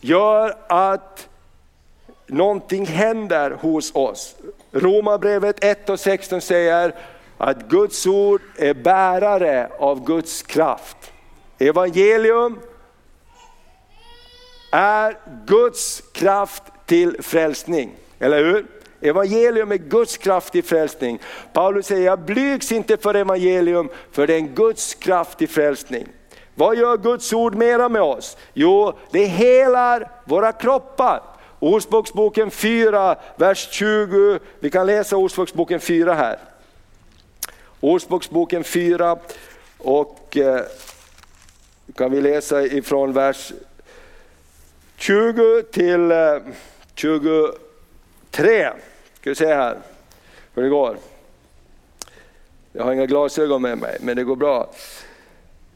gör 0.00 0.56
att 0.68 1.28
någonting 2.26 2.86
händer 2.86 3.50
hos 3.50 3.94
oss. 3.94 4.36
Romarbrevet 4.72 5.64
1 5.64 5.88
och 5.88 6.00
16 6.00 6.40
säger 6.40 6.94
att 7.38 7.68
Guds 7.68 8.06
ord 8.06 8.40
är 8.56 8.74
bärare 8.74 9.70
av 9.78 10.04
Guds 10.04 10.42
kraft. 10.42 11.12
Evangelium 11.58 12.60
är 14.72 15.16
Guds 15.46 16.02
kraft 16.12 16.62
till 16.86 17.22
frälsning, 17.22 17.94
eller 18.18 18.44
hur? 18.44 18.66
Evangelium 19.02 19.72
är 19.72 19.76
Guds 19.76 20.16
kraft 20.16 20.52
till 20.52 20.64
frälsning. 20.64 21.18
Paulus 21.52 21.86
säger, 21.86 22.06
jag 22.06 22.18
blygs 22.18 22.72
inte 22.72 22.96
för 22.96 23.14
evangelium, 23.14 23.88
för 24.12 24.26
det 24.26 24.34
är 24.34 24.38
en 24.38 24.54
Guds 24.54 24.94
kraft 24.94 25.38
till 25.38 25.48
frälsning. 25.48 26.08
Vad 26.54 26.76
gör 26.76 26.96
Guds 26.96 27.32
ord 27.32 27.54
mera 27.54 27.88
med 27.88 28.02
oss? 28.02 28.36
Jo, 28.54 28.92
det 29.10 29.24
helar 29.24 30.10
våra 30.24 30.52
kroppar. 30.52 31.22
Ordspråksboken 31.58 32.50
4, 32.50 33.16
vers 33.36 33.68
20. 33.70 34.38
Vi 34.60 34.70
kan 34.70 34.86
läsa 34.86 35.16
Ordspråksboken 35.16 35.80
4 35.80 36.14
här. 36.14 36.38
Ordspråksboken 37.80 38.64
4 38.64 39.18
och 39.78 40.36
eh, 40.36 40.60
kan 41.96 42.10
vi 42.10 42.20
läsa 42.20 42.62
ifrån 42.62 43.12
vers 43.12 43.52
20 44.96 45.62
till 45.62 46.12
eh, 46.12 46.38
23. 46.94 48.70
Ska 49.22 49.30
vi 49.30 49.34
se 49.34 49.54
här 49.54 49.76
hur 50.54 50.62
det 50.62 50.68
går. 50.68 50.96
Jag 52.72 52.84
har 52.84 52.92
inga 52.92 53.06
glasögon 53.06 53.62
med 53.62 53.78
mig, 53.78 53.96
men 54.00 54.16
det 54.16 54.24
går 54.24 54.36
bra. 54.36 54.70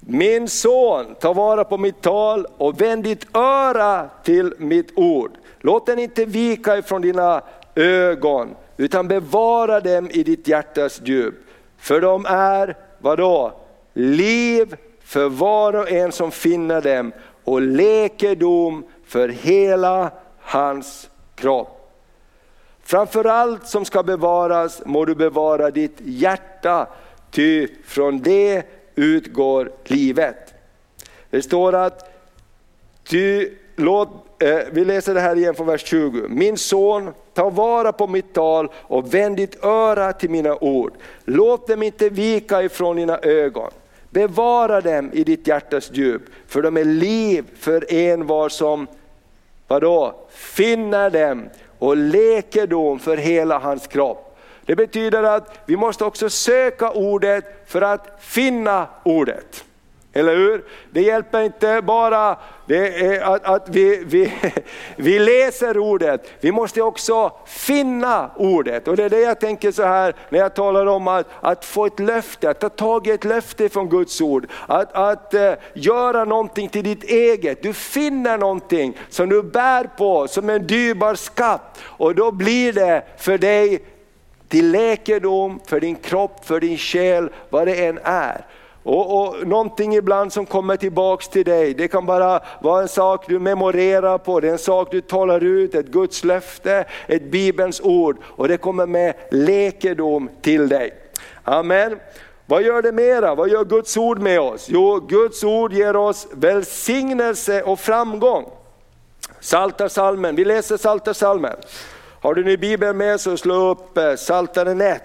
Min 0.00 0.48
son, 0.48 1.14
ta 1.20 1.32
vara 1.32 1.64
på 1.64 1.78
mitt 1.78 2.00
tal 2.00 2.46
och 2.56 2.80
vänd 2.80 3.04
ditt 3.04 3.36
öra 3.36 4.08
till 4.24 4.54
mitt 4.58 4.92
ord. 4.94 5.30
Låt 5.60 5.86
den 5.86 5.98
inte 5.98 6.24
vika 6.24 6.78
ifrån 6.78 7.02
dina 7.02 7.42
ögon, 7.74 8.54
utan 8.76 9.08
bevara 9.08 9.80
dem 9.80 10.10
i 10.10 10.22
ditt 10.22 10.48
hjärtas 10.48 11.00
djup. 11.04 11.34
För 11.78 12.00
de 12.00 12.26
är, 12.28 12.76
vadå? 12.98 13.52
Liv 13.92 14.76
för 15.00 15.28
var 15.28 15.76
och 15.76 15.90
en 15.90 16.12
som 16.12 16.30
finner 16.30 16.80
dem 16.82 17.12
och 17.44 17.62
läkedom 17.62 18.84
för 19.04 19.28
hela 19.28 20.10
hans 20.40 21.08
kropp. 21.34 21.75
Framför 22.86 23.24
allt 23.24 23.66
som 23.66 23.84
ska 23.84 24.02
bevaras 24.02 24.82
må 24.84 25.04
du 25.04 25.14
bevara 25.14 25.70
ditt 25.70 25.96
hjärta, 25.98 26.86
ty 27.30 27.68
från 27.84 28.18
det 28.18 28.62
utgår 28.94 29.72
livet. 29.84 30.54
Det 31.30 31.42
står 31.42 31.74
att, 31.74 32.10
ty, 33.08 33.48
låt, 33.76 34.08
eh, 34.42 34.58
vi 34.72 34.84
läser 34.84 35.14
det 35.14 35.20
här 35.20 35.36
igen 35.36 35.54
från 35.54 35.66
vers 35.66 35.84
20. 35.84 36.28
Min 36.28 36.56
son, 36.56 37.10
ta 37.34 37.50
vara 37.50 37.92
på 37.92 38.06
mitt 38.06 38.34
tal 38.34 38.68
och 38.74 39.14
vänd 39.14 39.36
ditt 39.36 39.64
öra 39.64 40.12
till 40.12 40.30
mina 40.30 40.56
ord. 40.56 40.92
Låt 41.24 41.66
dem 41.66 41.82
inte 41.82 42.08
vika 42.08 42.62
ifrån 42.62 42.96
dina 42.96 43.18
ögon. 43.18 43.70
Bevara 44.10 44.80
dem 44.80 45.10
i 45.12 45.24
ditt 45.24 45.46
hjärtas 45.46 45.90
djup, 45.92 46.22
för 46.46 46.62
de 46.62 46.76
är 46.76 46.84
liv 46.84 47.44
för 47.58 47.92
en 47.92 48.26
var 48.26 48.48
som 48.48 48.86
vadå, 49.68 50.14
finner 50.30 51.10
dem 51.10 51.48
och 51.78 51.96
läkedom 51.96 52.98
för 52.98 53.16
hela 53.16 53.58
hans 53.58 53.86
kropp. 53.86 54.38
Det 54.64 54.76
betyder 54.76 55.22
att 55.22 55.58
vi 55.66 55.76
måste 55.76 56.04
också 56.04 56.30
söka 56.30 56.90
ordet 56.90 57.44
för 57.66 57.82
att 57.82 58.16
finna 58.20 58.86
ordet. 59.02 59.64
Eller 60.16 60.36
hur? 60.36 60.64
Det 60.90 61.02
hjälper 61.02 61.40
inte 61.40 61.82
bara 61.82 62.30
att, 63.22 63.44
att 63.44 63.68
vi, 63.68 64.04
vi, 64.06 64.32
vi 64.96 65.18
läser 65.18 65.78
ordet, 65.78 66.30
vi 66.40 66.52
måste 66.52 66.82
också 66.82 67.32
finna 67.46 68.30
ordet. 68.36 68.88
Och 68.88 68.96
det 68.96 69.04
är 69.04 69.10
det 69.10 69.20
jag 69.20 69.40
tänker 69.40 69.72
så 69.72 69.82
här 69.82 70.14
när 70.28 70.38
jag 70.38 70.54
talar 70.54 70.86
om 70.86 71.08
att, 71.08 71.26
att 71.40 71.64
få 71.64 71.86
ett 71.86 72.00
löfte, 72.00 72.50
att 72.50 72.60
ta 72.60 72.68
tag 72.68 73.06
i 73.06 73.10
ett 73.10 73.24
löfte 73.24 73.68
från 73.68 73.88
Guds 73.88 74.20
ord. 74.20 74.46
Att, 74.66 74.92
att 74.92 75.34
uh, 75.34 75.52
göra 75.74 76.24
någonting 76.24 76.68
till 76.68 76.84
ditt 76.84 77.04
eget. 77.04 77.62
Du 77.62 77.72
finner 77.72 78.38
någonting 78.38 78.98
som 79.08 79.28
du 79.28 79.42
bär 79.42 79.84
på 79.84 80.28
som 80.28 80.50
en 80.50 80.66
dyrbar 80.66 81.14
skatt. 81.14 81.82
Och 81.82 82.14
då 82.14 82.32
blir 82.32 82.72
det 82.72 83.02
för 83.16 83.38
dig 83.38 83.84
till 84.48 84.70
läkedom, 84.70 85.60
för 85.66 85.80
din 85.80 85.96
kropp, 85.96 86.44
för 86.44 86.60
din 86.60 86.78
själ, 86.78 87.28
vad 87.50 87.66
det 87.66 87.86
än 87.86 87.98
är. 88.04 88.46
Och, 88.86 89.20
och 89.20 89.46
Någonting 89.46 89.94
ibland 89.94 90.32
som 90.32 90.46
kommer 90.46 90.76
tillbaks 90.76 91.28
till 91.28 91.44
dig, 91.44 91.74
det 91.74 91.88
kan 91.88 92.06
bara 92.06 92.40
vara 92.60 92.82
en 92.82 92.88
sak 92.88 93.24
du 93.28 93.38
memorerar 93.38 94.18
på, 94.18 94.40
det 94.40 94.48
är 94.48 94.52
en 94.52 94.58
sak 94.58 94.88
du 94.90 95.00
talar 95.00 95.44
ut, 95.44 95.74
ett 95.74 95.86
Guds 95.86 96.24
löfte, 96.24 96.84
ett 97.06 97.22
Bibelns 97.22 97.80
ord 97.80 98.16
och 98.24 98.48
det 98.48 98.56
kommer 98.56 98.86
med 98.86 99.14
läkedom 99.30 100.30
till 100.42 100.68
dig. 100.68 100.94
Amen. 101.44 101.98
Vad 102.46 102.62
gör 102.62 102.82
det 102.82 102.92
mera? 102.92 103.34
Vad 103.34 103.48
gör 103.48 103.64
Guds 103.64 103.96
ord 103.96 104.18
med 104.18 104.40
oss? 104.40 104.66
Jo, 104.68 105.00
Guds 105.08 105.44
ord 105.44 105.72
ger 105.72 105.96
oss 105.96 106.26
välsignelse 106.32 107.62
och 107.62 107.80
framgång. 107.80 108.44
Salta 109.40 109.88
salmen. 109.88 110.36
vi 110.36 110.44
läser 110.44 110.76
Salta 110.76 111.14
salmen. 111.14 111.56
Har 112.20 112.34
du 112.34 112.44
nu 112.44 112.56
Bibeln 112.56 112.96
med 112.96 113.20
så 113.20 113.36
slå 113.36 113.70
upp 113.70 113.94
Psaltaren 113.94 114.16
Saltaren 114.16 114.80
1. 114.80 115.02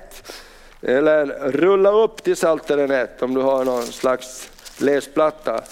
Eller 0.82 1.26
rulla 1.52 1.92
upp 1.92 2.24
till 2.24 2.36
Psaltaren 2.36 2.92
1 2.92 3.22
om 3.22 3.34
du 3.34 3.42
har 3.42 3.66
någon 3.66 3.84
slags 3.84 4.50
läsplatta. 4.78 5.64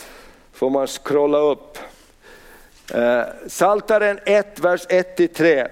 får 0.53 0.69
man 0.69 0.87
scrolla 0.87 1.37
upp. 1.37 1.77
Eh, 2.93 3.21
Saltaren 3.47 4.17
Psaltaren 4.17 4.19
1, 4.25 4.59
vers 4.59 4.87
1-3. 4.89 5.67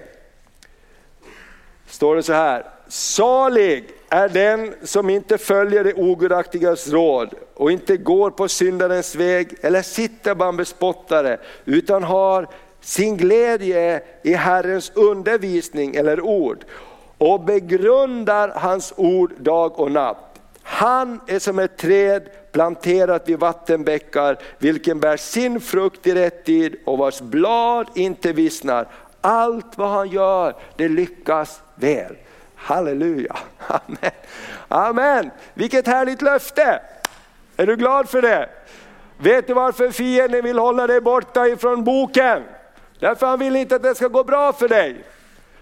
Står 1.86 2.16
det 2.16 2.22
så 2.22 2.32
här. 2.32 2.66
Salig 2.88 3.84
är 4.08 4.28
den 4.28 4.74
som 4.82 5.10
inte 5.10 5.38
följer 5.38 5.84
det 5.84 5.94
ogudaktigas 5.94 6.88
råd 6.88 7.34
och 7.54 7.72
inte 7.72 7.96
går 7.96 8.30
på 8.30 8.48
syndarens 8.48 9.14
väg 9.14 9.54
eller 9.60 9.82
sitter 9.82 10.34
bland 10.34 10.56
bespottare 10.56 11.38
utan 11.64 12.02
har 12.02 12.48
sin 12.80 13.16
glädje 13.16 14.02
i 14.22 14.34
Herrens 14.34 14.92
undervisning 14.94 15.94
eller 15.94 16.20
ord 16.20 16.64
och 17.18 17.40
begrundar 17.40 18.48
hans 18.48 18.92
ord 18.96 19.32
dag 19.38 19.80
och 19.80 19.92
natt. 19.92 20.28
Han 20.62 21.20
är 21.26 21.38
som 21.38 21.58
ett 21.58 21.76
träd 21.76 22.28
planterat 22.52 23.28
vid 23.28 23.38
vattenbäckar, 23.38 24.38
vilken 24.58 25.00
bär 25.00 25.16
sin 25.16 25.60
frukt 25.60 26.06
i 26.06 26.14
rätt 26.14 26.44
tid 26.44 26.76
och 26.86 26.98
vars 26.98 27.20
blad 27.20 27.86
inte 27.94 28.32
vissnar. 28.32 28.86
Allt 29.20 29.78
vad 29.78 29.88
han 29.88 30.08
gör, 30.08 30.54
det 30.76 30.88
lyckas 30.88 31.62
väl. 31.74 32.16
Halleluja, 32.54 33.36
amen. 33.66 34.10
Amen, 34.68 35.30
vilket 35.54 35.86
härligt 35.86 36.22
löfte. 36.22 36.80
Är 37.56 37.66
du 37.66 37.76
glad 37.76 38.08
för 38.08 38.22
det? 38.22 38.48
Vet 39.18 39.46
du 39.46 39.54
varför 39.54 39.90
fienden 39.90 40.44
vill 40.44 40.58
hålla 40.58 40.86
dig 40.86 41.00
borta 41.00 41.48
ifrån 41.48 41.84
boken? 41.84 42.42
Därför 43.00 43.26
han 43.26 43.38
vill 43.38 43.56
inte 43.56 43.76
att 43.76 43.82
det 43.82 43.94
ska 43.94 44.08
gå 44.08 44.24
bra 44.24 44.52
för 44.52 44.68
dig. 44.68 45.04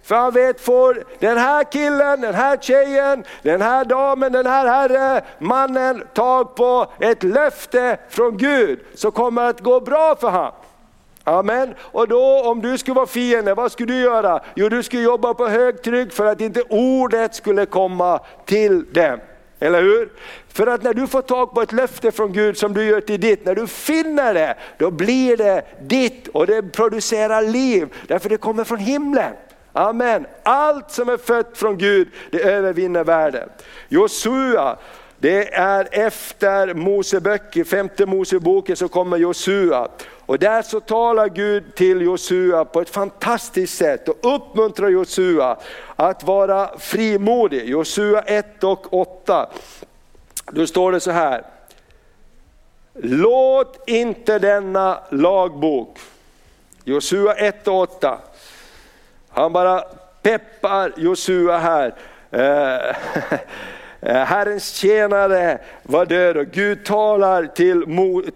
För 0.07 0.15
han 0.15 0.33
vet, 0.33 0.61
får 0.61 1.05
den 1.19 1.39
här 1.39 1.65
killen, 1.65 2.21
den 2.21 2.35
här 2.35 2.57
tjejen, 2.57 3.25
den 3.43 3.63
här 3.63 3.85
damen, 3.85 4.33
den 4.33 4.47
här 4.47 4.67
herre, 4.67 5.25
mannen 5.39 6.03
tag 6.15 6.55
på 6.55 6.87
ett 7.01 7.23
löfte 7.23 7.99
från 8.09 8.37
Gud 8.37 8.81
så 8.95 9.11
kommer 9.11 9.43
det 9.43 9.49
att 9.49 9.61
gå 9.61 9.81
bra 9.81 10.17
för 10.17 10.31
honom. 10.31 10.53
Amen. 11.25 11.75
Och 11.81 12.09
då 12.09 12.43
om 12.45 12.63
du 12.63 12.79
skulle 12.79 12.95
vara 12.95 13.07
fiende, 13.07 13.55
vad 13.55 13.73
skulle 13.73 13.93
du 13.93 14.01
göra? 14.01 14.41
Jo, 14.55 14.69
du 14.69 14.83
skulle 14.83 15.03
jobba 15.03 15.35
på 15.35 15.49
högtryck 15.49 16.13
för 16.13 16.27
att 16.27 16.41
inte 16.41 16.63
ordet 16.63 17.35
skulle 17.35 17.67
komma 17.67 18.21
till 18.45 18.93
dem. 18.93 19.19
Eller 19.61 19.83
hur? 19.83 20.13
För 20.49 20.67
att 20.67 20.83
när 20.83 20.95
du 20.95 21.07
får 21.07 21.23
tag 21.23 21.55
på 21.55 21.63
ett 21.63 21.73
löfte 21.73 22.13
från 22.13 22.33
Gud 22.33 22.59
som 22.59 22.75
du 22.75 22.85
gör 22.85 23.01
till 23.01 23.21
ditt, 23.21 23.45
när 23.45 23.55
du 23.55 23.67
finner 23.67 24.35
det, 24.35 24.57
då 24.79 24.91
blir 24.91 25.37
det 25.37 25.65
ditt 25.81 26.29
och 26.29 26.47
det 26.47 26.63
producerar 26.63 27.43
liv. 27.43 27.95
Därför 28.09 28.29
det 28.29 28.37
kommer 28.37 28.65
från 28.65 28.79
himlen. 28.79 29.33
Amen. 29.77 30.27
Allt 30.43 30.91
som 30.91 31.09
är 31.09 31.17
fött 31.17 31.59
från 31.59 31.79
Gud, 31.79 32.09
det 32.31 32.43
övervinner 32.43 33.05
världen. 33.05 33.49
Josua, 33.89 34.77
det 35.19 35.55
är 35.55 35.89
efter 35.93 36.75
Moseböcker, 36.75 37.65
femte 37.65 38.07
Moseboken 38.07 38.77
så 38.77 38.89
kommer 38.89 39.17
Josua. 39.17 39.89
Och 40.27 40.39
där 40.39 40.63
så 40.63 40.81
talar 40.81 41.29
Gud 41.29 41.75
till 41.75 42.01
Josua 42.01 42.65
på 42.65 42.81
ett 42.81 42.91
fantastiskt 42.91 43.77
sätt 43.77 44.09
och 44.09 44.35
uppmuntrar 44.35 44.89
Josua 44.89 45.57
att 45.97 46.25
vara 46.25 46.79
frimodig. 46.79 47.69
Josua 47.69 48.21
1 48.21 48.65
och 48.65 48.95
8. 48.95 49.49
Då 50.51 50.67
står 50.67 50.93
det 50.93 51.01
så 51.01 51.11
här. 51.11 51.43
Låt 52.95 53.89
inte 53.89 54.39
denna 54.39 54.99
lagbok, 55.11 55.99
Josua 56.85 57.35
1 57.35 57.69
och 57.69 57.81
8. 57.81 58.19
Han 59.37 59.53
bara 59.53 59.85
peppar 60.23 60.93
Josua 60.97 61.59
här. 61.59 61.95
Eh, 62.31 62.97
eh, 64.11 64.25
Herrens 64.25 64.69
tjänare 64.69 65.59
var 65.83 66.07
död 66.07 66.37
och 66.37 66.47
Gud 66.47 66.85
talar 66.85 67.47
till, 67.47 67.85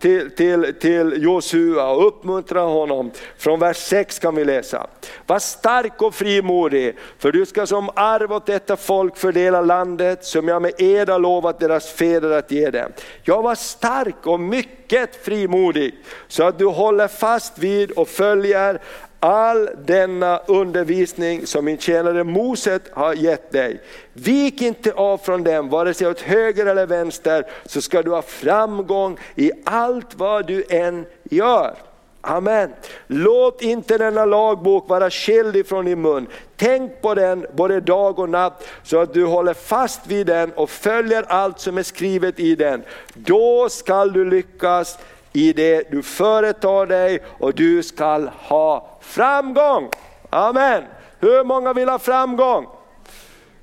till, 0.01 0.31
till, 0.31 0.75
till 0.81 1.23
Josua 1.23 1.91
och 1.91 2.07
uppmuntrar 2.07 2.65
honom. 2.65 3.11
Från 3.39 3.61
vers 3.61 3.77
6 3.77 4.19
kan 4.19 4.35
vi 4.35 4.45
läsa. 4.45 4.87
Var 5.27 5.39
stark 5.39 6.03
och 6.03 6.15
frimodig, 6.15 6.97
för 7.19 7.33
du 7.33 7.47
ska 7.47 7.67
som 7.67 7.91
arv 7.95 8.33
åt 8.33 8.47
detta 8.47 8.77
folk 8.77 9.17
fördela 9.17 9.61
landet 9.61 10.25
som 10.25 10.49
jag 10.49 10.63
med 10.63 10.73
ed 10.79 11.09
har 11.09 11.19
lovat 11.19 11.61
deras 11.61 11.93
fäder 11.93 12.31
att 12.31 12.51
ge 12.51 12.71
dem. 12.71 12.93
Jag 13.23 13.43
var 13.43 13.55
stark 13.55 14.27
och 14.27 14.41
mycket 14.41 15.25
frimodig, 15.25 15.95
så 16.29 16.45
att 16.45 16.59
du 16.59 16.67
håller 16.67 17.09
fast 17.09 17.59
vid 17.59 17.91
och 17.91 18.09
följer 18.09 18.81
all 19.21 19.69
denna 19.85 20.39
undervisning 20.47 21.47
som 21.47 21.65
min 21.65 21.79
tjänare 21.79 22.25
Moset 22.25 22.83
har 22.93 23.15
gett 23.15 23.53
dig. 23.53 23.81
Vik 24.13 24.63
inte 24.63 24.93
av 24.93 25.19
från 25.19 25.45
dem, 25.45 25.69
vare 25.69 25.95
sig 25.95 26.07
åt 26.07 26.21
höger 26.21 26.67
eller 26.67 26.87
vänster, 26.87 27.47
så 27.67 27.81
ska 27.81 28.03
du 28.03 28.11
ha 28.11 28.23
framgång 28.23 29.19
i 29.35 29.53
allt 29.65 30.15
vad 30.15 30.47
du 30.47 30.65
än 30.69 31.07
gör. 31.25 31.75
Amen. 32.23 32.73
Låt 33.07 33.63
inte 33.63 33.99
denna 33.99 34.25
lagbok 34.25 34.89
vara 34.89 35.11
skild 35.11 35.57
ifrån 35.57 35.85
din 35.85 36.01
mun. 36.01 36.27
Tänk 36.57 37.01
på 37.01 37.15
den 37.15 37.47
både 37.53 37.81
dag 37.81 38.19
och 38.19 38.29
natt 38.29 38.69
så 38.83 38.99
att 38.99 39.15
du 39.15 39.25
håller 39.25 39.55
fast 39.55 40.07
vid 40.07 40.27
den 40.27 40.53
och 40.53 40.71
följer 40.71 41.25
allt 41.29 41.61
som 41.61 41.79
är 41.79 41.83
skrivet 41.83 42.41
i 42.41 42.55
den. 42.55 42.83
Då 43.15 43.69
skall 43.69 44.13
du 44.13 44.25
lyckas 44.25 44.99
i 45.33 45.53
det 45.53 45.91
du 45.91 46.03
företar 46.03 46.87
dig 46.87 47.23
och 47.39 47.55
du 47.55 47.83
skall 47.83 48.31
ha 48.39 48.99
framgång. 49.01 49.89
Amen. 50.31 50.83
Hur 51.19 51.45
många 51.45 51.73
vill 51.73 51.89
ha 51.89 51.99
framgång? 51.99 52.67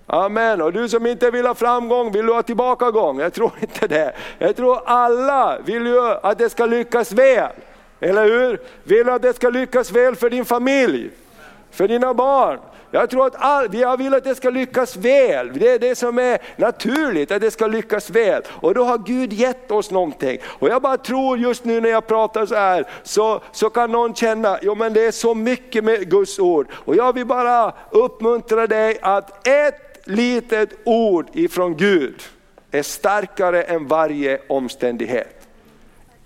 Amen. 0.06 0.62
Och 0.62 0.74
du 0.74 0.90
som 0.90 1.08
inte 1.08 1.32
vill 1.32 1.46
ha 1.46 1.56
framgång, 1.56 2.12
vill 2.12 2.26
du 2.26 2.34
ha 2.34 2.44
tillbakagång? 2.44 3.20
Jag 3.20 3.34
tror 3.34 3.52
inte 3.60 3.88
det. 3.88 4.14
Jag 4.38 4.56
tror 4.56 4.82
alla 4.86 5.60
vill 5.66 5.86
ju 5.86 6.02
att 6.02 6.38
det 6.38 6.50
ska 6.50 6.66
lyckas 6.66 7.12
väl. 7.12 7.52
Eller 8.00 8.24
hur? 8.24 8.62
Vill 8.84 9.06
du 9.06 9.12
att 9.12 9.22
det 9.22 9.34
ska 9.34 9.50
lyckas 9.50 9.92
väl 9.92 10.16
för 10.16 10.30
din 10.30 10.46
familj? 10.46 11.10
För 11.72 11.88
dina 11.88 12.14
barn? 12.14 12.60
Jag 12.92 13.10
tror 13.10 13.28
att 13.28 13.36
all, 13.36 13.76
jag 13.76 13.98
vill 13.98 14.14
att 14.14 14.24
det 14.24 14.36
ska 14.36 14.50
lyckas 14.50 14.96
väl. 14.96 15.52
Det 15.54 15.72
är 15.72 15.80
det 15.80 15.96
som 15.96 16.20
är 16.20 16.40
naturligt, 16.56 17.32
att 17.32 17.42
det 17.42 17.52
ska 17.52 17.68
lyckas 17.68 18.10
väl. 18.10 18.42
Och 18.50 18.74
då 18.74 18.84
har 18.84 18.98
Gud 18.98 19.34
gett 19.34 19.72
oss 19.72 19.92
någonting. 19.92 20.38
Och 20.46 20.70
jag 20.70 20.82
bara 20.82 20.98
tror 20.98 21.38
just 21.38 21.66
nu 21.66 21.82
när 21.82 21.90
jag 21.90 22.08
pratar 22.08 22.46
så 22.46 22.56
här, 22.56 22.86
så, 23.04 23.42
så 23.52 23.70
kan 23.70 23.92
någon 23.92 24.16
känna, 24.16 24.60
jo 24.62 24.76
men 24.76 24.94
det 24.94 25.06
är 25.06 25.12
så 25.12 25.36
mycket 25.36 25.84
med 25.84 26.10
Guds 26.10 26.40
ord. 26.40 26.68
Och 26.74 26.96
jag 26.96 27.14
vill 27.14 27.26
bara 27.26 27.74
uppmuntra 27.92 28.68
dig 28.68 28.98
att 29.02 29.48
ett 29.48 30.08
litet 30.08 30.70
ord 30.84 31.28
ifrån 31.34 31.78
Gud 31.78 32.22
är 32.72 32.84
starkare 32.84 33.64
än 33.64 33.88
varje 33.88 34.40
omständighet. 34.50 35.37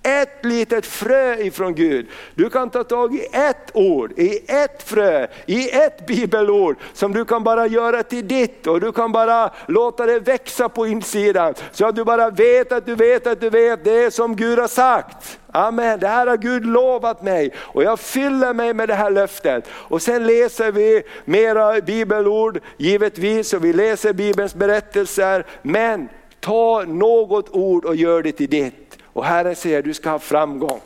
Ett 0.04 0.45
litet 0.45 0.86
frö 0.86 1.36
ifrån 1.36 1.76
Gud. 1.76 2.08
Du 2.36 2.49
kan 2.49 2.70
ta 2.70 2.84
tag 2.84 3.16
i 3.16 3.26
ett 3.32 3.72
ord, 3.74 4.12
i 4.20 4.52
ett 4.52 4.84
frö, 4.84 5.28
i 5.45 5.70
ett 5.70 6.06
bibelord 6.06 6.76
som 6.93 7.14
du 7.14 7.26
kan 7.26 7.43
bara 7.43 7.68
göra 7.68 8.04
till 8.04 8.28
ditt 8.28 8.68
och 8.68 8.82
du 8.82 8.91
kan 8.91 9.12
bara 9.12 9.52
låta 9.68 10.06
det 10.06 10.20
växa 10.20 10.70
på 10.70 10.88
insidan. 10.88 11.54
Så 11.72 11.86
att 11.86 11.95
du 11.95 12.04
bara 12.04 12.30
vet 12.30 12.72
att 12.72 12.86
du 12.86 12.95
vet 12.95 13.28
att 13.28 13.41
du 13.41 13.49
vet 13.49 13.84
det 13.84 14.14
som 14.14 14.36
Gud 14.36 14.60
har 14.60 14.68
sagt. 14.68 15.39
Amen, 15.52 15.99
det 15.99 16.08
här 16.08 16.28
har 16.28 16.38
Gud 16.38 16.66
lovat 16.66 17.24
mig 17.24 17.54
och 17.58 17.84
jag 17.84 17.99
fyller 17.99 18.54
mig 18.54 18.74
med 18.74 18.89
det 18.89 18.95
här 18.95 19.12
löftet. 19.12 19.68
Och 19.72 20.02
sen 20.02 20.28
läser 20.28 20.72
vi 20.72 21.04
mera 21.26 21.82
bibelord 21.82 22.60
givetvis 22.78 23.54
och 23.54 23.66
vi 23.66 23.74
läser 23.74 24.14
Bibelns 24.14 24.56
berättelser. 24.56 25.45
Men 25.62 26.10
ta 26.39 26.84
något 26.88 27.49
ord 27.49 27.86
och 27.86 27.95
gör 27.95 28.24
det 28.24 28.32
till 28.32 28.49
ditt. 28.49 28.97
Och 29.14 29.26
Herren 29.26 29.55
säger 29.55 29.82
du 29.82 29.93
ska 29.93 30.09
ha 30.09 30.20
framgång. 30.20 30.80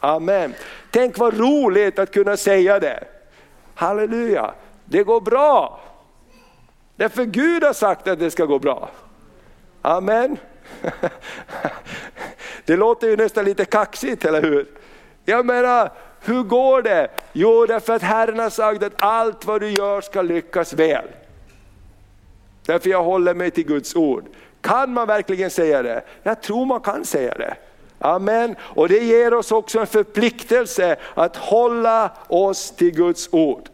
Amen. 0.00 0.54
Tänk 0.90 1.18
vad 1.18 1.38
roligt 1.38 1.98
att 1.98 2.12
kunna 2.12 2.36
säga 2.36 2.80
det. 2.80 3.04
Halleluja, 3.74 4.54
det 4.84 5.02
går 5.02 5.20
bra. 5.20 5.80
Därför 6.96 7.24
Gud 7.24 7.64
har 7.64 7.72
sagt 7.72 8.08
att 8.08 8.18
det 8.18 8.30
ska 8.30 8.44
gå 8.44 8.58
bra. 8.58 8.90
Amen. 9.82 10.36
Det 12.64 12.76
låter 12.76 13.08
ju 13.08 13.16
nästan 13.16 13.44
lite 13.44 13.64
kaxigt, 13.64 14.24
eller 14.24 14.42
hur? 14.42 14.66
Jag 15.24 15.46
menar, 15.46 15.90
hur 16.20 16.42
går 16.42 16.82
det? 16.82 17.08
Jo, 17.32 17.66
därför 17.66 17.92
att 17.92 18.02
Herren 18.02 18.38
har 18.38 18.50
sagt 18.50 18.82
att 18.82 18.92
allt 18.96 19.44
vad 19.44 19.60
du 19.60 19.70
gör 19.70 20.00
ska 20.00 20.22
lyckas 20.22 20.72
väl. 20.72 21.04
Därför 22.66 22.90
jag 22.90 23.02
håller 23.02 23.34
mig 23.34 23.50
till 23.50 23.66
Guds 23.66 23.96
ord. 23.96 24.24
Kan 24.60 24.92
man 24.92 25.06
verkligen 25.06 25.50
säga 25.50 25.82
det? 25.82 26.02
Jag 26.22 26.42
tror 26.42 26.66
man 26.66 26.80
kan 26.80 27.04
säga 27.04 27.34
det. 27.34 27.56
Amen. 28.00 28.56
Och 28.60 28.88
det 28.88 28.98
ger 28.98 29.34
oss 29.34 29.52
också 29.52 29.78
en 29.78 29.86
förpliktelse 29.86 30.96
att 31.14 31.36
hålla 31.36 32.10
oss 32.28 32.70
till 32.70 32.90
Guds 32.90 33.28
ord. 33.32 33.68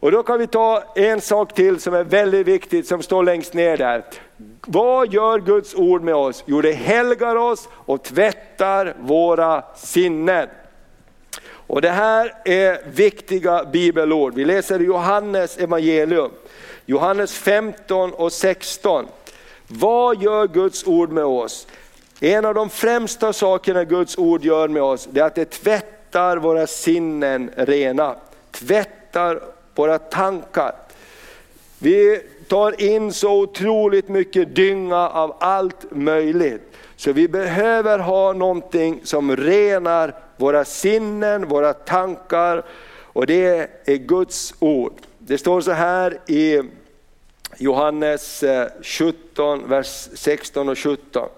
Och 0.00 0.10
då 0.10 0.22
kan 0.22 0.38
vi 0.38 0.46
ta 0.46 0.84
en 0.94 1.20
sak 1.20 1.54
till 1.54 1.80
som 1.80 1.94
är 1.94 2.04
väldigt 2.04 2.46
viktigt 2.46 2.86
som 2.86 3.02
står 3.02 3.22
längst 3.22 3.54
ner 3.54 3.76
där. 3.76 4.04
Vad 4.66 5.12
gör 5.12 5.38
Guds 5.38 5.74
ord 5.74 6.02
med 6.02 6.14
oss? 6.14 6.44
Jo 6.46 6.60
det 6.60 6.72
helgar 6.72 7.36
oss 7.36 7.68
och 7.72 8.02
tvättar 8.02 8.96
våra 9.00 9.62
sinnen. 9.76 10.48
Och 11.66 11.82
det 11.82 11.90
här 11.90 12.32
är 12.44 12.90
viktiga 12.90 13.64
bibelord. 13.64 14.34
Vi 14.34 14.44
läser 14.44 14.80
Johannes 14.80 15.58
evangelium, 15.58 16.30
Johannes 16.86 17.34
15 17.34 18.12
och 18.12 18.32
16. 18.32 19.06
Vad 19.68 20.22
gör 20.22 20.46
Guds 20.46 20.86
ord 20.86 21.10
med 21.10 21.24
oss? 21.24 21.66
En 22.24 22.44
av 22.44 22.54
de 22.54 22.70
främsta 22.70 23.32
sakerna 23.32 23.84
Guds 23.84 24.18
ord 24.18 24.44
gör 24.44 24.68
med 24.68 24.82
oss, 24.82 25.08
det 25.10 25.20
är 25.20 25.24
att 25.24 25.34
det 25.34 25.44
tvättar 25.44 26.36
våra 26.36 26.66
sinnen 26.66 27.50
rena. 27.56 28.16
Tvättar 28.50 29.40
våra 29.74 29.98
tankar. 29.98 30.74
Vi 31.78 32.20
tar 32.48 32.82
in 32.82 33.12
så 33.12 33.40
otroligt 33.40 34.08
mycket 34.08 34.54
dynga 34.54 35.08
av 35.08 35.36
allt 35.40 35.90
möjligt. 35.90 36.62
Så 36.96 37.12
vi 37.12 37.28
behöver 37.28 37.98
ha 37.98 38.32
någonting 38.32 39.00
som 39.04 39.36
renar 39.36 40.14
våra 40.36 40.64
sinnen, 40.64 41.48
våra 41.48 41.72
tankar 41.72 42.62
och 43.00 43.26
det 43.26 43.70
är 43.84 43.96
Guds 43.96 44.54
ord. 44.58 44.92
Det 45.18 45.38
står 45.38 45.60
så 45.60 45.72
här 45.72 46.18
i 46.26 46.62
Johannes 47.58 48.42
eh, 48.42 48.68
17, 48.82 49.68
vers 49.68 50.08
16 50.14 50.68
och 50.68 50.78
17. 50.78 51.28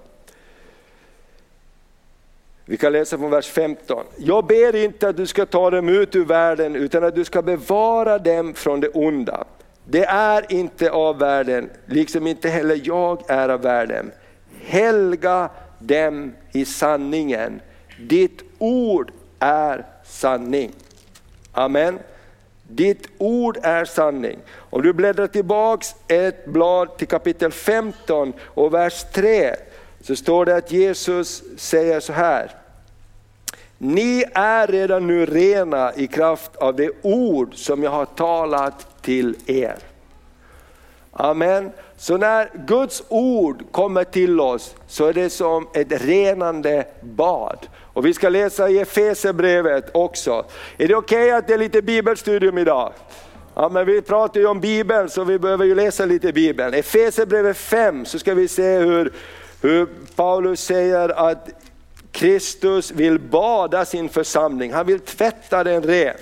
Vi 2.69 2.77
kan 2.77 2.93
läsa 2.93 3.19
från 3.19 3.31
vers 3.31 3.51
15. 3.51 4.05
Jag 4.17 4.47
ber 4.47 4.77
inte 4.77 5.09
att 5.09 5.17
du 5.17 5.27
ska 5.27 5.47
ta 5.47 5.71
dem 5.71 5.89
ut 5.89 6.17
ur 6.17 6.25
världen 6.25 6.77
utan 6.77 7.05
att 7.05 7.14
du 7.14 7.25
ska 7.25 7.43
bevara 7.43 8.19
dem 8.19 8.55
från 8.55 8.81
det 8.81 8.89
onda. 8.89 9.45
Det 9.85 10.05
är 10.05 10.53
inte 10.53 10.91
av 10.91 11.19
världen, 11.19 11.71
liksom 11.87 12.27
inte 12.27 12.49
heller 12.49 12.81
jag 12.85 13.31
är 13.31 13.49
av 13.49 13.62
världen. 13.62 14.12
Helga 14.61 15.49
dem 15.79 16.33
i 16.53 16.64
sanningen. 16.64 17.61
Ditt 18.01 18.43
ord 18.59 19.12
är 19.39 19.87
sanning. 20.05 20.73
Amen. 21.53 21.99
Ditt 22.62 23.09
ord 23.19 23.59
är 23.62 23.85
sanning. 23.85 24.39
Om 24.55 24.83
du 24.83 24.93
bläddrar 24.93 25.27
tillbaks 25.27 25.95
ett 26.09 26.47
blad 26.47 26.99
till 26.99 27.09
kapitel 27.09 27.53
15 27.53 28.33
och 28.41 28.75
vers 28.75 29.05
3 29.12 29.55
så 30.07 30.17
står 30.17 30.45
det 30.45 30.57
att 30.57 30.73
Jesus 30.73 31.43
säger 31.57 32.01
så 32.01 32.13
här. 32.13 32.51
Ni 33.79 34.25
är 34.35 34.67
redan 34.67 35.07
nu 35.07 35.27
rena 35.27 35.95
i 35.95 36.07
kraft 36.07 36.57
av 36.57 36.77
det 36.77 36.91
ord 37.03 37.55
som 37.55 37.83
jag 37.83 37.91
har 37.91 38.05
talat 38.05 39.03
till 39.03 39.37
er. 39.47 39.77
Amen. 41.13 41.71
Så 41.97 42.17
när 42.17 42.51
Guds 42.67 43.03
ord 43.09 43.73
kommer 43.73 44.05
till 44.05 44.41
oss 44.41 44.75
så 44.87 45.07
är 45.07 45.13
det 45.13 45.31
som 45.31 45.69
ett 45.75 46.05
renande 46.05 46.87
bad. 47.01 47.67
Och 47.93 48.07
vi 48.07 48.15
ska 48.15 48.29
läsa 48.29 48.69
i 48.69 48.79
Efesierbrevet 48.79 49.85
också. 49.95 50.45
Är 50.79 50.89
det 50.89 50.95
okej 50.95 51.25
okay 51.25 51.31
att 51.31 51.47
det 51.47 51.55
är 51.55 51.59
lite 51.59 51.83
bibelstudium 51.83 52.59
idag? 52.59 52.93
Ja, 53.55 53.69
men 53.69 53.87
vi 53.87 54.03
pratar 54.03 54.41
ju 54.41 54.47
om 54.47 54.61
Bibeln 54.61 55.09
så 55.09 55.25
vi 55.25 55.39
behöver 55.39 55.65
ju 55.65 55.75
läsa 55.75 56.05
lite 56.05 56.33
Bibeln. 56.33 56.75
Efesierbrevet 56.75 57.57
5 57.57 58.05
så 58.05 58.19
ska 58.19 58.35
vi 58.35 58.49
se 58.49 58.79
hur 58.79 59.13
hur 59.67 59.89
Paulus 60.17 60.61
säger 60.61 61.09
att 61.09 61.49
Kristus 62.12 62.91
vill 62.91 63.19
bada 63.19 63.85
sin 63.85 64.09
församling, 64.09 64.73
han 64.73 64.87
vill 64.87 65.01
tvätta 65.01 65.64
den 65.64 65.83
ren. 65.83 66.17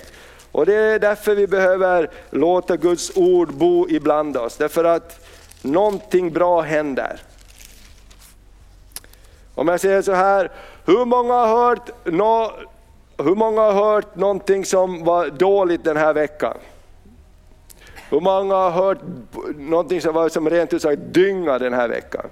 Och 0.51 0.65
det 0.65 0.75
är 0.75 0.99
därför 0.99 1.35
vi 1.35 1.47
behöver 1.47 2.09
låta 2.29 2.77
Guds 2.77 3.11
ord 3.15 3.53
bo 3.53 3.89
ibland 3.89 4.37
oss, 4.37 4.57
därför 4.57 4.83
att 4.83 5.27
någonting 5.61 6.33
bra 6.33 6.61
händer. 6.61 7.19
Om 9.55 9.67
jag 9.67 9.79
säger 9.79 10.01
så 10.01 10.13
här, 10.13 10.51
hur 10.85 11.05
många 11.05 11.33
har 11.33 11.47
hört, 11.47 11.89
no, 12.03 12.51
hur 13.23 13.35
många 13.35 13.61
har 13.61 13.73
hört 13.73 14.15
någonting 14.15 14.65
som 14.65 15.03
var 15.03 15.27
dåligt 15.27 15.83
den 15.83 15.97
här 15.97 16.13
veckan? 16.13 16.57
Hur 18.09 18.19
många 18.19 18.55
har 18.55 18.71
hört 18.71 18.99
någonting 19.55 20.01
som 20.01 20.13
var 20.13 20.29
som 20.29 20.49
rent 20.49 20.73
ut 20.73 20.81
sagt 20.81 21.01
dynga 21.01 21.59
den 21.59 21.73
här 21.73 21.87
veckan? 21.87 22.29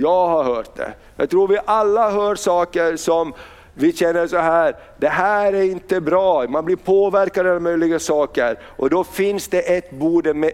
Jag 0.00 0.26
har 0.26 0.44
hört 0.44 0.76
det. 0.76 0.92
Jag 1.16 1.30
tror 1.30 1.48
vi 1.48 1.58
alla 1.64 2.10
hör 2.10 2.34
saker 2.34 2.96
som 2.96 3.34
vi 3.74 3.92
känner 3.92 4.26
så 4.26 4.36
här, 4.36 4.76
det 4.98 5.08
här 5.08 5.52
är 5.52 5.62
inte 5.62 6.00
bra, 6.00 6.46
man 6.48 6.64
blir 6.64 6.76
påverkad 6.76 7.46
av 7.46 7.62
möjliga 7.62 7.98
saker. 7.98 8.58
Och 8.62 8.90
då 8.90 9.04
finns 9.04 9.48
det 9.48 9.60
ett 9.60 9.90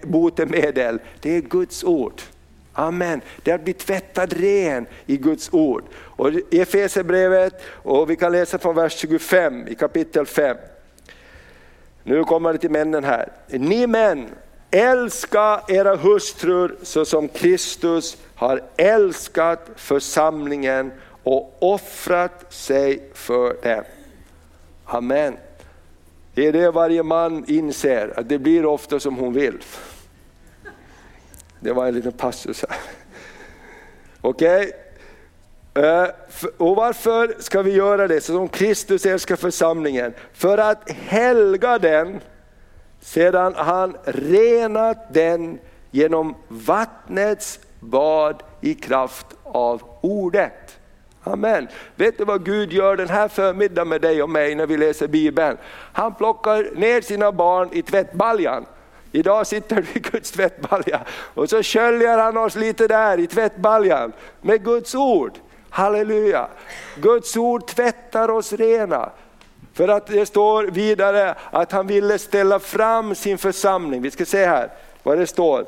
botemedel, 0.03 0.99
det 1.21 1.37
är 1.37 1.41
Guds 1.41 1.85
ord. 1.85 2.23
Amen. 2.73 3.21
Det 3.43 3.51
är 3.51 3.55
att 3.55 3.65
bli 3.65 3.73
tvättad 3.73 4.33
ren 4.33 4.87
i 5.07 5.17
Guds 5.17 5.53
ord. 5.53 5.85
Och 5.95 6.31
I 6.33 6.61
Efesierbrevet, 6.61 7.63
och 7.69 8.11
vi 8.11 8.17
kan 8.17 8.33
läsa 8.33 8.59
från 8.59 8.75
vers 8.75 8.97
25 8.99 9.69
i 9.69 9.75
kapitel 9.75 10.27
5. 10.27 10.57
Nu 12.03 12.25
kommer 12.25 12.53
det 12.53 12.59
till 12.59 12.71
männen 12.71 13.05
här. 13.05 13.29
Ni 13.47 13.87
män, 13.87 14.29
älska 14.77 15.61
era 15.69 15.97
hustrur 15.97 16.77
så 16.83 17.05
som 17.05 17.29
Kristus 17.29 18.17
har 18.35 18.63
älskat 18.77 19.69
församlingen 19.77 20.93
och 21.23 21.57
offrat 21.61 22.53
sig 22.53 23.11
för 23.15 23.57
dem. 23.63 23.85
Amen. 24.85 25.37
Det 26.35 26.47
är 26.47 26.53
det 26.53 26.71
varje 26.71 27.03
man 27.03 27.45
inser, 27.49 28.15
att 28.17 28.29
det 28.29 28.39
blir 28.39 28.67
ofta 28.67 29.01
som 29.01 29.17
hon 29.17 29.33
vill. 29.33 29.59
Det 31.61 31.73
var 31.73 31.87
en 31.87 31.95
liten 31.95 32.13
passus 32.13 32.65
här. 32.69 32.79
Okej? 34.21 34.73
Eh, 35.75 36.03
okay. 36.03 36.51
Och 36.57 36.77
varför 36.77 37.37
ska 37.39 37.63
vi 37.63 37.73
göra 37.73 38.09
det? 38.09 38.21
Så 38.21 38.33
som 38.33 38.49
Kristus 38.49 39.07
älskar 39.07 39.37
församlingen. 39.37 40.15
För 40.33 40.59
att 40.59 40.91
helga 40.91 41.79
den 41.79 42.21
sedan 43.07 43.55
han 43.57 43.97
renat 44.05 45.15
den 45.15 45.59
genom 45.91 46.35
vattnets 46.49 47.61
bad 47.81 48.43
i 48.61 48.75
kraft 48.75 49.27
av 49.43 49.83
ordet. 50.01 50.79
Amen. 51.23 51.69
Vet 51.97 52.19
du 52.19 52.25
vad 52.25 52.45
Gud 52.45 52.73
gör 52.73 52.97
den 52.97 53.09
här 53.09 53.29
förmiddagen 53.29 53.89
med 53.89 54.01
dig 54.01 54.23
och 54.23 54.31
mig 54.31 54.55
när 54.55 54.67
vi 54.67 54.77
läser 54.77 55.09
Bibeln? 55.09 55.57
Han 55.93 56.15
plockar 56.15 56.71
ner 56.75 57.01
sina 57.01 57.33
barn 57.33 57.69
i 57.73 57.83
tvättbaljan. 57.83 58.67
Idag 59.13 59.47
sitter 59.47 59.77
du 59.77 59.87
i 59.95 60.01
Guds 60.01 60.31
tvättbalja 60.31 61.01
och 61.11 61.51
så 61.51 61.63
sköljer 61.63 62.19
han 62.19 62.37
oss 62.37 62.55
lite 62.55 62.89
där 62.89 63.21
i 63.21 63.27
tvättbaljan 63.27 64.13
med 64.41 64.65
Guds 64.65 64.95
ord. 64.95 65.33
Halleluja! 65.71 66.49
Guds 66.97 67.37
ord 67.37 67.67
tvättar 67.67 68.31
oss 68.31 68.53
rena. 68.53 69.11
För 69.77 69.89
att 69.89 70.07
det 70.07 70.27
står 70.27 70.65
vidare 70.65 71.35
att 71.51 71.73
han 71.73 71.87
ville 71.87 72.19
ställa 72.19 72.59
fram 72.59 73.15
sin 73.15 73.39
församling. 73.39 74.03
Vi 74.03 74.11
ska 74.11 74.25
se 74.25 74.47
här 74.47 74.71
vad 75.03 75.19
det 75.19 75.27
står 75.27 75.67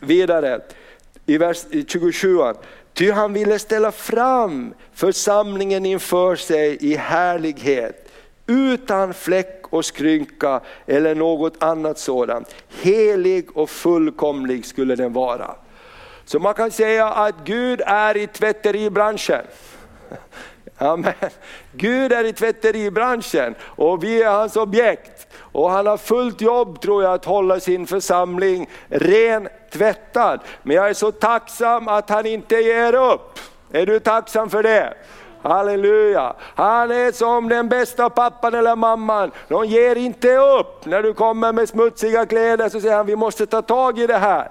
vidare 0.00 0.60
i 1.26 1.38
vers 1.38 1.64
27. 1.88 2.38
Ty 2.94 3.10
han 3.10 3.32
ville 3.32 3.58
ställa 3.58 3.92
fram 3.92 4.74
församlingen 4.94 5.86
inför 5.86 6.36
sig 6.36 6.78
i 6.80 6.96
härlighet, 6.96 8.08
utan 8.46 9.14
fläck 9.14 9.62
och 9.70 9.84
skrynka 9.84 10.60
eller 10.86 11.14
något 11.14 11.62
annat 11.62 11.98
sådant. 11.98 12.54
Helig 12.68 13.56
och 13.56 13.70
fullkomlig 13.70 14.66
skulle 14.66 14.96
den 14.96 15.12
vara. 15.12 15.54
Så 16.24 16.38
man 16.38 16.54
kan 16.54 16.70
säga 16.70 17.08
att 17.08 17.34
Gud 17.44 17.82
är 17.86 18.16
i 18.16 18.26
tvätteribranschen. 18.26 19.42
Amen. 20.78 21.14
Gud 21.72 22.12
är 22.12 22.24
i 22.24 22.32
tvätteribranschen 22.32 23.54
och 23.62 24.04
vi 24.04 24.22
är 24.22 24.30
hans 24.30 24.56
objekt. 24.56 25.26
Och 25.38 25.70
han 25.70 25.86
har 25.86 25.96
fullt 25.96 26.40
jobb 26.40 26.80
tror 26.80 27.02
jag 27.02 27.12
att 27.12 27.24
hålla 27.24 27.60
sin 27.60 27.86
församling 27.86 28.68
ren, 28.88 29.48
tvättad. 29.72 30.40
Men 30.62 30.76
jag 30.76 30.88
är 30.88 30.94
så 30.94 31.12
tacksam 31.12 31.88
att 31.88 32.10
han 32.10 32.26
inte 32.26 32.56
ger 32.56 32.94
upp. 32.94 33.38
Är 33.72 33.86
du 33.86 34.00
tacksam 34.00 34.50
för 34.50 34.62
det? 34.62 34.94
Halleluja! 35.42 36.34
Han 36.40 36.90
är 36.90 37.12
som 37.12 37.48
den 37.48 37.68
bästa 37.68 38.10
pappan 38.10 38.54
eller 38.54 38.76
mamman. 38.76 39.30
De 39.48 39.66
ger 39.66 39.96
inte 39.96 40.36
upp. 40.36 40.86
När 40.86 41.02
du 41.02 41.14
kommer 41.14 41.52
med 41.52 41.68
smutsiga 41.68 42.26
kläder 42.26 42.68
så 42.68 42.80
säger 42.80 42.96
han, 42.96 43.06
vi 43.06 43.16
måste 43.16 43.46
ta 43.46 43.62
tag 43.62 43.98
i 43.98 44.06
det 44.06 44.18
här. 44.18 44.50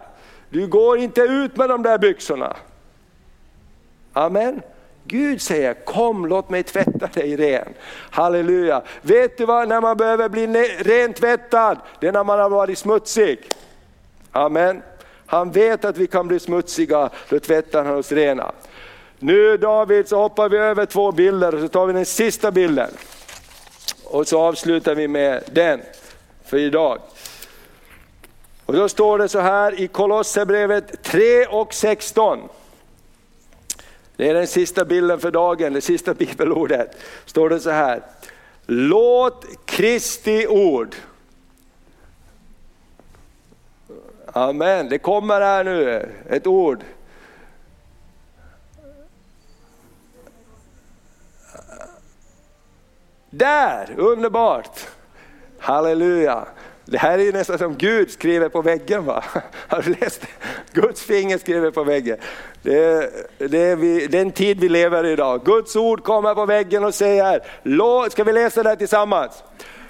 Du 0.50 0.68
går 0.68 0.98
inte 0.98 1.22
ut 1.22 1.58
med 1.58 1.70
de 1.70 1.84
där 1.84 1.98
byxorna. 1.98 2.56
Amen. 4.14 4.62
Gud 5.08 5.42
säger, 5.42 5.74
kom 5.74 6.26
låt 6.26 6.50
mig 6.50 6.64
tvätta 6.64 7.08
dig 7.08 7.36
ren. 7.36 7.74
Halleluja. 8.10 8.82
Vet 9.02 9.38
du 9.38 9.46
vad, 9.46 9.68
när 9.68 9.82
man 9.82 9.98
behöver 9.98 10.30
bli 10.30 10.48
rent 10.80 11.16
tvättad, 11.16 11.78
det 12.00 12.08
är 12.08 12.12
när 12.12 12.24
man 12.24 12.40
har 12.40 12.50
varit 12.50 12.78
smutsig. 12.78 13.40
Amen. 14.32 14.82
Han 15.26 15.52
vet 15.52 15.86
att 15.86 15.98
vi 15.98 16.08
kan 16.08 16.28
bli 16.28 16.40
smutsiga, 16.40 17.10
då 17.30 17.40
tvättar 17.40 17.84
han 17.84 17.96
oss 17.96 18.12
rena. 18.12 18.52
Nu 19.20 19.58
David 19.58 20.08
så 20.08 20.18
hoppar 20.18 20.50
vi 20.50 20.58
över 20.58 20.86
två 20.86 21.12
bilder 21.12 21.56
och 21.56 21.62
så 21.62 21.68
tar 21.68 21.86
vi 21.86 21.94
den 21.94 22.06
sista 22.06 22.52
bilden. 22.52 22.90
Och 24.04 24.28
så 24.28 24.42
avslutar 24.42 24.96
vi 24.96 25.08
med 25.08 25.44
den 25.52 25.82
för 26.46 26.58
idag. 26.58 27.00
Och 28.66 28.74
då 28.74 28.90
står 28.90 29.18
det 29.18 29.30
så 29.30 29.40
här 29.40 29.80
i 29.80 29.88
Kolosserbrevet 29.88 31.04
3 31.04 31.46
och 31.46 31.74
16. 31.74 32.40
Det 34.16 34.30
är 34.30 34.34
den 34.34 34.48
sista 34.48 34.86
bilden 34.86 35.20
för 35.20 35.32
dagen, 35.32 35.74
det 35.74 35.82
sista 35.82 36.14
bibelordet. 36.14 36.98
Står 37.26 37.50
det 37.50 37.60
så 37.60 37.70
här. 37.70 38.02
Låt 38.66 39.46
Kristi 39.66 40.48
ord. 40.48 40.96
Amen, 44.26 44.90
det 44.90 44.98
kommer 44.98 45.42
här 45.42 45.64
nu 45.64 46.10
ett 46.30 46.48
ord. 46.48 46.84
Där, 53.30 53.94
underbart! 53.98 54.88
Halleluja! 55.60 56.48
Det 56.86 56.98
här 56.98 57.20
är 57.20 57.24
ju 57.24 57.32
nästan 57.32 57.58
som 57.58 57.76
Gud 57.78 58.12
skriver 58.12 58.50
på 58.50 58.62
väggen. 58.62 59.06
Va? 59.06 59.24
Har 59.68 59.82
du 59.82 59.96
läst 60.02 60.22
det? 60.22 60.82
Guds 60.82 61.02
finger 61.02 61.38
skriver 61.38 61.72
på 61.72 61.84
väggen. 61.84 62.18
Det 62.62 62.84
är, 62.84 63.10
det 63.48 63.60
är 63.60 63.76
vi, 63.76 64.08
den 64.08 64.32
tid 64.32 64.60
vi 64.60 64.70
lever 64.70 65.06
i 65.06 65.12
idag. 65.12 65.46
Guds 65.46 65.76
ord 65.76 66.04
kommer 66.04 66.36
på 66.36 66.46
väggen 66.46 66.84
och 66.84 66.94
säger, 66.94 67.40
låt, 67.64 68.12
ska 68.12 68.24
vi 68.24 68.34
läsa 68.34 68.64
det 68.64 68.70
här 68.70 68.76
tillsammans? 68.76 69.44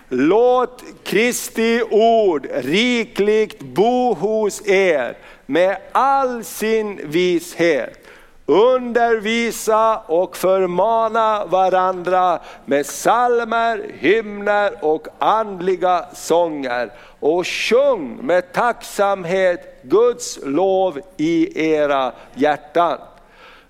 Låt 0.09 0.83
Kristi 1.03 1.81
ord 1.89 2.47
rikligt 2.53 3.59
bo 3.59 4.13
hos 4.13 4.67
er 4.67 5.17
med 5.45 5.77
all 5.91 6.43
sin 6.43 6.99
vishet 7.03 8.04
undervisa 8.45 9.97
och 9.97 10.37
förmana 10.37 11.45
varandra 11.45 12.39
med 12.65 12.85
salmer, 12.85 13.85
hymner 13.99 14.73
och 14.81 15.07
andliga 15.19 16.05
sånger. 16.13 16.91
Och 17.19 17.47
sjung 17.47 18.19
med 18.21 18.53
tacksamhet 18.53 19.81
Guds 19.81 20.39
lov 20.43 20.99
i 21.17 21.65
era 21.69 22.11
hjärtan. 22.33 22.97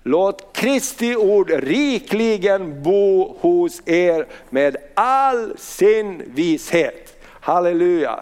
Låt 0.02 0.52
Kristi 0.52 1.16
ord 1.16 1.50
rikligen 1.50 2.82
bo 2.82 3.36
hos 3.40 3.82
er 3.86 4.26
med 4.50 4.76
all 4.94 5.54
sin 5.58 6.22
vishet. 6.34 7.16
Halleluja! 7.40 8.20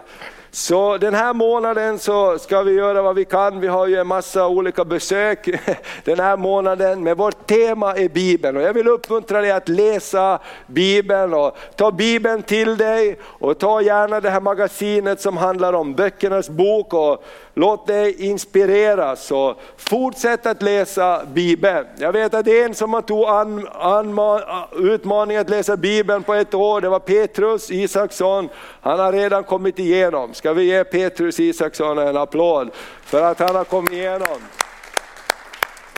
Så 0.54 0.98
den 0.98 1.14
här 1.14 1.34
månaden 1.34 1.98
så 1.98 2.38
ska 2.38 2.62
vi 2.62 2.72
göra 2.72 3.02
vad 3.02 3.14
vi 3.14 3.24
kan. 3.24 3.60
Vi 3.60 3.66
har 3.66 3.86
ju 3.86 3.96
en 3.96 4.06
massa 4.06 4.48
olika 4.48 4.84
besök 4.84 5.48
den 6.04 6.20
här 6.20 6.36
månaden. 6.36 7.02
Men 7.02 7.16
vårt 7.16 7.46
tema 7.46 7.94
är 7.94 8.08
Bibeln 8.08 8.56
och 8.56 8.62
jag 8.62 8.72
vill 8.72 8.88
uppmuntra 8.88 9.40
dig 9.40 9.50
att 9.50 9.68
läsa 9.68 10.38
Bibeln 10.66 11.34
och 11.34 11.56
ta 11.76 11.90
Bibeln 11.90 12.42
till 12.42 12.76
dig 12.76 13.18
och 13.22 13.58
ta 13.58 13.82
gärna 13.82 14.20
det 14.20 14.30
här 14.30 14.40
magasinet 14.40 15.20
som 15.20 15.36
handlar 15.36 15.72
om 15.72 15.94
böckernas 15.94 16.48
bok 16.48 16.94
och 16.94 17.24
låt 17.54 17.86
dig 17.86 18.26
inspireras 18.26 19.30
och 19.30 19.60
fortsätt 19.76 20.46
att 20.46 20.62
läsa 20.62 21.24
Bibeln. 21.32 21.86
Jag 21.98 22.12
vet 22.12 22.34
att 22.34 22.48
en 22.48 22.74
som 22.74 23.02
tog 23.06 23.24
an, 23.24 23.68
an, 23.72 24.40
utmaningen 24.72 25.40
att 25.40 25.50
läsa 25.50 25.76
Bibeln 25.76 26.22
på 26.22 26.34
ett 26.34 26.54
år, 26.54 26.80
det 26.80 26.88
var 26.88 26.98
Petrus 26.98 27.70
Isaksson. 27.70 28.48
Han 28.80 28.98
har 28.98 29.12
redan 29.12 29.44
kommit 29.44 29.78
igenom. 29.78 30.34
Ska 30.44 30.52
vi 30.52 30.64
ge 30.64 30.84
Petrus 30.84 31.40
Isaksson 31.40 31.98
en 31.98 32.16
applåd 32.16 32.70
för 33.02 33.22
att 33.22 33.38
han 33.38 33.56
har 33.56 33.64
kommit 33.64 33.92
igenom. 33.92 34.38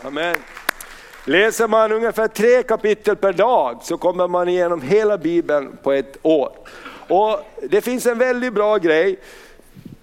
Amen. 0.03 0.36
Läser 1.24 1.68
man 1.68 1.92
ungefär 1.92 2.28
tre 2.28 2.62
kapitel 2.62 3.16
per 3.16 3.32
dag 3.32 3.78
så 3.82 3.99
kommer 3.99 4.28
man 4.28 4.49
igenom 4.49 4.82
hela 4.82 5.18
Bibeln 5.18 5.76
på 5.82 5.92
ett 5.92 6.16
år. 6.22 6.53
Och 7.09 7.40
Det 7.62 7.80
finns 7.80 8.07
en 8.07 8.18
väldigt 8.18 8.53
bra 8.53 8.76
grej, 8.76 9.18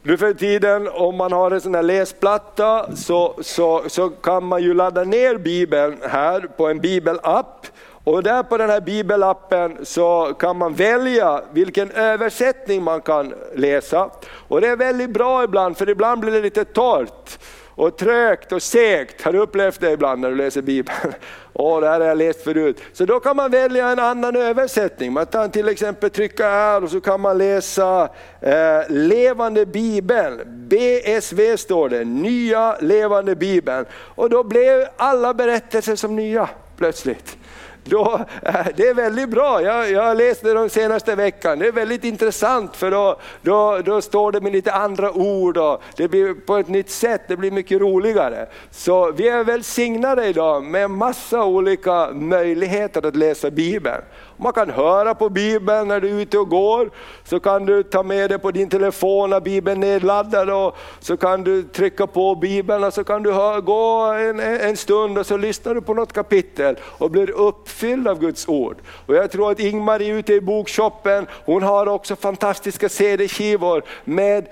nu 0.02 0.18
för 0.18 0.34
tiden 0.34 0.88
om 0.88 1.18
man 1.18 1.32
har 1.32 1.52
en 1.52 1.62
sån 1.62 1.76
här 1.76 1.84
läsplatta 1.84 2.96
så, 2.96 3.36
så, 3.42 3.84
så 3.88 4.10
kan 4.10 4.44
man 4.46 4.64
ju 4.64 4.74
ladda 4.74 5.04
ner 5.04 5.38
Bibeln 5.38 5.98
här 6.10 6.42
på 6.58 6.68
en 6.68 6.80
bibelapp. 6.80 7.68
Och 8.04 8.24
där 8.24 8.44
på 8.44 8.58
den 8.58 8.70
här 8.70 8.82
bibelappen 8.82 9.86
så 9.86 10.34
kan 10.40 10.58
man 10.58 10.74
välja 10.74 11.42
vilken 11.52 11.92
översättning 11.92 12.84
man 12.84 13.02
kan 13.02 13.34
läsa. 13.56 14.10
Och 14.48 14.62
det 14.62 14.68
är 14.68 14.76
väldigt 14.76 15.10
bra 15.10 15.44
ibland 15.44 15.78
för 15.78 15.90
ibland 15.90 16.22
blir 16.22 16.32
det 16.32 16.42
lite 16.42 16.66
torrt 16.66 17.40
och 17.76 17.98
trögt 17.98 18.52
och 18.52 18.62
segt. 18.62 19.22
Har 19.22 19.34
du 19.34 19.40
upplevt 19.40 19.80
det 19.80 19.92
ibland 19.92 20.22
när 20.22 20.30
du 20.30 20.36
läser 20.36 20.62
Bibeln? 20.62 21.14
Åh, 21.54 21.82
det 21.82 21.88
här 21.88 22.00
har 22.00 22.08
jag 22.08 22.18
läst 22.18 22.44
förut. 22.44 22.82
Så 22.94 23.06
då 23.06 23.20
kan 23.20 23.36
man 23.36 23.52
välja 23.52 23.88
en 23.88 24.00
annan 24.00 24.36
översättning. 24.36 25.14
Man 25.14 25.26
kan 25.26 25.52
till 25.52 25.68
exempel 25.68 26.10
trycka 26.10 26.50
här 26.50 26.84
och 26.84 26.90
så 26.90 27.02
kan 27.02 27.22
man 27.22 27.38
läsa 27.38 28.10
eh, 28.42 28.82
Levande 28.90 29.66
Bibeln. 29.66 30.42
BSV 30.46 31.58
står 31.58 31.90
det, 31.90 32.04
Nya 32.04 32.78
Levande 32.80 33.36
Bibeln. 33.36 33.86
Och 33.94 34.30
då 34.30 34.44
blev 34.44 34.88
alla 34.98 35.34
berättelser 35.34 35.96
som 35.96 36.16
nya 36.16 36.50
plötsligt. 36.78 37.38
Då, 37.84 38.20
eh, 38.42 38.68
det 38.76 38.88
är 38.88 38.94
väldigt 38.94 39.30
bra, 39.30 39.62
jag, 39.62 39.92
jag 39.92 40.04
har 40.04 40.16
läst 40.16 40.44
det 40.44 40.54
de 40.54 40.70
senaste 40.70 41.16
veckan. 41.16 41.60
Det 41.60 41.68
är 41.68 41.72
väldigt 41.72 42.04
intressant 42.04 42.76
för 42.76 42.92
då, 42.92 43.20
då, 43.42 43.82
då 43.86 44.02
står 44.02 44.32
det 44.32 44.42
med 44.42 44.52
lite 44.52 44.74
andra 44.74 45.12
ord 45.12 45.58
och 45.58 45.82
det 45.96 46.08
blir 46.08 46.34
på 46.34 46.58
ett 46.58 46.68
nytt 46.68 46.90
sätt, 46.90 47.22
det 47.28 47.38
blir 47.38 47.52
mycket 47.52 47.82
roligare. 47.82 48.48
Så 48.72 49.12
vi 49.12 49.28
är 49.28 49.44
välsignade 49.44 50.26
idag 50.26 50.64
med 50.64 50.90
massa 50.90 51.44
olika 51.46 52.12
möjligheter 52.14 53.06
att 53.06 53.16
läsa 53.16 53.52
Bibeln. 53.52 54.02
Man 54.38 54.54
kan 54.54 54.70
höra 54.70 55.16
på 55.16 55.30
Bibeln 55.30 55.88
när 55.88 56.00
du 56.00 56.10
är 56.10 56.22
ute 56.22 56.38
och 56.38 56.50
går, 56.50 56.92
så 57.24 57.40
kan 57.40 57.66
du 57.66 57.84
ta 57.84 58.04
med 58.04 58.30
det 58.30 58.40
på 58.40 58.52
din 58.52 58.70
telefon 58.70 59.30
när 59.30 59.40
Bibeln 59.40 59.84
är 59.84 59.88
nedladdad 59.88 60.50
och 60.50 60.78
så 61.00 61.18
kan 61.18 61.44
du 61.44 61.64
trycka 61.64 62.08
på 62.08 62.36
Bibeln 62.36 62.84
och 62.84 62.94
så 62.94 63.04
kan 63.04 63.24
du 63.24 63.32
hör, 63.32 63.62
gå 63.62 64.02
en, 64.02 64.40
en 64.40 64.78
stund 64.78 65.18
och 65.18 65.26
så 65.26 65.38
lyssnar 65.38 65.76
du 65.76 65.82
på 65.82 65.94
något 65.94 66.14
kapitel 66.14 66.76
och 66.82 67.12
blir 67.12 67.32
uppfylld 67.32 68.08
av 68.08 68.20
Guds 68.20 68.48
ord. 68.48 68.78
Och 69.06 69.16
jag 69.16 69.32
tror 69.32 69.52
att 69.52 69.60
Ingmar 69.60 70.02
är 70.02 70.14
ute 70.14 70.34
i 70.34 70.42
bokshoppen, 70.42 71.28
hon 71.46 71.64
har 71.64 71.88
också 71.88 72.16
fantastiska 72.16 72.90
CD-skivor 72.90 73.84
med 74.04 74.48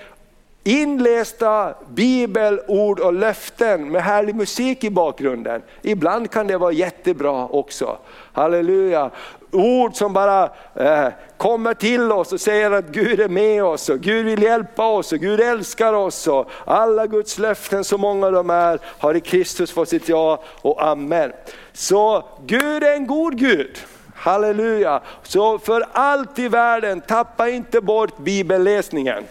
inlästa 0.64 1.74
bibelord 1.90 3.00
och 3.00 3.14
löften 3.14 3.92
med 3.92 4.04
härlig 4.04 4.36
musik 4.36 4.84
i 4.84 4.90
bakgrunden. 4.90 5.62
Ibland 5.82 6.32
kan 6.32 6.48
det 6.48 6.58
vara 6.58 6.72
jättebra 6.72 7.48
också. 7.48 7.98
Halleluja. 8.34 9.12
Ord 9.52 9.96
som 9.96 10.14
bara 10.14 10.50
eh, 10.76 11.08
kommer 11.38 11.74
till 11.74 12.12
oss 12.12 12.34
och 12.34 12.42
säger 12.42 12.72
att 12.72 12.86
Gud 12.86 13.20
är 13.20 13.30
med 13.30 13.64
oss 13.64 13.90
och 13.90 14.00
Gud 14.00 14.26
vill 14.26 14.44
hjälpa 14.44 14.88
oss 14.88 15.12
och 15.12 15.20
Gud 15.20 15.40
älskar 15.40 15.94
oss. 15.94 16.28
Och 16.28 16.50
alla 16.66 17.08
Guds 17.08 17.38
löften, 17.38 17.84
så 17.84 17.98
många 17.98 18.32
de 18.32 18.50
är, 18.50 18.80
har 18.84 19.16
i 19.16 19.22
Kristus 19.22 19.72
fått 19.72 19.90
sitt 19.90 20.10
ja 20.10 20.44
och 20.62 20.84
amen. 20.84 21.32
Så 21.74 22.24
Gud 22.46 22.84
är 22.84 22.94
en 22.94 23.08
god 23.08 23.38
Gud. 23.38 23.78
Halleluja! 24.16 25.02
Så 25.24 25.60
för 25.60 25.86
allt 25.92 26.40
i 26.40 26.48
världen, 26.48 27.02
tappa 27.02 27.50
inte 27.50 27.82
bort 27.82 28.18
bibelläsningen. 28.18 29.24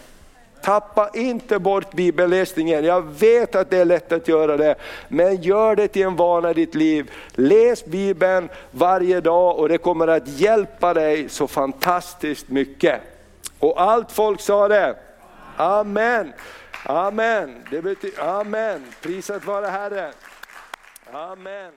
Tappa 0.63 1.09
inte 1.13 1.59
bort 1.59 1.93
bibelläsningen. 1.93 2.85
Jag 2.85 3.01
vet 3.01 3.55
att 3.55 3.69
det 3.69 3.77
är 3.77 3.85
lätt 3.85 4.11
att 4.11 4.27
göra 4.27 4.57
det, 4.57 4.75
men 5.07 5.41
gör 5.41 5.75
det 5.75 5.87
till 5.87 6.01
en 6.01 6.15
vana 6.15 6.51
i 6.51 6.53
ditt 6.53 6.75
liv. 6.75 7.11
Läs 7.31 7.85
bibeln 7.85 8.49
varje 8.71 9.21
dag 9.21 9.59
och 9.59 9.69
det 9.69 9.77
kommer 9.77 10.07
att 10.07 10.27
hjälpa 10.27 10.93
dig 10.93 11.29
så 11.29 11.47
fantastiskt 11.47 12.49
mycket. 12.49 13.01
Och 13.59 13.81
allt 13.81 14.11
folk 14.11 14.41
sa 14.41 14.67
det. 14.67 14.95
Amen. 15.57 16.33
Amen. 16.85 17.63
Det 17.71 17.81
betyder, 17.81 18.39
amen. 18.39 18.85
Prisat 19.01 19.45
vare 19.45 19.67
Herren. 19.67 20.13
Amen. 21.13 21.71